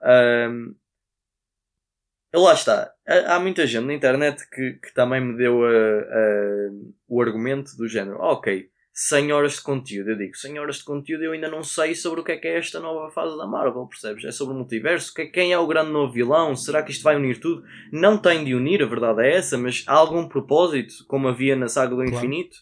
Um, 0.03 0.75
lá 2.35 2.55
está. 2.55 2.93
Há 3.27 3.39
muita 3.41 3.67
gente 3.67 3.87
na 3.87 3.95
internet 3.95 4.49
que, 4.51 4.75
que 4.75 4.95
também 4.95 5.21
me 5.21 5.37
deu 5.37 5.65
a, 5.65 5.69
a, 5.69 6.71
o 7.09 7.21
argumento 7.21 7.77
do 7.77 7.89
género. 7.89 8.19
ok, 8.21 8.71
100 8.95 9.33
horas 9.33 9.55
de 9.55 9.63
conteúdo. 9.63 10.11
Eu 10.11 10.19
digo, 10.19 10.37
100 10.37 10.59
horas 10.59 10.77
de 10.77 10.85
conteúdo 10.85 11.25
eu 11.25 11.33
ainda 11.33 11.49
não 11.49 11.63
sei 11.63 11.95
sobre 11.95 12.21
o 12.21 12.25
que 12.25 12.33
é 12.33 12.37
que 12.37 12.47
é 12.47 12.59
esta 12.59 12.79
nova 12.79 13.11
fase 13.11 13.37
da 13.37 13.47
Marvel, 13.47 13.87
percebes? 13.87 14.25
É 14.25 14.31
sobre 14.31 14.55
o 14.55 14.59
multiverso. 14.59 15.13
Quem 15.33 15.53
é 15.53 15.59
o 15.59 15.67
grande 15.67 15.91
novo 15.91 16.13
vilão? 16.13 16.55
Será 16.55 16.83
que 16.83 16.93
isto 16.93 17.03
vai 17.03 17.17
unir 17.17 17.41
tudo? 17.41 17.65
Não 17.91 18.19
tem 18.19 18.45
de 18.45 18.55
unir, 18.55 18.83
a 18.83 18.87
verdade 18.87 19.23
é 19.23 19.37
essa, 19.37 19.57
mas 19.57 19.83
há 19.87 19.95
algum 19.95 20.29
propósito, 20.29 21.07
como 21.07 21.29
havia 21.29 21.57
na 21.57 21.69
saga 21.69 21.91
do 21.91 22.03
claro. 22.03 22.15
infinito? 22.15 22.57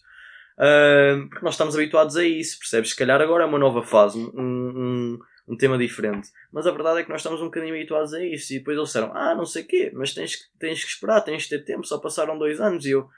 Porque 0.56 1.44
nós 1.44 1.54
estamos 1.54 1.74
habituados 1.74 2.16
a 2.16 2.24
isso, 2.24 2.58
percebes? 2.58 2.90
Se 2.90 2.96
calhar 2.96 3.20
agora 3.20 3.44
é 3.44 3.46
uma 3.46 3.58
nova 3.58 3.82
fase, 3.82 4.18
um, 4.18 4.30
um, 4.34 5.18
um, 5.48 5.56
tema 5.56 5.78
diferente. 5.78 6.28
Mas 6.52 6.66
a 6.66 6.70
verdade 6.70 7.00
é 7.00 7.02
que 7.02 7.10
nós 7.10 7.20
estamos 7.20 7.40
um 7.40 7.46
bocadinho 7.46 7.74
habituados 7.74 8.12
a 8.12 8.24
isso. 8.24 8.52
E 8.52 8.58
depois 8.58 8.76
eles 8.76 8.88
disseram, 8.88 9.10
ah, 9.14 9.34
não 9.34 9.46
sei 9.46 9.62
o 9.62 9.66
quê, 9.66 9.90
mas 9.94 10.12
tens, 10.12 10.50
tens 10.58 10.84
que 10.84 10.90
esperar, 10.90 11.22
tens 11.22 11.44
que 11.44 11.50
ter 11.50 11.64
tempo, 11.64 11.86
só 11.86 11.98
passaram 11.98 12.38
dois 12.38 12.60
anos. 12.60 12.84
E 12.84 12.90
eu, 12.90 13.08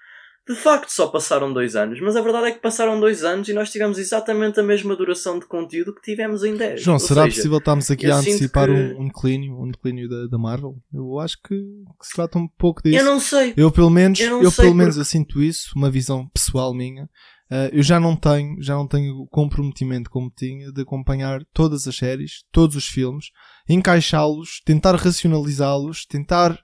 de 0.49 0.57
facto, 0.57 0.89
só 0.91 1.07
passaram 1.07 1.53
dois 1.53 1.77
anos. 1.77 2.01
Mas 2.01 2.17
a 2.17 2.21
verdade 2.21 2.49
é 2.49 2.51
que 2.51 2.61
passaram 2.61 2.99
dois 2.99 3.23
anos 3.23 3.49
e 3.49 3.53
nós 3.53 3.71
tivemos 3.71 3.97
exatamente 3.97 4.59
a 4.59 4.63
mesma 4.63 4.97
duração 4.97 5.39
de 5.39 5.47
conteúdo 5.47 5.95
que 5.95 6.03
tivemos 6.03 6.43
em 6.43 6.57
10. 6.57 6.83
João, 6.83 6.97
Ou 6.97 7.01
será 7.01 7.23
seja, 7.25 7.37
possível 7.37 7.59
estarmos 7.59 7.91
aqui 7.91 8.11
a 8.11 8.17
antecipar 8.17 8.67
que... 8.67 8.73
um, 8.73 9.03
um 9.03 9.07
declínio, 9.07 9.63
um 9.63 9.71
declínio 9.71 10.09
da, 10.09 10.27
da 10.27 10.39
Marvel? 10.39 10.77
Eu 10.93 11.21
acho 11.21 11.37
que, 11.43 11.55
que, 11.55 12.07
se 12.07 12.15
trata 12.15 12.39
um 12.39 12.49
pouco 12.49 12.83
disso. 12.83 12.99
Eu 12.99 13.05
não 13.05 13.21
sei. 13.21 13.55
Eu 13.57 13.71
pelo 13.71 13.91
menos, 13.91 14.19
eu, 14.19 14.43
eu 14.43 14.51
pelo 14.51 14.75
menos 14.75 14.97
eu 14.97 15.05
sinto 15.05 15.41
isso, 15.41 15.71
uma 15.77 15.91
visão 15.91 16.29
pessoal 16.35 16.75
minha. 16.75 17.05
Uh, 17.05 17.69
eu 17.71 17.83
já 17.83 18.01
não 18.01 18.17
tenho, 18.17 18.61
já 18.63 18.75
não 18.75 18.89
tenho 18.89 19.15
o 19.15 19.29
comprometimento 19.29 20.11
como 20.11 20.33
tinha 20.35 20.73
de 20.73 20.81
acompanhar 20.81 21.45
todas 21.53 21.87
as 21.87 21.95
séries, 21.95 22.45
todos 22.51 22.75
os 22.77 22.87
filmes, 22.87 23.27
encaixá-los, 23.69 24.61
tentar 24.65 24.97
racionalizá-los, 24.97 26.07
tentar, 26.07 26.59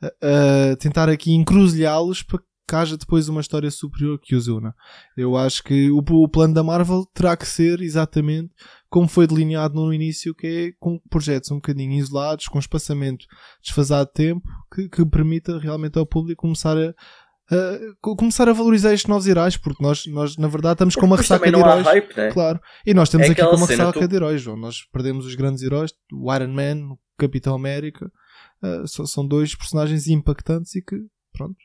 uh, 0.00 0.76
tentar 0.78 1.08
aqui 1.08 1.32
encruzilhá-los 1.32 2.22
para 2.22 2.38
que 2.68 2.74
haja 2.74 2.98
depois 2.98 3.28
uma 3.30 3.40
história 3.40 3.70
superior 3.70 4.20
que 4.20 4.36
os 4.36 4.46
una. 4.46 4.74
Eu 5.16 5.36
acho 5.36 5.64
que 5.64 5.90
o, 5.90 5.98
o, 5.98 6.28
plano 6.28 6.52
da 6.52 6.62
Marvel 6.62 7.06
terá 7.14 7.34
que 7.34 7.46
ser 7.46 7.80
exatamente 7.80 8.50
como 8.90 9.08
foi 9.08 9.26
delineado 9.26 9.74
no 9.74 9.92
início, 9.92 10.34
que 10.34 10.46
é 10.46 10.72
com 10.78 11.00
projetos 11.10 11.50
um 11.50 11.56
bocadinho 11.56 11.92
isolados, 11.92 12.46
com 12.46 12.58
espaçamento 12.58 13.24
desfasado 13.62 14.08
de 14.08 14.12
tempo, 14.12 14.46
que, 14.74 14.88
que 14.88 15.04
permita 15.06 15.58
realmente 15.58 15.98
ao 15.98 16.06
público 16.06 16.42
começar 16.42 16.76
a, 16.76 16.90
uh, 16.90 18.16
começar 18.16 18.48
a 18.48 18.52
valorizar 18.52 18.92
estes 18.92 19.08
novos 19.08 19.26
heróis, 19.26 19.56
porque 19.56 19.82
nós, 19.82 20.04
nós 20.06 20.36
na 20.36 20.48
verdade 20.48 20.74
estamos 20.74 20.94
com 20.94 21.06
uma 21.06 21.16
ressaca 21.16 21.50
de 21.50 21.58
heróis. 21.58 21.86
Hype, 21.86 22.16
né? 22.16 22.30
Claro. 22.32 22.60
E 22.84 22.92
nós 22.92 23.08
temos 23.08 23.28
é 23.28 23.32
aqui 23.32 23.42
com 23.42 23.56
uma 23.56 23.66
ressaca 23.66 24.00
tu... 24.00 24.08
de 24.08 24.14
heróis, 24.14 24.42
João. 24.42 24.58
Nós 24.58 24.84
perdemos 24.92 25.24
os 25.24 25.34
grandes 25.34 25.62
heróis, 25.62 25.92
o 26.12 26.34
Iron 26.34 26.52
Man, 26.52 26.92
o 26.92 26.98
Capitão 27.16 27.54
América. 27.54 28.10
Uh, 28.62 29.06
são 29.06 29.26
dois 29.26 29.54
personagens 29.54 30.06
impactantes 30.08 30.74
e 30.74 30.82
que, 30.82 30.96
pronto, 31.32 31.56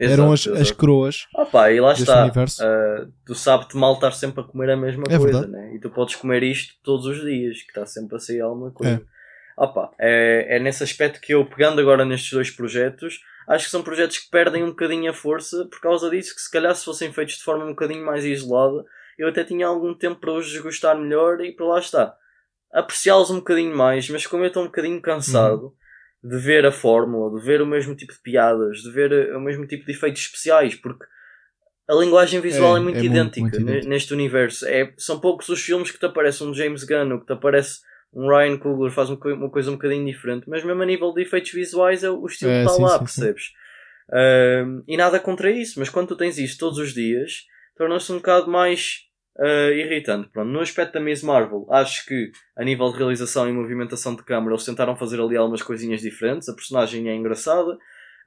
Exato, 0.00 0.22
eram 0.22 0.32
as, 0.32 0.46
as 0.46 0.70
croas. 0.70 1.26
Opa, 1.34 1.70
e 1.70 1.78
lá 1.78 1.92
está. 1.92 2.26
Uh, 2.26 3.12
tu 3.26 3.34
sabes-te 3.34 3.76
mal 3.76 3.94
estar 3.94 4.12
sempre 4.12 4.40
a 4.40 4.44
comer 4.44 4.70
a 4.70 4.76
mesma 4.76 5.04
é 5.10 5.18
coisa, 5.18 5.46
né? 5.46 5.74
E 5.74 5.78
tu 5.78 5.90
podes 5.90 6.16
comer 6.16 6.42
isto 6.42 6.74
todos 6.82 7.04
os 7.04 7.20
dias, 7.20 7.60
que 7.60 7.68
está 7.68 7.84
sempre 7.84 8.16
a 8.16 8.18
sair 8.18 8.40
alguma 8.40 8.70
coisa. 8.70 8.94
É. 8.94 9.20
Opa, 9.62 9.90
é, 9.98 10.56
é 10.56 10.58
nesse 10.58 10.82
aspecto 10.82 11.20
que 11.20 11.34
eu, 11.34 11.44
pegando 11.44 11.82
agora 11.82 12.02
nestes 12.02 12.32
dois 12.32 12.50
projetos, 12.50 13.20
acho 13.46 13.66
que 13.66 13.70
são 13.70 13.82
projetos 13.82 14.16
que 14.16 14.30
perdem 14.30 14.64
um 14.64 14.70
bocadinho 14.70 15.10
a 15.10 15.14
força 15.14 15.66
por 15.66 15.80
causa 15.82 16.08
disso, 16.08 16.34
que 16.34 16.40
se 16.40 16.50
calhar 16.50 16.74
se 16.74 16.82
fossem 16.82 17.12
feitos 17.12 17.34
de 17.34 17.44
forma 17.44 17.66
um 17.66 17.70
bocadinho 17.70 18.04
mais 18.04 18.24
isolada, 18.24 18.82
eu 19.18 19.28
até 19.28 19.44
tinha 19.44 19.66
algum 19.66 19.92
tempo 19.92 20.18
para 20.18 20.32
os 20.32 20.48
desgostar 20.48 20.96
melhor 20.96 21.42
e 21.42 21.52
para 21.52 21.66
lá 21.66 21.78
está. 21.78 22.16
Apreciá-los 22.72 23.30
um 23.30 23.36
bocadinho 23.36 23.76
mais, 23.76 24.08
mas 24.08 24.26
como 24.26 24.44
eu 24.44 24.48
estou 24.48 24.62
um 24.62 24.66
bocadinho 24.66 25.02
cansado 25.02 25.64
uhum. 25.64 25.72
De 26.22 26.36
ver 26.38 26.66
a 26.66 26.72
fórmula, 26.72 27.38
de 27.38 27.44
ver 27.44 27.62
o 27.62 27.66
mesmo 27.66 27.94
tipo 27.94 28.12
de 28.12 28.18
piadas, 28.20 28.78
de 28.78 28.90
ver 28.90 29.10
eh, 29.12 29.36
o 29.36 29.40
mesmo 29.40 29.66
tipo 29.66 29.86
de 29.86 29.92
efeitos 29.92 30.22
especiais, 30.22 30.74
porque 30.74 31.06
a 31.88 31.94
linguagem 31.94 32.40
visual 32.40 32.76
é, 32.76 32.80
é 32.80 32.82
muito, 32.82 32.98
é 32.98 33.04
idêntica 33.04 33.40
muito, 33.40 33.54
muito 33.56 33.70
idêntico. 33.70 33.90
neste 33.90 34.12
universo. 34.12 34.66
É, 34.66 34.92
são 34.96 35.18
poucos 35.18 35.48
os 35.48 35.60
filmes 35.60 35.90
que 35.90 35.98
te 35.98 36.06
aparecem 36.06 36.46
um 36.46 36.54
James 36.54 36.84
Gunn, 36.84 37.12
ou 37.12 37.20
que 37.20 37.26
te 37.26 37.32
aparece 37.32 37.80
um 38.12 38.28
Ryan 38.28 38.58
Coogler 38.58 38.90
faz 38.90 39.08
uma 39.08 39.50
coisa 39.50 39.70
um 39.70 39.74
bocadinho 39.74 40.04
diferente, 40.04 40.48
mas 40.48 40.64
mesmo 40.64 40.82
a 40.82 40.86
nível 40.86 41.12
de 41.12 41.22
efeitos 41.22 41.52
visuais 41.52 42.02
é 42.02 42.10
o 42.10 42.26
estilo 42.26 42.50
é, 42.50 42.62
está 42.62 42.74
sim, 42.74 42.82
lá, 42.82 42.92
sim, 42.92 42.98
percebes? 42.98 43.44
Uh, 44.08 44.82
e 44.86 44.96
nada 44.96 45.20
contra 45.20 45.50
isso, 45.50 45.78
mas 45.78 45.88
quando 45.88 46.08
tu 46.08 46.16
tens 46.16 46.36
isso 46.36 46.58
todos 46.58 46.78
os 46.78 46.92
dias, 46.92 47.44
torna-se 47.76 48.10
um 48.12 48.16
bocado 48.16 48.50
mais 48.50 49.09
uh, 49.40 49.72
irritante. 49.72 50.28
Pronto, 50.28 50.48
no 50.48 50.60
aspecto 50.60 50.92
da 50.92 51.00
Miss 51.00 51.22
Marvel, 51.22 51.66
acho 51.70 52.04
que 52.06 52.30
a 52.56 52.62
nível 52.62 52.92
de 52.92 52.98
realização 52.98 53.48
e 53.48 53.52
movimentação 53.52 54.14
de 54.14 54.22
câmera, 54.22 54.52
eles 54.54 54.64
tentaram 54.64 54.94
fazer 54.94 55.20
ali 55.20 55.36
algumas 55.36 55.62
coisinhas 55.62 56.02
diferentes. 56.02 56.48
A 56.48 56.54
personagem 56.54 57.08
é 57.08 57.14
engraçada, 57.14 57.78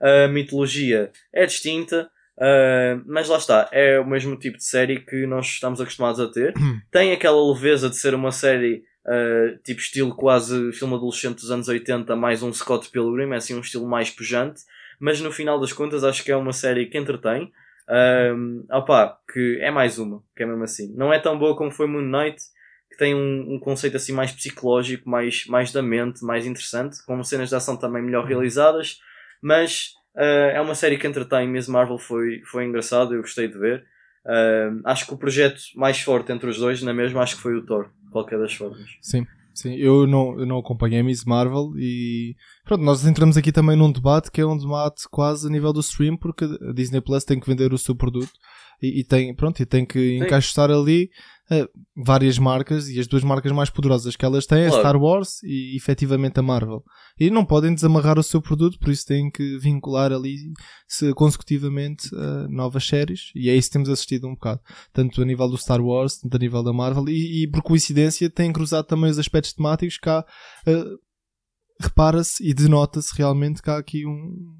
a 0.02 0.28
mitologia 0.28 1.12
é 1.32 1.46
distinta. 1.46 2.10
Uh, 2.36 2.98
mas 3.06 3.30
lá 3.30 3.38
está, 3.38 3.70
é 3.72 4.00
o 4.00 4.08
mesmo 4.08 4.36
tipo 4.36 4.58
de 4.58 4.66
série 4.66 5.00
que 5.00 5.28
nós 5.28 5.46
estamos 5.46 5.80
acostumados 5.80 6.20
a 6.20 6.28
ter. 6.32 6.54
Tem 6.92 7.12
aquela 7.12 7.40
leveza 7.54 7.90
de 7.90 7.96
ser 7.96 8.16
uma 8.16 8.32
série 8.32 8.84
uh, 9.06 9.56
tipo 9.64 9.80
estilo 9.80 10.16
quase 10.16 10.72
filme 10.74 10.96
adolescente 10.96 11.36
dos 11.36 11.52
anos 11.52 11.68
80, 11.68 12.16
mais 12.16 12.42
um 12.42 12.52
Scott 12.52 12.90
Pilgrim, 12.90 13.32
é 13.32 13.36
assim 13.36 13.56
um 13.56 13.60
estilo 13.60 13.88
mais 13.88 14.10
pujante. 14.10 14.62
Mas 15.00 15.22
no 15.22 15.32
final 15.32 15.60
das 15.60 15.74
contas, 15.74 16.04
acho 16.04 16.24
que 16.24 16.32
é 16.32 16.36
uma 16.36 16.54
série 16.54 16.88
que 16.88 16.98
entretém. 16.98 17.52
Um, 17.90 18.66
opa, 18.72 19.18
que 19.32 19.60
é 19.62 19.70
mais 19.70 20.00
uma, 20.00 20.24
que 20.36 20.44
é 20.44 20.46
mesmo 20.46 20.64
assim. 20.64 20.94
Não 20.96 21.14
é 21.14 21.20
tão 21.20 21.38
boa 21.38 21.56
como 21.56 21.72
foi 21.72 21.88
Moon 21.88 22.02
Knight, 22.02 22.42
que 22.90 22.98
tem 22.98 23.16
um, 23.16 23.56
um 23.56 23.60
conceito 23.60 23.98
assim 23.98 24.14
mais 24.14 24.32
psicológico, 24.32 25.10
mais, 25.10 25.46
mais 25.48 25.72
da 25.72 25.82
mente, 25.82 26.24
mais 26.24 26.46
interessante, 26.46 27.04
com 27.06 27.24
cenas 27.24 27.50
de 27.50 27.56
ação 27.56 27.76
também 27.76 28.04
melhor 28.04 28.26
realizadas, 28.26 29.00
mas 29.42 29.94
uh, 30.16 30.52
é 30.54 30.62
uma 30.62 30.76
série 30.76 30.98
que 30.98 31.08
entretém, 31.08 31.48
mesmo 31.48 31.74
Marvel 31.74 31.98
foi, 31.98 32.42
foi 32.46 32.66
engraçado, 32.66 33.14
eu 33.14 33.22
gostei 33.22 33.48
de 33.48 33.58
ver. 33.58 33.86
Uh, 34.26 34.80
acho 34.86 35.06
que 35.06 35.14
o 35.14 35.18
projeto 35.18 35.60
mais 35.76 36.00
forte 36.00 36.32
entre 36.32 36.50
os 36.50 36.58
dois, 36.58 36.82
na 36.82 36.94
mesma, 36.94 37.22
acho 37.22 37.36
que 37.36 37.42
foi 37.42 37.56
o 37.56 37.66
Thor, 37.66 37.90
qualquer 38.12 38.40
das 38.40 38.54
formas. 38.54 38.90
Sim. 39.02 39.26
Sim, 39.54 39.76
eu 39.76 40.08
não, 40.08 40.40
eu 40.40 40.46
não 40.48 40.58
acompanhei 40.58 41.00
a 41.00 41.04
Miss 41.04 41.24
Marvel 41.26 41.74
e 41.78 42.36
pronto, 42.66 42.84
nós 42.84 43.06
entramos 43.06 43.38
aqui 43.38 43.52
também 43.52 43.78
num 43.78 43.92
debate 43.92 44.32
que 44.32 44.42
é 44.42 44.46
um 44.46 44.58
debate 44.58 45.08
quase 45.10 45.48
a 45.48 45.50
nível 45.50 45.72
do 45.72 45.80
stream 45.80 46.18
porque 46.18 46.46
a 46.46 46.74
Disney 46.74 47.02
Plus 47.02 47.24
tem 47.24 47.40
que 47.40 47.48
vender 47.48 47.72
o 47.72 47.78
seu 47.78 47.96
produto 47.96 48.32
e, 48.82 49.02
e 49.02 49.04
tem, 49.04 49.34
pronto, 49.36 49.62
e 49.62 49.66
tem 49.66 49.86
que 49.86 50.18
Sim. 50.18 50.26
encaixar 50.26 50.72
ali 50.72 51.12
uh, 51.52 51.68
várias 51.96 52.38
marcas 52.38 52.90
e 52.90 53.00
as 53.00 53.08
duas 53.08 53.24
marcas 53.24 53.52
mais 53.52 53.70
poderosas 53.70 54.16
que 54.16 54.26
elas 54.26 54.46
têm 54.46 54.64
é 54.64 54.70
Star 54.70 54.96
Wars 54.96 55.42
e 55.44 55.76
efetivamente 55.76 56.40
a 56.40 56.44
Marvel. 56.44 56.84
E 57.20 57.30
não 57.30 57.46
podem 57.46 57.74
desamarrar 57.74 58.20
o 58.20 58.24
seu 58.24 58.42
produto, 58.42 58.80
por 58.80 58.90
isso 58.90 59.06
têm 59.06 59.30
que 59.30 59.58
vincular 59.58 60.12
ali 60.12 60.38
se, 60.88 61.14
consecutivamente 61.14 62.14
uh, 62.14 62.48
novas 62.50 62.86
séries 62.86 63.32
e 63.36 63.50
é 63.50 63.56
isso 63.56 63.70
que 63.70 63.74
temos 63.74 63.90
assistido 63.90 64.28
um 64.28 64.34
bocado, 64.34 64.62
tanto 64.92 65.22
a 65.22 65.26
nível 65.26 65.50
do 65.50 65.58
Star 65.58 65.82
Wars, 65.82 66.18
tanto 66.18 66.36
a 66.36 66.40
nível 66.40 66.64
da 66.64 66.74
Marvel 66.74 67.08
e, 67.10 67.44
e 67.44 67.48
por 67.48 67.62
coincidência 67.62 68.30
têm 68.30 68.52
cruzado 68.52 68.86
também 68.86 69.10
os 69.10 69.20
aspectos 69.20 69.54
temáticos 69.54 69.98
que 69.98 70.10
há. 70.10 70.26
Uh, 70.68 71.04
repara-se 71.80 72.48
e 72.48 72.54
denota-se 72.54 73.14
realmente 73.18 73.62
que 73.62 73.70
há 73.70 73.78
aqui 73.78 74.06
um, 74.06 74.56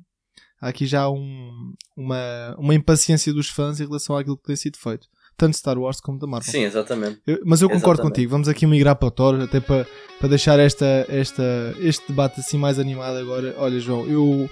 há 0.62 0.70
aqui 0.70 0.86
já 0.86 1.10
um, 1.10 1.74
uma, 1.96 2.56
uma 2.58 2.76
impaciência 2.76 3.34
dos 3.34 3.50
fãs 3.50 3.80
em 3.80 3.86
relação 3.86 4.18
àquilo 4.18 4.38
que 4.38 4.44
tem 4.44 4.56
sido 4.56 4.78
feito. 4.78 5.08
Tanto 5.38 5.58
Star 5.58 5.78
Wars 5.78 6.00
como 6.00 6.20
da 6.20 6.28
Marvel. 6.28 6.52
Sim, 6.52 6.64
exatamente. 6.64 7.20
Eu, 7.26 7.40
mas 7.46 7.62
eu 7.62 7.70
concordo 7.70 8.02
exatamente. 8.02 8.16
contigo. 8.16 8.32
Vamos 8.32 8.48
aqui 8.48 8.66
migrar 8.66 8.96
para 8.96 9.08
o 9.08 9.12
Thor, 9.12 9.42
até 9.42 9.60
para, 9.60 9.88
para 10.20 10.30
deixar 10.30 10.60
esta, 10.60 11.06
esta, 11.10 11.76
este 11.80 12.08
debate 12.08 12.40
assim 12.40 12.58
mais 12.58 12.80
animado 12.80 13.18
agora. 13.18 13.56
Olha, 13.58 13.80
João, 13.80 14.06
eu, 14.06 14.50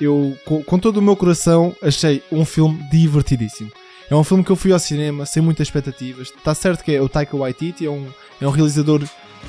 eu 0.00 0.36
com, 0.44 0.62
com 0.62 0.78
todo 0.78 0.98
o 0.98 1.02
meu 1.02 1.16
coração 1.16 1.74
achei 1.82 2.22
um 2.30 2.44
filme 2.44 2.82
divertidíssimo. 2.90 3.70
É 4.10 4.16
um 4.16 4.24
filme 4.24 4.42
que 4.42 4.50
eu 4.50 4.56
fui 4.56 4.72
ao 4.72 4.78
cinema 4.78 5.26
sem 5.26 5.42
muitas 5.42 5.66
expectativas. 5.66 6.28
Está 6.28 6.54
certo 6.54 6.82
que 6.82 6.92
é 6.92 7.00
o 7.00 7.08
Taika 7.08 7.36
Waititi, 7.36 7.84
é 7.84 7.90
um, 7.90 8.06
é 8.40 8.46
um 8.46 8.50
realizador 8.50 9.02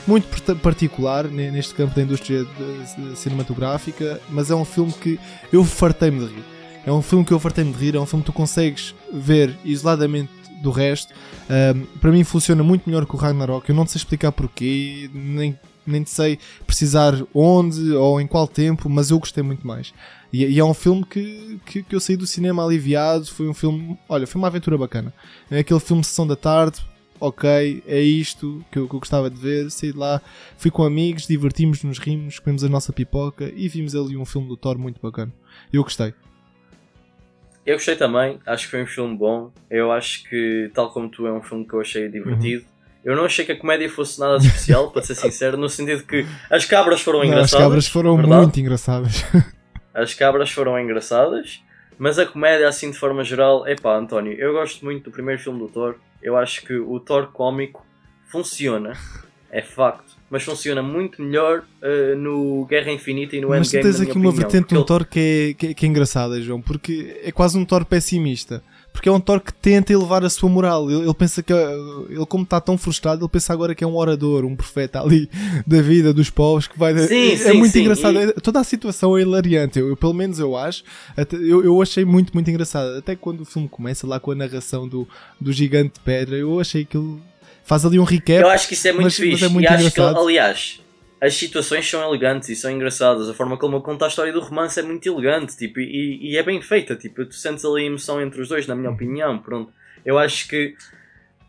muito 0.05 0.27
particular 0.57 1.25
neste 1.25 1.73
campo 1.73 1.95
da 1.95 2.01
indústria 2.01 2.45
cinematográfica, 3.15 4.19
mas 4.29 4.51
é 4.51 4.55
um 4.55 4.65
filme 4.65 4.91
que 4.91 5.19
eu 5.51 5.63
fartei-me 5.63 6.19
de 6.19 6.33
rir. 6.33 6.43
É 6.85 6.91
um 6.91 7.01
filme 7.01 7.23
que 7.23 7.31
eu 7.31 7.39
fartei-me 7.39 7.71
de 7.71 7.79
rir, 7.79 7.95
é 7.95 7.99
um 7.99 8.05
filme 8.05 8.23
que 8.23 8.31
tu 8.31 8.33
consegues 8.33 8.95
ver 9.13 9.57
isoladamente 9.63 10.31
do 10.61 10.71
resto. 10.71 11.13
Para 11.99 12.11
mim 12.11 12.23
funciona 12.23 12.63
muito 12.63 12.87
melhor 12.87 13.05
que 13.05 13.15
o 13.15 13.17
Ragnarok. 13.17 13.69
Eu 13.69 13.75
não 13.75 13.85
sei 13.85 13.99
explicar 13.99 14.31
porquê, 14.31 15.09
nem, 15.13 15.57
nem 15.85 16.05
sei 16.05 16.39
precisar 16.65 17.13
onde 17.33 17.91
ou 17.93 18.19
em 18.21 18.27
qual 18.27 18.47
tempo, 18.47 18.89
mas 18.89 19.09
eu 19.11 19.19
gostei 19.19 19.43
muito 19.43 19.65
mais. 19.65 19.93
E, 20.31 20.45
e 20.45 20.59
é 20.59 20.63
um 20.63 20.73
filme 20.73 21.03
que, 21.03 21.59
que, 21.65 21.83
que, 21.83 21.95
eu 21.95 21.99
saí 21.99 22.15
do 22.15 22.27
cinema 22.27 22.63
aliviado. 22.63 23.25
Foi 23.25 23.47
um 23.47 23.53
filme, 23.53 23.97
olha, 24.07 24.27
foi 24.27 24.39
uma 24.39 24.47
aventura 24.47 24.77
bacana. 24.77 25.13
É 25.49 25.59
aquele 25.59 25.79
filme 25.79 26.03
Sessão 26.03 26.27
da 26.27 26.35
Tarde, 26.35 26.79
ok, 27.19 27.83
é 27.85 27.99
isto 27.99 28.63
que 28.71 28.79
eu, 28.79 28.87
que 28.87 28.95
eu, 28.95 28.99
gostava 28.99 29.29
de 29.29 29.37
ver. 29.37 29.69
Saí 29.71 29.91
de 29.91 29.97
lá, 29.97 30.21
fui 30.57 30.71
com 30.71 30.83
amigos, 30.83 31.27
divertimos-nos, 31.27 31.97
rimos, 31.97 32.39
comemos 32.39 32.63
a 32.63 32.69
nossa 32.69 32.93
pipoca 32.93 33.51
e 33.55 33.67
vimos 33.67 33.95
ali 33.95 34.15
um 34.15 34.25
filme 34.25 34.47
do 34.47 34.55
Thor 34.55 34.77
muito 34.77 35.01
bacana. 35.01 35.33
Eu 35.73 35.83
gostei. 35.83 36.13
Eu 37.69 37.75
gostei 37.75 37.95
também, 37.95 38.39
acho 38.47 38.65
que 38.65 38.71
foi 38.71 38.81
um 38.81 38.87
filme 38.87 39.15
bom. 39.15 39.51
Eu 39.69 39.91
acho 39.91 40.23
que, 40.23 40.71
tal 40.73 40.91
como 40.91 41.07
tu, 41.07 41.27
é 41.27 41.31
um 41.31 41.39
filme 41.39 41.67
que 41.67 41.75
eu 41.75 41.79
achei 41.79 42.09
divertido. 42.09 42.63
Uhum. 42.63 42.69
Eu 43.05 43.15
não 43.15 43.25
achei 43.25 43.45
que 43.45 43.51
a 43.51 43.55
comédia 43.55 43.87
fosse 43.87 44.19
nada 44.19 44.37
especial, 44.37 44.89
para 44.89 45.03
ser 45.03 45.13
sincero, 45.13 45.55
no 45.55 45.69
sentido 45.69 46.03
que 46.03 46.25
as 46.49 46.65
cabras 46.65 46.99
foram 46.99 47.19
não, 47.19 47.25
engraçadas. 47.25 47.53
As 47.53 47.61
cabras 47.61 47.87
foram 47.87 48.15
verdade? 48.15 48.41
muito 48.41 48.59
engraçadas. 48.59 49.23
As 49.93 50.15
cabras 50.15 50.49
foram 50.49 50.79
engraçadas, 50.79 51.61
mas 51.99 52.17
a 52.17 52.25
comédia, 52.25 52.67
assim 52.67 52.89
de 52.89 52.97
forma 52.97 53.23
geral, 53.23 53.67
epá, 53.67 53.97
António, 53.97 54.33
eu 54.33 54.53
gosto 54.53 54.83
muito 54.83 55.03
do 55.03 55.11
primeiro 55.11 55.39
filme 55.39 55.59
do 55.59 55.67
Thor. 55.67 55.95
Eu 56.23 56.37
acho 56.37 56.63
que 56.63 56.73
o 56.73 56.99
Thor 56.99 57.27
cómico 57.27 57.85
funciona, 58.27 58.93
é 59.51 59.61
facto, 59.61 60.17
mas 60.29 60.43
funciona 60.43 60.81
muito 60.81 61.21
melhor 61.21 61.63
uh, 61.81 62.15
no 62.17 62.65
Guerra 62.65 62.91
Infinita 62.91 63.35
e 63.35 63.41
no 63.41 63.49
mas 63.49 63.67
Endgame. 63.67 63.83
Mas 63.83 63.97
tens 63.97 64.09
aqui 64.09 64.17
uma 64.17 64.31
vertente 64.31 64.73
no 64.73 64.81
ele... 64.81 64.87
Thor 64.87 65.05
que 65.05 65.19
é, 65.19 65.53
que, 65.53 65.67
é, 65.67 65.73
que 65.73 65.85
é 65.85 65.89
engraçada, 65.89 66.41
João, 66.41 66.61
porque 66.61 67.19
é 67.23 67.31
quase 67.31 67.57
um 67.57 67.65
Thor 67.65 67.85
pessimista 67.85 68.63
porque 68.91 69.07
é 69.07 69.11
um 69.11 69.19
Thor 69.19 69.39
que 69.39 69.53
tenta 69.53 69.93
elevar 69.93 70.23
a 70.25 70.29
sua 70.29 70.49
moral. 70.49 70.89
Ele, 70.89 71.03
ele 71.03 71.13
pensa 71.13 71.41
que, 71.41 71.53
ele 71.53 72.25
como 72.27 72.43
está 72.43 72.59
tão 72.59 72.77
frustrado, 72.77 73.23
ele 73.23 73.29
pensa 73.29 73.53
agora 73.53 73.73
que 73.73 73.83
é 73.83 73.87
um 73.87 73.95
orador, 73.95 74.43
um 74.43 74.55
profeta 74.55 75.01
ali 75.01 75.29
da 75.65 75.81
vida 75.81 76.13
dos 76.13 76.29
povos 76.29 76.67
que 76.67 76.77
vai. 76.77 76.97
Sim, 77.07 77.31
é, 77.31 77.37
sim, 77.37 77.49
é 77.49 77.53
muito 77.53 77.71
sim. 77.71 77.81
engraçado. 77.81 78.19
E... 78.19 78.33
Toda 78.33 78.59
a 78.59 78.63
situação 78.63 79.17
é 79.17 79.21
hilariante. 79.21 79.79
Eu, 79.79 79.89
eu, 79.89 79.97
pelo 79.97 80.13
menos 80.13 80.39
eu 80.39 80.57
acho. 80.57 80.83
Até, 81.15 81.37
eu, 81.37 81.63
eu 81.63 81.81
achei 81.81 82.03
muito, 82.03 82.33
muito 82.33 82.49
engraçado. 82.49 82.97
Até 82.97 83.15
quando 83.15 83.41
o 83.41 83.45
filme 83.45 83.69
começa 83.69 84.05
lá 84.05 84.19
com 84.19 84.31
a 84.31 84.35
narração 84.35 84.87
do, 84.87 85.07
do 85.39 85.53
gigante 85.53 85.93
de 85.93 85.99
pedra, 86.01 86.35
eu 86.35 86.59
achei 86.59 86.83
que 86.83 86.97
ele 86.97 87.19
faz 87.69 87.85
ali 87.85 87.99
um 87.99 88.03
recap. 88.03 88.41
Eu 88.41 88.49
acho 88.49 88.67
que 88.67 88.73
isso 88.73 88.87
é 88.87 88.91
muito 88.91 89.05
mas, 89.05 89.15
fixe. 89.15 89.31
Mas 89.31 89.43
é 89.43 89.47
muito 89.47 89.63
e 89.63 89.67
acho 89.67 89.91
que, 89.91 90.01
aliás 90.01 90.79
as 91.21 91.33
situações 91.33 91.89
são 91.89 92.01
elegantes 92.01 92.49
e 92.49 92.55
são 92.55 92.71
engraçadas. 92.71 93.29
A 93.29 93.33
forma 93.33 93.57
como 93.57 93.75
ele 93.75 93.83
conta 93.83 94.05
a 94.05 94.07
história 94.07 94.31
do 94.31 94.39
romance 94.39 94.79
é 94.79 94.83
muito 94.83 95.07
elegante 95.07 95.57
tipo, 95.57 95.79
e, 95.79 96.31
e 96.31 96.37
é 96.37 96.43
bem 96.43 96.61
feita. 96.61 96.95
Tipo, 96.95 97.25
tu 97.25 97.35
sentes 97.35 97.65
ali 97.65 97.83
a 97.83 97.85
emoção 97.87 98.21
entre 98.21 98.41
os 98.41 98.47
dois, 98.47 98.65
na 98.67 98.75
minha 98.75 98.89
opinião. 98.89 99.37
Pronto. 99.37 99.71
Eu 100.05 100.17
acho 100.17 100.47
que 100.47 100.75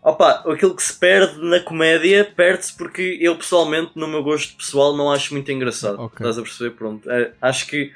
opa, 0.02 0.42
aquilo 0.50 0.74
que 0.74 0.82
se 0.82 0.98
perde 0.98 1.38
na 1.40 1.60
comédia 1.60 2.24
perde-se 2.24 2.76
porque 2.76 3.18
eu 3.20 3.36
pessoalmente, 3.36 3.92
no 3.94 4.08
meu 4.08 4.22
gosto 4.22 4.56
pessoal, 4.56 4.96
não 4.96 5.10
acho 5.12 5.32
muito 5.34 5.50
engraçado. 5.52 6.00
Okay. 6.02 6.16
Estás 6.16 6.38
a 6.38 6.42
perceber? 6.42 6.70
Pronto. 6.70 7.08
É, 7.08 7.32
acho 7.40 7.66
que 7.68 7.92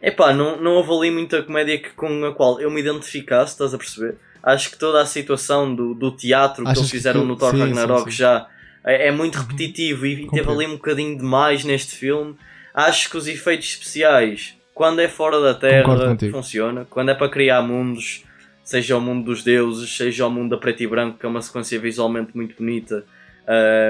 epá, 0.00 0.32
não, 0.32 0.60
não 0.60 0.72
houve 0.72 0.92
ali 0.92 1.10
muita 1.12 1.40
comédia 1.42 1.78
que, 1.78 1.90
com 1.90 2.24
a 2.24 2.34
qual 2.34 2.60
eu 2.60 2.70
me 2.70 2.80
identificasse, 2.80 3.52
estás 3.52 3.72
a 3.72 3.78
perceber? 3.78 4.16
Acho 4.42 4.70
que 4.70 4.78
toda 4.78 5.00
a 5.00 5.06
situação 5.06 5.74
do, 5.74 5.94
do 5.94 6.10
teatro 6.10 6.64
Achas 6.64 6.74
que 6.74 6.80
eles 6.80 6.90
fizeram 6.90 7.20
que... 7.22 7.26
no 7.28 7.36
Thor 7.36 7.52
sim, 7.52 7.60
Ragnarok 7.60 8.04
sim, 8.04 8.10
sim. 8.10 8.16
já 8.16 8.48
é, 8.84 9.08
é 9.08 9.10
muito 9.12 9.38
repetitivo 9.38 10.06
e 10.06 10.28
teve 10.28 10.50
ali 10.50 10.66
um 10.66 10.72
bocadinho 10.72 11.16
demais 11.16 11.64
neste 11.64 11.94
filme. 11.94 12.34
Acho 12.74 13.10
que 13.10 13.16
os 13.16 13.28
efeitos 13.28 13.68
especiais, 13.68 14.56
quando 14.74 15.00
é 15.00 15.08
fora 15.08 15.40
da 15.40 15.54
Terra, 15.54 16.16
funciona. 16.30 16.86
Quando 16.88 17.10
é 17.10 17.14
para 17.14 17.28
criar 17.28 17.62
mundos, 17.62 18.24
seja 18.64 18.96
o 18.96 19.00
mundo 19.00 19.26
dos 19.26 19.42
deuses, 19.42 19.94
seja 19.96 20.26
o 20.26 20.30
mundo 20.30 20.50
da 20.50 20.56
preto 20.56 20.82
e 20.82 20.86
branco, 20.86 21.18
que 21.18 21.26
é 21.26 21.28
uma 21.28 21.42
sequência 21.42 21.78
visualmente 21.78 22.34
muito 22.34 22.56
bonita, 22.56 23.04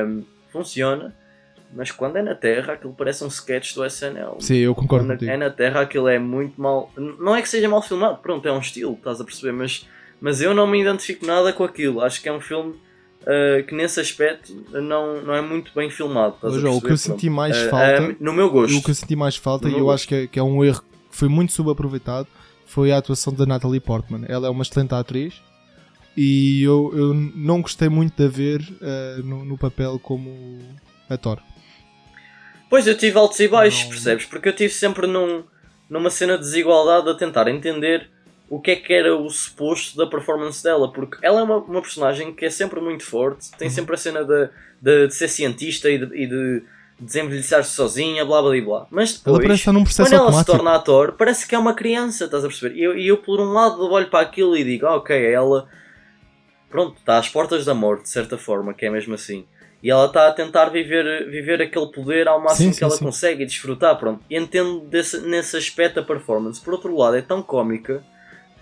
um, 0.06 0.24
funciona. 0.50 1.14
Mas 1.74 1.90
quando 1.90 2.16
é 2.16 2.22
na 2.22 2.34
Terra, 2.34 2.74
aquilo 2.74 2.92
parece 2.92 3.24
um 3.24 3.28
sketch 3.28 3.74
do 3.74 3.84
SNL. 3.86 4.36
Sim, 4.40 4.56
eu 4.58 4.74
concordo 4.74 5.06
quando 5.06 5.12
contigo. 5.12 5.30
é 5.30 5.36
na 5.38 5.48
Terra, 5.48 5.80
aquilo 5.80 6.06
é 6.06 6.18
muito 6.18 6.60
mal. 6.60 6.92
Não 6.96 7.34
é 7.34 7.40
que 7.40 7.48
seja 7.48 7.66
mal 7.66 7.80
filmado, 7.80 8.18
pronto, 8.18 8.46
é 8.46 8.52
um 8.52 8.58
estilo, 8.58 8.92
estás 8.92 9.20
a 9.20 9.24
perceber? 9.24 9.52
Mas, 9.52 9.88
mas 10.22 10.40
eu 10.40 10.54
não 10.54 10.68
me 10.68 10.80
identifico 10.80 11.26
nada 11.26 11.52
com 11.52 11.64
aquilo. 11.64 12.00
Acho 12.00 12.22
que 12.22 12.28
é 12.28 12.32
um 12.32 12.40
filme 12.40 12.76
uh, 13.22 13.66
que 13.66 13.74
nesse 13.74 13.98
aspecto 13.98 14.54
não, 14.70 15.20
não 15.20 15.34
é 15.34 15.42
muito 15.42 15.72
bem 15.74 15.90
filmado. 15.90 16.36
Mas, 16.40 16.54
o 16.54 16.80
que 16.80 16.92
eu 16.92 16.96
senti 16.96 17.28
mais 17.28 17.60
uh, 17.60 17.68
falta, 17.68 18.02
uh, 18.04 18.16
no 18.20 18.32
meu 18.32 18.48
gosto, 18.48 18.78
o 18.78 18.82
que 18.82 18.92
eu 18.92 18.94
senti 18.94 19.16
mais 19.16 19.34
falta, 19.34 19.68
e 19.68 19.72
eu 19.72 19.80
gosto. 19.80 19.94
acho 19.94 20.08
que 20.08 20.14
é, 20.14 20.26
que 20.28 20.38
é 20.38 20.42
um 20.42 20.64
erro 20.64 20.80
que 21.10 21.16
foi 21.18 21.28
muito 21.28 21.52
subaproveitado, 21.52 22.28
foi 22.64 22.92
a 22.92 22.98
atuação 22.98 23.34
da 23.34 23.44
Natalie 23.44 23.80
Portman. 23.80 24.24
Ela 24.28 24.46
é 24.46 24.50
uma 24.50 24.62
excelente 24.62 24.94
atriz 24.94 25.42
e 26.16 26.62
eu, 26.62 26.92
eu 26.94 27.12
não 27.12 27.60
gostei 27.60 27.88
muito 27.88 28.14
de 28.16 28.24
a 28.24 28.28
ver 28.28 28.60
uh, 28.60 29.22
no, 29.24 29.44
no, 29.44 29.58
papel 29.58 29.98
como 29.98 30.60
ator. 31.10 31.42
Pois 32.70 32.86
eu 32.86 32.96
tive 32.96 33.18
altos 33.18 33.40
e 33.40 33.48
baixos, 33.48 33.82
não... 33.82 33.88
percebes? 33.88 34.24
Porque 34.26 34.48
eu 34.48 34.54
tive 34.54 34.72
sempre 34.72 35.08
num, 35.08 35.42
numa 35.90 36.10
cena 36.10 36.38
de 36.38 36.44
desigualdade 36.44 37.10
a 37.10 37.14
tentar 37.14 37.48
entender 37.48 38.08
o 38.52 38.60
que 38.60 38.72
é 38.72 38.76
que 38.76 38.92
era 38.92 39.16
o 39.16 39.30
suposto 39.30 39.96
da 39.96 40.06
performance 40.06 40.62
dela, 40.62 40.92
porque 40.92 41.16
ela 41.22 41.40
é 41.40 41.42
uma, 41.42 41.56
uma 41.56 41.80
personagem 41.80 42.34
que 42.34 42.44
é 42.44 42.50
sempre 42.50 42.82
muito 42.82 43.02
forte, 43.02 43.50
tem 43.52 43.68
uhum. 43.68 43.74
sempre 43.74 43.94
a 43.94 43.96
cena 43.96 44.22
de, 44.22 44.50
de, 44.78 45.06
de 45.06 45.14
ser 45.14 45.28
cientista 45.28 45.88
e 45.88 45.96
de, 45.96 46.14
e 46.14 46.26
de, 46.26 46.62
desenvelhecer-se 47.00 47.70
sozinha, 47.70 48.26
blá 48.26 48.42
blá 48.42 48.60
blá. 48.60 48.86
Mas 48.90 49.14
depois, 49.16 49.66
ela 49.66 49.72
num 49.72 49.84
processo 49.84 50.10
quando 50.10 50.12
ela 50.12 50.24
automático. 50.24 50.52
se 50.52 50.58
torna 50.58 50.76
ator, 50.76 51.12
parece 51.12 51.48
que 51.48 51.54
é 51.54 51.58
uma 51.58 51.72
criança, 51.72 52.26
estás 52.26 52.44
a 52.44 52.48
perceber? 52.48 52.76
E 52.76 52.82
eu, 52.82 52.94
eu, 52.98 53.16
por 53.16 53.40
um 53.40 53.54
lado, 53.54 53.90
olho 53.90 54.10
para 54.10 54.20
aquilo 54.20 54.54
e 54.54 54.62
digo, 54.62 54.84
ah, 54.84 54.96
ok, 54.96 55.32
ela. 55.32 55.66
Pronto, 56.68 56.98
está 56.98 57.16
às 57.16 57.30
portas 57.30 57.64
da 57.64 57.72
morte, 57.72 58.02
de 58.02 58.10
certa 58.10 58.36
forma, 58.36 58.74
que 58.74 58.84
é 58.84 58.90
mesmo 58.90 59.14
assim. 59.14 59.46
E 59.82 59.90
ela 59.90 60.04
está 60.04 60.28
a 60.28 60.32
tentar 60.32 60.66
viver, 60.66 61.26
viver 61.30 61.62
aquele 61.62 61.86
poder 61.86 62.28
ao 62.28 62.38
máximo 62.38 62.66
Sim, 62.66 62.70
que 62.70 62.76
sim, 62.76 62.84
ela 62.84 62.96
sim. 62.96 63.04
consegue 63.04 63.44
e 63.44 63.46
desfrutar, 63.46 63.98
pronto. 63.98 64.22
E 64.28 64.36
entendo 64.36 64.80
desse, 64.80 65.20
nesse 65.22 65.56
aspecto 65.56 66.00
a 66.00 66.02
performance. 66.02 66.60
Por 66.60 66.74
outro 66.74 66.94
lado, 66.94 67.16
é 67.16 67.22
tão 67.22 67.42
cómica 67.42 68.04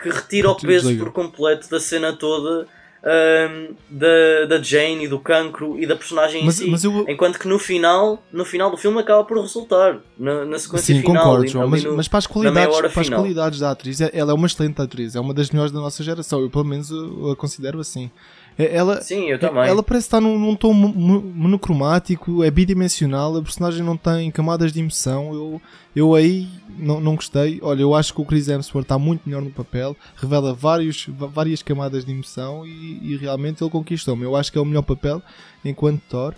que 0.03 0.09
retira 0.11 0.51
o 0.51 0.57
peso 0.57 0.97
por 0.97 1.13
completo 1.13 1.69
da 1.71 1.79
cena 1.81 2.13
toda 2.13 2.67
ahm, 3.03 3.75
da, 3.89 4.45
da 4.49 4.63
Jane 4.63 5.05
e 5.05 5.09
do 5.09 5.19
cancro 5.19 5.79
e 5.79 5.87
da 5.87 5.97
personagem 5.97 6.45
Mas, 6.45 6.61
em 6.61 6.65
si. 6.65 6.71
mas 6.71 6.85
eu. 6.85 7.05
Enquanto 7.09 7.39
que 7.39 7.49
no 7.49 7.59
final, 7.59 8.23
no 8.33 8.45
final 8.45 8.71
do 8.71 8.77
filme 8.77 8.99
acaba 9.01 9.25
por 9.25 9.39
resultar. 9.41 9.99
Na, 10.19 10.45
na 10.45 10.59
sequência 10.59 10.95
Sim, 10.95 11.01
final. 11.01 11.25
concordo, 11.25 11.47
João. 11.49 11.69
Mas, 11.69 11.83
no- 11.85 11.97
mas 11.97 12.09
para 12.09 12.19
as 12.19 12.27
qualidades, 12.27 12.77
para 12.93 13.01
as 13.03 13.09
qualidades 13.09 13.59
da 13.61 13.71
atriz, 13.71 14.01
é- 14.01 14.11
ela 14.13 14.33
é 14.33 14.35
uma 14.35 14.47
excelente 14.47 14.81
atriz. 14.83 15.15
É 15.17 15.21
uma 15.21 15.33
das 15.33 15.51
melhores 15.51 15.73
da 15.73 15.81
nossa 15.81 16.03
geração. 16.03 16.41
Eu, 16.41 16.51
pelo 16.51 16.65
menos, 16.65 16.91
eu 16.91 17.31
a 17.31 17.37
considero 17.37 17.81
assim. 17.81 18.11
É- 18.59 18.75
Ela, 18.77 19.01
Sim, 19.01 19.27
eu 19.31 19.39
também. 19.39 19.65
Ela 19.69 19.83
parece 19.83 20.07
estar 20.07 20.21
num, 20.21 20.39
num 20.39 20.55
tom 20.55 20.73
mo- 20.73 20.93
mo- 20.95 21.23
monocromático, 21.23 22.43
é 22.45 22.51
bidimensional, 22.51 23.37
a 23.37 23.43
personagem 23.43 23.83
não 23.85 23.97
tem 23.97 24.31
camadas 24.31 24.73
de 24.73 24.81
emoção. 24.81 25.33
Eu, 25.33 25.63
eu 25.95 26.15
aí 26.15 26.49
não, 26.79 27.01
não 27.01 27.15
gostei. 27.15 27.59
Olha, 27.63 27.83
eu 27.83 27.95
acho 27.95 28.13
que 28.15 28.21
o 28.21 28.25
Chris 28.25 28.49
Hemsworth 28.49 28.85
está 28.85 28.99
muito 28.99 29.23
melhor 29.27 29.43
no 29.43 29.51
papel, 29.51 29.97
revela 30.17 30.53
vários, 30.53 31.07
várias 31.09 31.63
camadas 31.63 32.05
de 32.05 32.13
emoção 32.13 32.67
e, 32.67 33.13
e 33.13 33.17
realmente 33.17 33.63
ele 33.63 33.71
conquistou-me. 33.71 34.25
Eu 34.25 34.37
acho 34.37 34.51
que 34.53 34.59
é 34.59 34.61
o 34.61 34.65
melhor 34.65 34.83
papel 34.83 35.23
enquanto 35.65 36.01
Thor. 36.09 36.35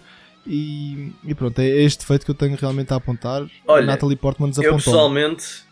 E, 0.47 1.13
e 1.25 1.35
pronto, 1.37 1.59
é 1.61 1.67
este 1.69 2.05
feito 2.05 2.25
que 2.25 2.31
eu 2.31 2.35
tenho 2.35 2.57
realmente 2.61 2.93
a 2.93 2.97
apontar. 2.97 3.47
Olha, 3.67 3.87
Natalie 3.87 4.17
Portman 4.17 4.49
Eu 4.49 4.51
desapontou. 4.51 4.79
pessoalmente, 4.79 5.63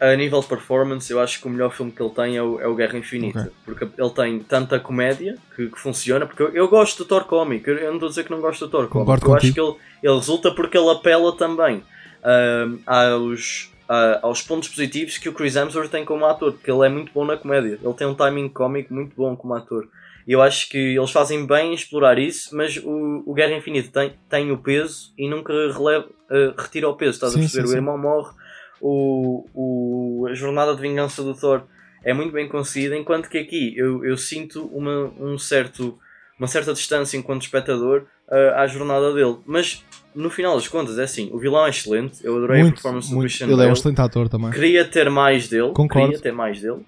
a 0.00 0.16
nível 0.16 0.40
de 0.40 0.46
performance, 0.46 1.10
eu 1.12 1.20
acho 1.20 1.40
que 1.40 1.46
o 1.46 1.50
melhor 1.50 1.70
filme 1.72 1.92
que 1.92 2.02
ele 2.02 2.10
tem 2.14 2.36
é 2.36 2.42
o, 2.42 2.58
é 2.60 2.66
o 2.66 2.74
Guerra 2.74 2.96
Infinita. 2.98 3.40
Ok. 3.40 3.52
Porque 3.64 3.84
ele 3.98 4.10
tem 4.10 4.38
tanta 4.40 4.80
comédia 4.80 5.36
que, 5.54 5.68
que 5.68 5.78
funciona. 5.78 6.26
Porque 6.26 6.42
eu, 6.42 6.48
eu 6.54 6.68
gosto 6.68 6.98
do 6.98 7.04
Thor 7.04 7.24
cómico, 7.24 7.68
eu, 7.68 7.86
não 7.86 7.94
estou 7.94 8.06
a 8.06 8.10
dizer 8.10 8.24
que 8.24 8.30
não 8.30 8.40
gosto 8.40 8.64
do 8.66 8.70
Thor 8.70 8.88
cómico. 8.88 9.26
Eu 9.28 9.34
acho 9.34 9.52
que 9.52 9.60
ele, 9.60 9.74
ele 10.02 10.14
resulta 10.14 10.50
porque 10.52 10.78
ele 10.78 10.90
apela 10.90 11.36
também 11.36 11.82
ahm, 12.24 12.78
aos, 12.86 13.70
a- 13.88 14.20
aos 14.22 14.40
pontos 14.42 14.68
positivos 14.68 15.18
que 15.18 15.28
o 15.28 15.32
Chris 15.34 15.54
Hemsworth 15.56 15.90
tem 15.90 16.04
como 16.04 16.24
ator. 16.24 16.52
Porque 16.52 16.70
ele 16.70 16.86
é 16.86 16.88
muito 16.88 17.12
bom 17.12 17.24
na 17.24 17.36
comédia. 17.36 17.78
Ele 17.82 17.94
tem 17.94 18.06
um 18.06 18.14
timing 18.14 18.48
cómico 18.48 18.94
muito 18.94 19.14
bom 19.14 19.36
como 19.36 19.54
ator. 19.54 19.86
E 20.26 20.32
eu 20.32 20.40
acho 20.42 20.68
que 20.68 20.78
eles 20.96 21.10
fazem 21.10 21.44
bem 21.46 21.70
em 21.72 21.74
explorar 21.74 22.18
isso, 22.18 22.54
mas 22.56 22.76
o, 22.76 23.22
o 23.26 23.34
Guerra 23.34 23.56
Infinita 23.56 23.90
tem, 24.00 24.14
tem 24.28 24.50
o 24.52 24.58
peso 24.58 25.12
e 25.18 25.28
nunca 25.28 25.52
releva, 25.52 26.06
eh, 26.30 26.54
retira 26.56 26.88
o 26.88 26.94
peso. 26.94 27.12
Estás 27.12 27.32
Sim, 27.32 27.38
a 27.38 27.40
perceber? 27.42 27.62
sim, 27.62 27.68
o 27.68 27.70
sim. 27.72 27.76
irmão 27.76 27.98
morre, 27.98 28.32
o, 28.80 29.46
o, 29.54 30.26
a 30.28 30.34
jornada 30.34 30.74
de 30.74 30.80
vingança 30.80 31.22
do 31.22 31.34
Thor 31.34 31.62
é 32.04 32.12
muito 32.14 32.32
bem 32.32 32.48
conseguida, 32.48 32.96
enquanto 32.96 33.28
que 33.28 33.38
aqui 33.38 33.74
eu, 33.76 34.04
eu 34.04 34.16
sinto 34.16 34.64
uma, 34.72 35.12
um 35.20 35.36
certo, 35.38 35.98
uma 36.38 36.48
certa 36.48 36.72
distância 36.72 37.16
enquanto 37.16 37.42
espectador 37.42 38.04
eh, 38.30 38.54
à 38.56 38.66
jornada 38.66 39.12
dele. 39.12 39.36
Mas 39.44 39.84
no 40.14 40.30
final 40.30 40.54
das 40.56 40.66
contas 40.66 40.98
é 40.98 41.04
assim, 41.04 41.28
o 41.32 41.38
vilão 41.38 41.66
é 41.66 41.70
excelente, 41.70 42.24
eu 42.24 42.36
adorei 42.36 42.60
a 42.60 42.62
Muito, 42.62 42.74
performance 42.76 43.08
do 43.08 43.16
muito. 43.16 43.26
Christian 43.28 43.46
Ele 43.46 43.52
é 43.52 43.56
um 43.56 43.58
Bale. 43.58 43.72
excelente 43.72 44.00
ator 44.00 44.28
também. 44.28 44.50
Queria 44.50 44.84
ter 44.84 45.10
mais 45.10 45.48
dele. 45.48 45.72
Concordo. 45.72 46.08
Queria 46.08 46.22
ter 46.22 46.32
mais 46.32 46.60
dele. 46.60 46.80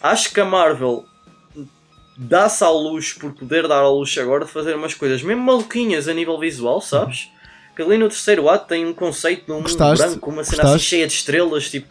Acho 0.00 0.32
que 0.32 0.40
a 0.40 0.44
Marvel 0.44 1.04
dá-se 2.16 2.62
ao 2.62 2.76
luxo 2.76 3.18
por 3.18 3.32
poder 3.32 3.66
dar 3.66 3.80
ao 3.80 3.96
luxo 3.98 4.20
agora 4.20 4.44
de 4.44 4.50
fazer 4.50 4.74
umas 4.76 4.94
coisas 4.94 5.22
mesmo 5.22 5.42
maluquinhas 5.42 6.08
a 6.08 6.14
nível 6.14 6.38
visual, 6.38 6.80
sabes? 6.80 7.30
Que 7.74 7.82
ali 7.82 7.96
no 7.98 8.08
terceiro 8.08 8.48
ato 8.48 8.68
tem 8.68 8.84
um 8.86 8.92
conceito 8.92 9.46
de 9.46 9.52
um 9.52 9.56
mundo 9.56 9.64
Gostaste? 9.64 10.06
branco, 10.06 10.30
uma 10.30 10.44
cena 10.44 10.62
assim 10.62 10.72
Gostaste? 10.72 10.88
cheia 10.88 11.06
de 11.06 11.12
estrelas, 11.14 11.70
tipo. 11.70 11.88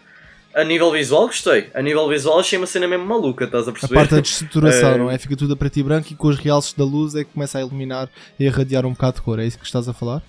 A 0.54 0.64
nível 0.66 0.92
visual 0.92 1.28
gostei. 1.28 1.70
A 1.74 1.82
nível 1.82 2.08
visual 2.10 2.40
achei 2.40 2.58
uma 2.58 2.68
cena 2.68 2.86
mesmo 2.88 3.06
maluca, 3.06 3.46
estás 3.46 3.68
a 3.68 3.70
A 3.70 3.74
perceber? 3.74 3.96
parte 3.96 4.12
da 4.16 4.20
destruturação, 4.20 4.92
Eh, 4.96 4.98
não 4.98 5.10
é? 5.10 5.18
Fica 5.18 5.36
tudo 5.38 5.54
a 5.54 5.56
preto 5.56 5.78
e 5.80 5.84
branco 5.84 6.12
e 6.12 6.16
com 6.16 6.28
os 6.28 6.38
realces 6.38 6.74
da 6.74 6.84
luz 6.84 7.16
é 7.16 7.24
que 7.24 7.32
começa 7.32 7.58
a 7.58 7.62
iluminar 7.62 8.10
e 8.38 8.44
a 8.44 8.48
irradiar 8.48 8.86
um 8.86 8.92
bocado 8.92 9.16
de 9.16 9.22
cor. 9.22 9.40
É 9.40 9.46
isso 9.46 9.58
que 9.58 9.66
estás 9.66 9.88
a 9.88 9.94
falar? 9.94 10.22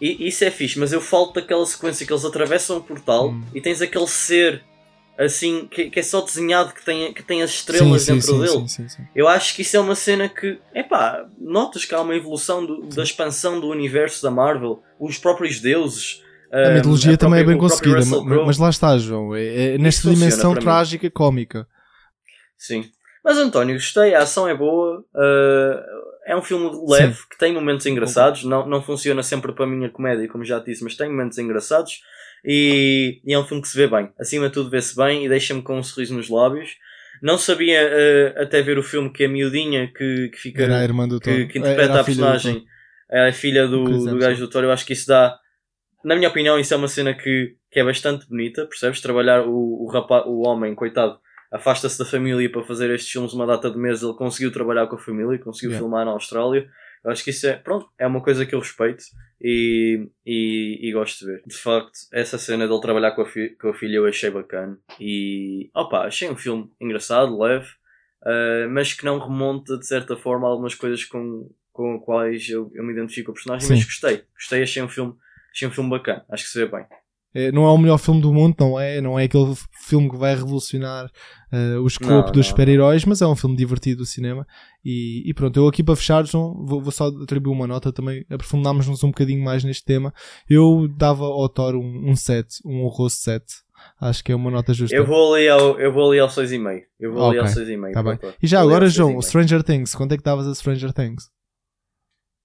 E 0.00 0.28
isso 0.28 0.44
é 0.44 0.50
fixe, 0.50 0.78
mas 0.78 0.92
eu 0.92 1.00
falo 1.00 1.32
daquela 1.32 1.64
sequência 1.64 2.06
que 2.06 2.12
eles 2.12 2.24
atravessam 2.26 2.76
o 2.76 2.82
portal 2.82 3.30
Hum. 3.30 3.42
e 3.54 3.60
tens 3.62 3.80
aquele 3.80 4.06
ser 4.06 4.62
assim 5.18 5.66
que, 5.70 5.88
que 5.90 6.00
é 6.00 6.02
só 6.02 6.20
desenhado 6.20 6.72
que 6.74 6.84
tem, 6.84 7.12
que 7.12 7.22
tem 7.22 7.42
as 7.42 7.50
estrelas 7.50 8.02
sim, 8.02 8.14
dentro 8.14 8.26
sim, 8.26 8.40
dele. 8.40 8.68
Sim. 8.68 8.86
Eu 9.14 9.26
acho 9.28 9.54
que 9.54 9.62
isso 9.62 9.76
é 9.76 9.80
uma 9.80 9.94
cena 9.94 10.28
que, 10.28 10.58
epá, 10.74 11.26
notas 11.38 11.84
que 11.84 11.94
há 11.94 12.00
uma 12.00 12.14
evolução 12.14 12.64
do- 12.64 12.82
da 12.88 13.02
expansão 13.02 13.58
do 13.60 13.68
universo 13.68 14.22
da 14.22 14.30
Marvel, 14.30 14.82
os 15.00 15.16
próprios 15.18 15.60
deuses. 15.60 16.22
A 16.52 16.68
hum, 16.70 16.74
mitologia 16.74 17.14
a 17.14 17.16
também 17.16 17.40
é 17.40 17.44
própria- 17.44 17.58
bem 17.58 17.66
o 17.66 17.68
próprio 17.68 17.94
conseguida, 18.04 18.44
mas 18.46 18.58
lá 18.58 18.68
está, 18.70 18.96
João. 18.98 19.34
É, 19.34 19.74
é 19.74 19.78
nesta 19.78 20.08
dimensão 20.10 20.54
trágica, 20.54 21.10
cómica. 21.10 21.66
Sim. 22.58 22.84
Mas 23.24 23.38
António, 23.38 23.74
gostei, 23.74 24.14
a 24.14 24.20
ação 24.22 24.46
é 24.48 24.54
boa, 24.54 25.00
uh, 25.00 25.80
é 26.26 26.36
um 26.36 26.42
filme 26.42 26.70
leve, 26.88 27.18
que 27.28 27.36
tem 27.36 27.52
momentos 27.52 27.84
engraçados, 27.86 28.44
não, 28.44 28.66
não 28.68 28.80
funciona 28.80 29.20
sempre 29.22 29.52
para 29.52 29.64
a 29.64 29.68
minha 29.68 29.90
comédia, 29.90 30.28
como 30.28 30.44
já 30.44 30.60
disse, 30.60 30.84
mas 30.84 30.94
tem 30.96 31.08
momentos 31.08 31.36
engraçados 31.38 32.00
e, 32.46 33.20
e 33.24 33.34
é 33.34 33.38
um 33.38 33.44
filme 33.44 33.60
que 33.60 33.68
se 33.68 33.76
vê 33.76 33.88
bem. 33.88 34.08
Acima 34.18 34.46
de 34.46 34.54
tudo 34.54 34.70
vê-se 34.70 34.94
bem 34.94 35.26
e 35.26 35.28
deixa-me 35.28 35.62
com 35.62 35.76
um 35.78 35.82
sorriso 35.82 36.14
nos 36.14 36.28
lábios. 36.30 36.76
Não 37.20 37.36
sabia 37.36 37.82
uh, 37.82 38.42
até 38.42 38.62
ver 38.62 38.78
o 38.78 38.82
filme 38.82 39.10
que 39.10 39.24
a 39.24 39.28
miudinha 39.28 39.90
que, 39.92 40.28
que 40.28 40.38
fica 40.38 40.62
Era 40.62 40.78
a 40.78 40.84
irmã 40.84 41.08
do 41.08 41.18
que, 41.18 41.46
que 41.46 41.58
interpreta 41.58 41.94
a, 41.94 41.98
do 41.98 42.04
personagem, 42.04 42.64
é 43.10 43.28
a 43.28 43.32
filha 43.32 43.66
do, 43.66 43.84
Do 43.84 44.18
gajo 44.18 44.38
do 44.38 44.48
Thor, 44.48 44.62
eu 44.62 44.70
acho 44.70 44.86
que 44.86 44.92
isso 44.92 45.08
dá, 45.08 45.36
na 46.04 46.14
minha 46.14 46.28
opinião, 46.28 46.58
isso 46.58 46.72
é 46.72 46.76
uma 46.76 46.88
cena 46.88 47.14
que, 47.14 47.56
que 47.70 47.80
é 47.80 47.84
bastante 47.84 48.28
bonita, 48.28 48.66
percebes? 48.66 49.00
Trabalhar 49.00 49.42
o, 49.46 49.84
o, 49.84 49.90
rapaz, 49.90 50.24
o 50.26 50.46
homem, 50.46 50.74
coitado, 50.74 51.18
afasta-se 51.50 51.98
da 51.98 52.04
família 52.04 52.50
para 52.50 52.62
fazer 52.62 52.90
estes 52.90 53.10
filmes 53.10 53.32
uma 53.32 53.46
data 53.46 53.70
de 53.70 53.78
meses, 53.78 54.02
ele 54.02 54.14
conseguiu 54.14 54.52
trabalhar 54.52 54.86
com 54.86 54.96
a 54.96 55.00
família, 55.00 55.38
conseguiu 55.38 55.70
Yeah. 55.70 55.82
filmar 55.82 56.04
na 56.04 56.12
Austrália. 56.12 56.68
Eu 57.06 57.12
acho 57.12 57.22
que 57.22 57.30
isso 57.30 57.46
é, 57.46 57.54
pronto, 57.54 57.88
é 57.98 58.06
uma 58.06 58.20
coisa 58.20 58.44
que 58.44 58.54
eu 58.54 58.58
respeito 58.58 59.04
e, 59.40 60.08
e, 60.26 60.88
e 60.88 60.92
gosto 60.92 61.20
de 61.20 61.32
ver. 61.32 61.42
De 61.46 61.54
facto, 61.56 61.92
essa 62.12 62.36
cena 62.36 62.66
dele 62.66 62.80
trabalhar 62.80 63.12
com 63.12 63.22
a, 63.22 63.26
com 63.60 63.68
a 63.68 63.74
filha 63.74 63.96
eu 63.96 64.06
achei 64.06 64.28
bacana 64.28 64.76
e, 65.00 65.70
opa, 65.72 66.00
achei 66.00 66.28
um 66.28 66.36
filme 66.36 66.68
engraçado, 66.80 67.38
leve, 67.38 67.68
Uh, 68.22 68.68
mas 68.70 68.92
que 68.92 69.04
não 69.04 69.20
remonta 69.20 69.78
de 69.78 69.86
certa 69.86 70.16
forma 70.16 70.48
a 70.48 70.50
algumas 70.50 70.74
coisas 70.74 71.04
com, 71.04 71.48
com 71.72 72.00
quais 72.00 72.48
eu, 72.48 72.72
eu 72.74 72.82
me 72.82 72.92
identifico 72.92 73.26
com 73.26 73.30
o 73.30 73.34
personagem, 73.34 73.68
Sim. 73.68 73.74
mas 73.74 73.84
gostei, 73.84 74.24
gostei, 74.34 74.62
achei 74.64 74.82
um 74.82 74.88
filme, 74.88 75.14
achei 75.52 75.68
um 75.68 75.70
filme 75.70 75.90
bacana, 75.90 76.24
acho 76.28 76.42
que 76.42 76.50
se 76.50 76.58
vê 76.58 76.66
bem. 76.66 76.84
É, 77.38 77.52
não 77.52 77.66
é 77.66 77.70
o 77.70 77.76
melhor 77.76 77.98
filme 77.98 78.22
do 78.22 78.32
mundo, 78.32 78.56
não 78.58 78.80
é? 78.80 78.98
Não 78.98 79.18
é 79.18 79.24
aquele 79.24 79.54
filme 79.82 80.08
que 80.08 80.16
vai 80.16 80.34
revolucionar 80.34 81.10
eh, 81.52 81.76
o 81.76 81.86
escopo 81.86 82.10
Não, 82.10 82.32
dos 82.32 82.46
super-heróis, 82.46 83.04
mas 83.04 83.20
é 83.20 83.26
um 83.26 83.36
filme 83.36 83.54
divertido 83.54 83.98
do 83.98 84.06
cinema. 84.06 84.46
E, 84.82 85.22
e 85.28 85.34
pronto, 85.34 85.54
eu 85.60 85.68
aqui 85.68 85.84
para 85.84 85.94
fechar, 85.96 86.24
João, 86.24 86.64
vou, 86.64 86.80
vou 86.80 86.90
só 86.90 87.08
atribuir 87.08 87.52
uma 87.52 87.66
nota 87.66 87.92
também, 87.92 88.24
aprofundámos-nos 88.30 89.04
um 89.04 89.08
bocadinho 89.08 89.44
mais 89.44 89.62
neste 89.62 89.84
tema. 89.84 90.14
Eu 90.48 90.88
dava 90.96 91.24
ao 91.24 91.46
Thor 91.50 91.74
um, 91.76 92.10
um 92.10 92.16
7, 92.16 92.62
um 92.64 92.86
honroso 92.86 93.16
7. 93.16 93.44
Acho 94.00 94.24
que 94.24 94.32
é 94.32 94.34
uma 94.34 94.50
nota 94.50 94.72
justa. 94.72 94.96
Eu 94.96 95.04
vou 95.04 95.34
ali 95.34 95.46
ao, 95.46 95.78
eu 95.78 95.92
vou 95.92 96.08
ali 96.08 96.18
ao 96.18 96.28
6,5. 96.28 96.84
Eu 96.98 97.12
vou 97.12 97.28
ali 97.28 97.38
ao 97.38 97.44
Ok, 97.44 97.62
6,5. 97.62 97.92
Tá 97.92 98.02
bem. 98.02 98.18
E 98.42 98.46
já 98.46 98.62
agora, 98.62 98.88
João, 98.88 99.16
6,5. 99.16 99.22
Stranger 99.22 99.62
Things, 99.62 99.94
quanto 99.94 100.12
é 100.12 100.16
que 100.16 100.24
davas 100.24 100.46
a 100.46 100.54
Stranger 100.54 100.94
Things? 100.94 101.35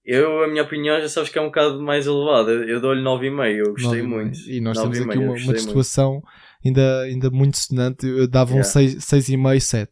Eu, 0.03 0.43
a 0.43 0.47
minha 0.47 0.63
opinião, 0.63 0.99
já 0.99 1.07
sabes 1.07 1.29
que 1.29 1.37
é 1.37 1.41
um 1.41 1.45
bocado 1.45 1.81
mais 1.81 2.07
elevada. 2.07 2.51
Eu, 2.51 2.63
eu 2.67 2.81
dou-lhe 2.81 3.01
9,5. 3.01 3.55
Eu 3.55 3.71
gostei 3.73 3.85
Nove 3.85 3.99
e 3.99 4.03
meio. 4.03 4.09
muito. 4.09 4.39
E 4.49 4.61
nós 4.61 4.77
9,5, 4.77 4.81
temos 4.81 4.99
aqui 4.99 5.17
eu 5.17 5.21
uma, 5.21 5.31
uma 5.33 5.57
situação 5.59 6.23
ainda, 6.65 7.01
ainda 7.03 7.29
muito 7.29 7.57
sonante. 7.57 8.07
Eu 8.07 8.27
dava 8.27 8.51
um 8.53 8.61
Yeah. 8.61 8.69
6,5, 8.73 9.59
7. 9.59 9.91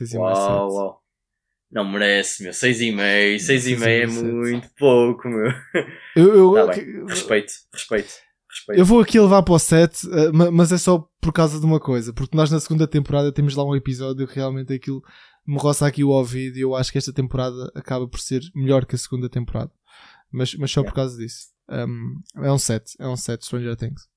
6,5, 0.00 0.18
Uau, 0.20 0.34
7. 0.70 0.76
uau. 0.76 1.00
Não 1.70 1.84
merece, 1.90 2.42
meu. 2.44 2.52
6,5. 2.52 2.94
6,5 3.36 3.82
é 3.82 4.06
6,5, 4.06 4.22
muito 4.32 4.68
pouco, 4.78 5.28
meu. 5.28 5.52
Eu, 6.16 6.34
eu, 6.56 6.66
Tá 6.66 6.72
bem. 6.72 7.04
Respeito, 7.06 7.52
respeito, 7.72 8.08
respeito. 8.48 8.78
eu 8.78 8.84
vou 8.84 9.00
aqui 9.00 9.18
levar 9.18 9.42
para 9.42 9.54
o 9.54 9.58
7, 9.58 10.08
eh, 10.12 10.30
ma- 10.32 10.50
mas 10.52 10.70
é 10.70 10.78
só 10.78 11.06
por 11.20 11.32
causa 11.32 11.58
de 11.58 11.66
uma 11.66 11.80
coisa. 11.80 12.12
Porque 12.12 12.36
nós 12.36 12.50
na 12.52 12.60
segunda 12.60 12.86
temporada 12.86 13.32
temos 13.32 13.56
lá 13.56 13.64
um 13.64 13.74
episódio 13.74 14.26
que 14.28 14.36
realmente 14.36 14.72
aquilo 14.72 15.02
me 15.46 15.58
roça 15.58 15.86
aqui 15.86 16.02
o 16.04 16.08
ouvido 16.10 16.56
e 16.56 16.60
eu 16.62 16.74
acho 16.74 16.90
que 16.92 16.98
esta 16.98 17.12
temporada 17.12 17.70
acaba 17.74 18.06
por 18.08 18.20
ser 18.20 18.42
melhor 18.54 18.84
que 18.86 18.94
a 18.94 18.98
segunda 18.98 19.28
temporada. 19.28 19.70
Mas, 20.30 20.54
mas 20.54 20.70
só 20.70 20.82
por 20.82 20.88
Yeah. 20.88 20.96
causa 20.96 21.16
disso. 21.18 21.46
Um, 21.68 22.20
é 22.42 22.52
um 22.52 22.58
7, 22.58 22.96
é 22.98 23.08
um 23.08 23.16
7 23.16 23.44
Stranger 23.44 23.76
Things. 23.76 24.08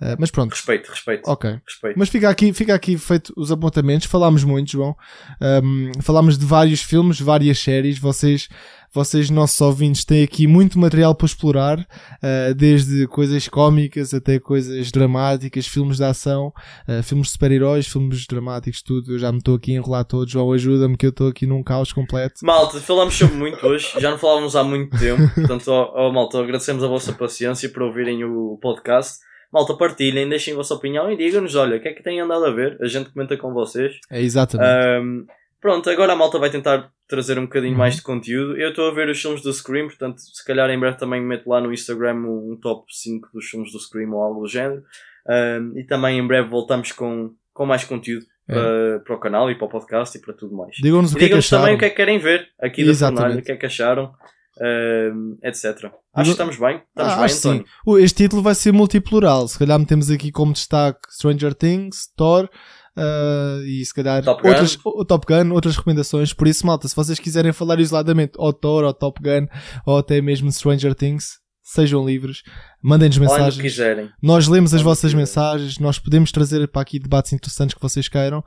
Uh, 0.00 0.16
mas 0.18 0.32
pronto. 0.32 0.50
Respeito, 0.50 0.90
respeito. 0.90 1.30
Ok. 1.30 1.48
Respeito. 1.64 1.96
Mas 1.96 2.08
fica 2.08 2.28
aqui, 2.28 2.52
fica 2.52 2.74
aqui 2.74 2.98
feito 2.98 3.32
os 3.36 3.52
apontamentos. 3.52 4.08
Falámos 4.08 4.42
muito, 4.42 4.72
João. 4.72 4.96
Um, 5.40 5.92
falámos 6.02 6.36
de 6.36 6.44
vários 6.44 6.82
filmes, 6.82 7.20
várias 7.20 7.60
séries. 7.60 8.00
Vocês, 8.00 8.48
vocês, 8.92 9.30
nossos 9.30 9.60
ouvintes, 9.60 10.04
têm 10.04 10.24
aqui 10.24 10.48
muito 10.48 10.76
material 10.76 11.14
para 11.14 11.26
explorar, 11.26 11.78
uh, 11.78 12.52
desde 12.56 13.06
coisas 13.06 13.46
cómicas 13.46 14.12
até 14.12 14.40
coisas 14.40 14.90
dramáticas, 14.90 15.68
filmes 15.68 15.98
de 15.98 16.04
ação, 16.04 16.52
uh, 16.88 17.00
filmes 17.04 17.28
de 17.28 17.34
super-heróis, 17.34 17.86
filmes 17.86 18.26
dramáticos, 18.26 18.82
tudo. 18.82 19.14
Eu 19.14 19.20
já 19.20 19.30
me 19.30 19.38
estou 19.38 19.54
aqui 19.54 19.70
a 19.70 19.76
enrolar 19.76 20.04
todo. 20.04 20.28
João, 20.28 20.50
ajuda-me 20.52 20.96
que 20.96 21.06
eu 21.06 21.10
estou 21.10 21.28
aqui 21.28 21.46
num 21.46 21.62
caos 21.62 21.92
completo. 21.92 22.44
Malta, 22.44 22.80
falamos 22.80 23.14
sobre 23.14 23.36
muito 23.36 23.64
hoje. 23.64 23.88
Já 24.00 24.10
não 24.10 24.18
falávamos 24.18 24.56
há 24.56 24.64
muito 24.64 24.98
tempo. 24.98 25.22
Portanto, 25.32 25.68
ó, 25.68 25.92
ó, 25.94 26.12
malta, 26.12 26.40
agradecemos 26.40 26.82
a 26.82 26.88
vossa 26.88 27.12
paciência 27.12 27.68
por 27.68 27.82
ouvirem 27.82 28.24
o 28.24 28.58
podcast. 28.60 29.18
Malta, 29.52 29.74
partilhem, 29.74 30.28
deixem 30.28 30.54
a 30.54 30.56
vossa 30.56 30.74
opinião 30.74 31.10
e 31.10 31.16
digam-nos, 31.16 31.54
olha, 31.54 31.76
o 31.76 31.80
que 31.80 31.88
é 31.88 31.92
que 31.92 32.02
têm 32.02 32.18
andado 32.20 32.46
a 32.46 32.50
ver? 32.50 32.78
A 32.80 32.86
gente 32.86 33.10
comenta 33.10 33.36
com 33.36 33.52
vocês. 33.52 33.98
É 34.10 34.22
exatamente. 34.22 34.70
Um, 35.02 35.26
pronto, 35.60 35.90
agora 35.90 36.14
a 36.14 36.16
malta 36.16 36.38
vai 36.38 36.48
tentar 36.48 36.90
trazer 37.06 37.38
um 37.38 37.42
bocadinho 37.42 37.72
uhum. 37.72 37.78
mais 37.78 37.96
de 37.96 38.02
conteúdo. 38.02 38.56
Eu 38.56 38.70
estou 38.70 38.88
a 38.88 38.94
ver 38.94 39.10
os 39.10 39.20
filmes 39.20 39.42
do 39.42 39.52
Scream, 39.52 39.88
portanto, 39.88 40.20
se 40.20 40.42
calhar 40.42 40.70
em 40.70 40.80
breve 40.80 40.96
também 40.96 41.20
meto 41.20 41.50
lá 41.50 41.60
no 41.60 41.70
Instagram 41.70 42.14
um 42.14 42.58
top 42.60 42.86
5 42.88 43.28
dos 43.34 43.44
filmes 43.44 43.72
do 43.72 43.78
Scream 43.78 44.10
ou 44.14 44.22
algo 44.22 44.40
do 44.40 44.48
género. 44.48 44.82
Um, 45.28 45.78
e 45.78 45.84
também 45.84 46.18
em 46.18 46.26
breve 46.26 46.48
voltamos 46.48 46.90
com, 46.90 47.34
com 47.52 47.66
mais 47.66 47.84
conteúdo. 47.84 48.24
É. 48.48 48.54
Para, 48.54 49.00
para, 49.00 49.14
o 49.14 49.20
canal 49.20 49.50
e 49.50 49.54
para 49.54 49.66
o 49.66 49.70
podcast 49.70 50.18
e 50.18 50.20
para 50.20 50.34
tudo 50.34 50.56
mais. 50.56 50.74
Digam-nos 50.76 51.12
digam 51.12 51.38
é 51.38 51.42
também 51.42 51.74
o 51.76 51.78
que 51.78 51.84
é 51.84 51.90
que 51.90 51.96
querem 51.96 52.18
ver 52.18 52.48
aqui 52.60 52.84
da 52.84 52.92
Fornalha, 52.92 53.38
o 53.38 53.42
que 53.42 53.52
é 53.52 53.56
que 53.56 53.66
acharam 53.66 54.12
uh, 54.58 55.38
etc. 55.42 55.90
Acho 56.14 56.24
que 56.24 56.30
estamos 56.30 56.58
bem. 56.58 56.82
Estamos 56.88 57.12
ah, 57.12 57.20
bem, 57.20 57.28
Sim. 57.28 57.64
Este 57.98 58.24
título 58.24 58.42
vai 58.42 58.54
ser 58.54 58.72
multiplural. 58.72 59.48
Se 59.48 59.58
calhar 59.58 59.78
metemos 59.78 60.10
aqui 60.10 60.30
como 60.30 60.52
destaque 60.52 61.00
Stranger 61.10 61.54
Things, 61.54 62.08
Thor. 62.16 62.48
Uh, 62.94 63.64
e 63.64 63.82
se 63.86 63.94
calhar 63.94 64.22
Top 64.22 64.46
outras, 64.46 64.76
Gun. 64.76 65.04
Top 65.06 65.26
Gun, 65.26 65.52
outras 65.52 65.76
recomendações. 65.76 66.34
Por 66.34 66.46
isso, 66.46 66.66
malta, 66.66 66.86
se 66.86 66.94
vocês 66.94 67.18
quiserem 67.18 67.52
falar 67.52 67.80
isoladamente 67.80 68.32
ou 68.36 68.52
Thor, 68.52 68.84
ou 68.84 68.92
Top 68.92 69.18
Gun, 69.22 69.46
ou 69.86 69.96
até 69.96 70.20
mesmo 70.20 70.52
Stranger 70.52 70.94
Things, 70.94 71.40
sejam 71.62 72.04
livres, 72.04 72.42
mandem-nos 72.82 73.16
mensagens. 73.16 73.78
Nós 74.20 74.46
lemos 74.46 74.74
as 74.74 74.82
vossas 74.82 75.14
mensagens, 75.14 75.78
nós 75.78 75.98
podemos 75.98 76.30
trazer 76.30 76.68
para 76.68 76.82
aqui 76.82 76.98
debates 76.98 77.32
interessantes 77.32 77.74
que 77.74 77.80
vocês 77.80 78.08
queiram 78.08 78.44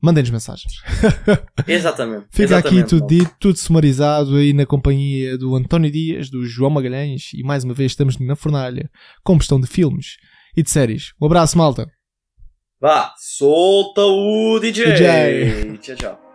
mandem-nos 0.00 0.30
mensagens. 0.30 0.72
Exatamente. 1.66 2.26
Fica 2.30 2.44
Exatamente, 2.44 2.80
aqui 2.80 2.88
tudo 2.88 3.06
dito, 3.06 3.34
tudo 3.40 3.58
sumarizado 3.58 4.36
aí 4.36 4.52
na 4.52 4.66
companhia 4.66 5.36
do 5.36 5.54
António 5.56 5.90
Dias, 5.90 6.30
do 6.30 6.44
João 6.44 6.70
Magalhães 6.70 7.32
e 7.34 7.42
mais 7.42 7.64
uma 7.64 7.74
vez 7.74 7.92
estamos 7.92 8.18
na 8.18 8.36
fornalha 8.36 8.90
com 9.24 9.38
questão 9.38 9.60
de 9.60 9.66
filmes 9.66 10.16
e 10.56 10.62
de 10.62 10.70
séries. 10.70 11.12
Um 11.20 11.26
abraço, 11.26 11.56
malta. 11.58 11.86
Vá, 12.80 13.12
solta 13.18 14.02
o 14.02 14.58
DJ. 14.60 14.92
DJ. 14.92 15.78
Tchau, 15.78 15.96
tchau. 15.96 16.27